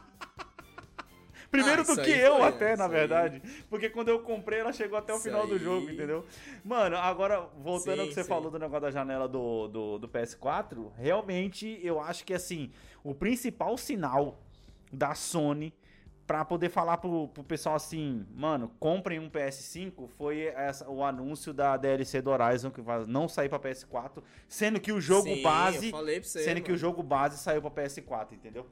primeiro 1.50 1.82
Ah, 1.82 1.86
do 1.86 1.96
que 2.04 2.14
aí 2.14 2.20
eu, 2.22 2.38
foi, 2.38 2.48
até, 2.48 2.76
na 2.78 2.86
aí. 2.86 2.92
verdade. 2.92 3.42
Porque 3.70 3.90
quando 3.90 4.10
eu 4.10 4.20
comprei, 4.20 4.60
ela 4.60 4.74
chegou 4.74 4.98
até 4.98 5.14
o 5.14 5.16
Isso 5.16 5.24
final 5.24 5.48
do 5.48 5.54
aí. 5.54 5.60
jogo, 5.60 5.90
entendeu? 5.90 6.26
Mano, 6.64 6.98
agora, 6.98 7.42
voltando 7.58 8.00
ao 8.02 8.06
Sim, 8.06 8.10
que 8.10 8.14
você 8.16 8.24
sim. 8.24 8.30
falou 8.30 8.52
do 8.52 8.60
negócio 8.60 8.82
da 8.82 8.92
janela 8.92 9.28
do, 9.28 9.68
do, 9.68 9.98
do 9.98 10.08
PS4, 10.08 10.92
realmente 10.96 11.80
eu 11.82 12.00
acho 12.00 12.24
que, 12.26 12.34
assim, 12.34 12.72
o 13.04 13.16
principal 13.16 13.78
sinal 13.78 14.40
da 14.92 15.16
Sony 15.16 15.74
pra 16.28 16.44
poder 16.44 16.70
falar 16.70 16.98
pro, 16.98 17.30
pro 17.30 17.42
pessoal 17.44 17.76
assim, 17.76 18.28
mano, 18.36 18.70
comprem 18.80 19.18
um 19.18 19.30
PS5, 19.30 20.10
foi 20.10 20.48
essa- 20.48 20.88
o 20.90 21.02
anúncio 21.04 21.54
da 21.54 21.78
DLC 21.78 22.22
do 22.22 22.30
Horizon 22.30 22.70
que 22.70 22.82
vai 22.82 23.06
não 23.06 23.30
sair 23.30 23.48
pra 23.48 23.58
PS4, 23.58 24.22
sendo 24.48 24.78
que 24.80 24.92
o 24.92 25.00
jogo 25.00 25.30
Sim, 25.34 25.42
base, 25.42 25.86
eu 25.86 25.92
falei 25.92 26.20
pra 26.20 26.28
você, 26.30 26.44
sendo 26.44 26.58
que 26.62 26.68
o 26.70 26.74
mano. 26.74 26.78
jogo 26.78 27.02
base 27.02 27.38
saiu 27.38 27.62
pra 27.62 27.72
PS4, 27.72 28.34
entendeu? 28.34 28.68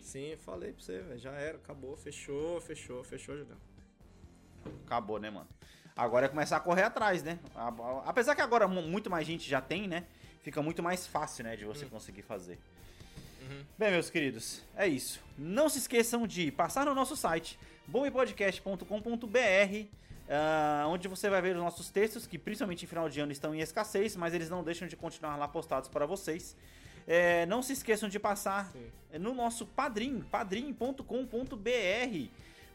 Sim, 0.00 0.28
eu 0.28 0.38
falei 0.38 0.72
pra 0.72 0.82
você, 0.82 1.00
velho. 1.00 1.18
Já 1.18 1.32
era, 1.32 1.58
acabou, 1.58 1.96
fechou, 1.96 2.60
fechou, 2.60 3.02
fechou, 3.04 3.36
Julião. 3.36 3.58
Acabou, 4.86 5.18
né, 5.18 5.28
mano? 5.30 5.48
Agora 5.96 6.26
é 6.26 6.28
começar 6.28 6.56
a 6.56 6.60
correr 6.60 6.82
atrás, 6.84 7.22
né? 7.24 7.38
Apesar 8.06 8.34
que 8.36 8.40
agora 8.40 8.68
mu- 8.68 8.82
muito 8.82 9.10
mais 9.10 9.26
gente 9.26 9.48
já 9.50 9.60
tem, 9.60 9.88
né? 9.88 10.04
Fica 10.42 10.62
muito 10.62 10.82
mais 10.82 11.06
fácil, 11.06 11.44
né, 11.44 11.56
de 11.56 11.64
você 11.64 11.84
conseguir 11.86 12.22
fazer. 12.22 12.58
Bem, 13.78 13.90
meus 13.90 14.10
queridos, 14.10 14.62
é 14.76 14.86
isso. 14.86 15.20
Não 15.36 15.68
se 15.68 15.78
esqueçam 15.78 16.26
de 16.26 16.50
passar 16.50 16.86
no 16.86 16.94
nosso 16.94 17.16
site, 17.16 17.58
bombepodcast.com.br, 17.86 19.86
ah, 20.28 20.86
onde 20.88 21.08
você 21.08 21.30
vai 21.30 21.40
ver 21.40 21.56
os 21.56 21.62
nossos 21.62 21.90
textos, 21.90 22.26
que 22.26 22.38
principalmente 22.38 22.84
em 22.84 22.88
final 22.88 23.08
de 23.08 23.20
ano 23.20 23.32
estão 23.32 23.54
em 23.54 23.60
escassez, 23.60 24.16
mas 24.16 24.34
eles 24.34 24.50
não 24.50 24.62
deixam 24.62 24.86
de 24.86 24.96
continuar 24.96 25.36
lá 25.36 25.48
postados 25.48 25.88
para 25.88 26.04
vocês. 26.04 26.56
É, 27.06 27.46
não 27.46 27.62
se 27.62 27.72
esqueçam 27.72 28.08
de 28.08 28.18
passar 28.18 28.70
Sim. 28.70 29.18
no 29.18 29.32
nosso 29.32 29.64
padrim, 29.64 30.20
padrim.com.br, 30.30 31.02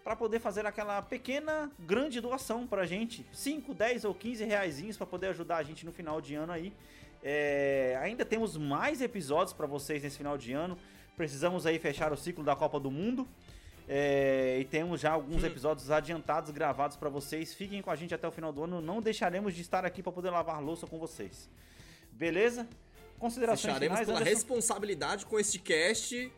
para 0.03 0.15
poder 0.15 0.39
fazer 0.39 0.65
aquela 0.65 1.01
pequena, 1.03 1.71
grande 1.79 2.19
doação 2.19 2.65
pra 2.65 2.85
gente. 2.85 3.23
5, 3.31 3.73
10 3.73 4.05
ou 4.05 4.15
15 4.15 4.43
reaisinhos 4.43 4.97
para 4.97 5.05
poder 5.05 5.27
ajudar 5.27 5.57
a 5.57 5.63
gente 5.63 5.85
no 5.85 5.91
final 5.91 6.19
de 6.19 6.33
ano 6.33 6.51
aí. 6.51 6.73
É, 7.23 7.97
ainda 8.01 8.25
temos 8.25 8.57
mais 8.57 9.01
episódios 9.01 9.53
para 9.53 9.65
vocês 9.65 10.03
nesse 10.03 10.17
final 10.17 10.37
de 10.37 10.51
ano. 10.53 10.77
Precisamos 11.15 11.65
aí 11.65 11.79
fechar 11.79 12.11
o 12.11 12.17
ciclo 12.17 12.43
da 12.43 12.55
Copa 12.55 12.79
do 12.79 12.91
Mundo. 12.91 13.27
É, 13.87 14.57
e 14.59 14.65
temos 14.65 15.01
já 15.01 15.11
alguns 15.11 15.43
episódios 15.43 15.89
adiantados 15.91 16.51
gravados 16.51 16.97
para 16.97 17.09
vocês. 17.09 17.53
Fiquem 17.53 17.81
com 17.81 17.91
a 17.91 17.95
gente 17.95 18.13
até 18.13 18.27
o 18.27 18.31
final 18.31 18.51
do 18.51 18.63
ano. 18.63 18.81
Não 18.81 19.01
deixaremos 19.01 19.53
de 19.53 19.61
estar 19.61 19.85
aqui 19.85 20.01
para 20.03 20.11
poder 20.11 20.29
lavar 20.29 20.61
louça 20.61 20.85
com 20.87 20.97
vocês. 20.99 21.49
Beleza? 22.11 22.67
Considerações 23.19 23.61
Fecharemos 23.73 23.99
finais, 23.99 24.07
pela 24.07 24.19
Anderson? 24.19 24.35
responsabilidade 24.35 25.25
com 25.25 25.39
este 25.39 25.59
cast, 25.59 26.31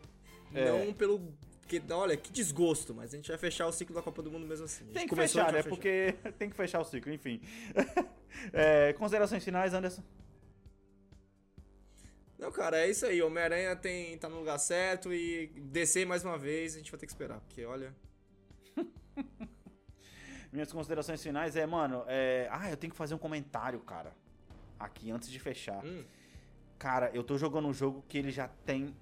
É. 0.54 0.70
não 0.86 0.92
pelo. 0.92 1.20
Que, 1.66 1.82
olha, 1.90 2.16
que 2.16 2.30
desgosto, 2.30 2.94
mas 2.94 3.12
a 3.12 3.16
gente 3.16 3.28
vai 3.28 3.36
fechar 3.38 3.66
o 3.66 3.72
ciclo 3.72 3.92
da 3.92 4.00
Copa 4.00 4.22
do 4.22 4.30
Mundo 4.30 4.46
mesmo 4.46 4.66
assim. 4.66 4.84
Tem 4.86 5.02
que 5.02 5.08
começou, 5.08 5.42
fechar, 5.42 5.52
né? 5.52 5.64
Porque 5.64 6.14
tem 6.38 6.48
que 6.48 6.54
fechar 6.54 6.80
o 6.80 6.84
ciclo, 6.84 7.12
enfim. 7.12 7.40
É, 8.52 8.92
considerações 8.92 9.42
finais, 9.42 9.72
Anderson? 9.72 10.02
Não, 12.46 12.52
cara, 12.52 12.78
é 12.78 12.88
isso 12.88 13.04
aí. 13.04 13.20
Homem-Aranha 13.20 13.74
tem, 13.74 14.16
tá 14.18 14.28
no 14.28 14.38
lugar 14.38 14.56
certo 14.58 15.12
e 15.12 15.48
descer 15.56 16.06
mais 16.06 16.24
uma 16.24 16.38
vez 16.38 16.76
a 16.76 16.78
gente 16.78 16.92
vai 16.92 17.00
ter 17.00 17.04
que 17.04 17.10
esperar, 17.10 17.40
porque 17.40 17.64
olha. 17.64 17.92
Minhas 20.52 20.70
considerações 20.70 21.20
finais 21.20 21.56
é, 21.56 21.66
mano, 21.66 22.04
é... 22.06 22.48
Ah, 22.52 22.70
eu 22.70 22.76
tenho 22.76 22.92
que 22.92 22.96
fazer 22.96 23.16
um 23.16 23.18
comentário, 23.18 23.80
cara. 23.80 24.12
Aqui, 24.78 25.10
antes 25.10 25.28
de 25.28 25.40
fechar. 25.40 25.84
Hum. 25.84 26.04
Cara, 26.78 27.10
eu 27.12 27.24
tô 27.24 27.36
jogando 27.36 27.66
um 27.66 27.72
jogo 27.72 28.04
que 28.08 28.16
ele 28.16 28.30
já 28.30 28.46
tem... 28.46 28.94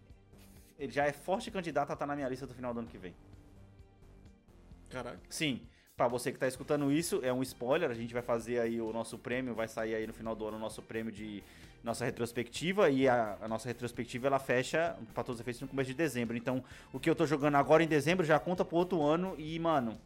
Ele 0.78 0.90
já 0.90 1.04
é 1.04 1.12
forte 1.12 1.50
candidato 1.50 1.90
a 1.90 1.92
estar 1.92 2.06
na 2.06 2.16
minha 2.16 2.28
lista 2.30 2.46
do 2.46 2.54
final 2.54 2.72
do 2.72 2.80
ano 2.80 2.88
que 2.88 2.96
vem. 2.96 3.14
Caralho. 4.88 5.20
Sim, 5.28 5.68
Pra 5.96 6.08
você 6.08 6.32
que 6.32 6.38
tá 6.38 6.48
escutando 6.48 6.90
isso, 6.90 7.20
é 7.22 7.32
um 7.32 7.40
spoiler, 7.42 7.88
a 7.88 7.94
gente 7.94 8.12
vai 8.12 8.22
fazer 8.22 8.58
aí 8.58 8.80
o 8.80 8.92
nosso 8.92 9.16
prêmio, 9.16 9.54
vai 9.54 9.68
sair 9.68 9.94
aí 9.94 10.06
no 10.08 10.12
final 10.12 10.34
do 10.34 10.44
ano 10.44 10.56
o 10.56 10.60
nosso 10.60 10.82
prêmio 10.82 11.12
de 11.12 11.40
nossa 11.84 12.04
retrospectiva 12.04 12.88
e 12.88 13.06
a, 13.06 13.36
a 13.42 13.46
nossa 13.46 13.68
retrospectiva 13.68 14.26
ela 14.26 14.38
fecha 14.38 14.96
pra 15.12 15.22
todos 15.22 15.36
os 15.36 15.40
efeitos 15.42 15.60
no 15.60 15.68
começo 15.68 15.88
de 15.88 15.94
dezembro. 15.94 16.36
Então, 16.36 16.64
o 16.92 16.98
que 16.98 17.08
eu 17.08 17.14
tô 17.14 17.26
jogando 17.26 17.56
agora 17.56 17.84
em 17.84 17.86
dezembro 17.86 18.24
já 18.24 18.38
conta 18.38 18.64
pro 18.64 18.76
outro 18.76 19.02
ano 19.02 19.34
e, 19.36 19.58
mano, 19.58 20.00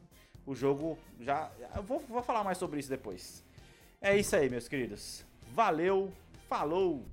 o 0.45 0.55
jogo 0.55 0.99
já 1.21 1.51
eu 1.77 1.83
vou, 1.83 2.01
vou 2.01 2.23
falar 2.23 2.43
mais 2.43 2.59
sobre 2.59 2.81
isso 2.81 2.91
depois. 2.91 3.45
É 4.01 4.17
isso 4.17 4.35
aí, 4.35 4.51
meus 4.51 4.67
queridos. 4.67 5.25
Valeu, 5.55 6.13
falou. 6.49 7.05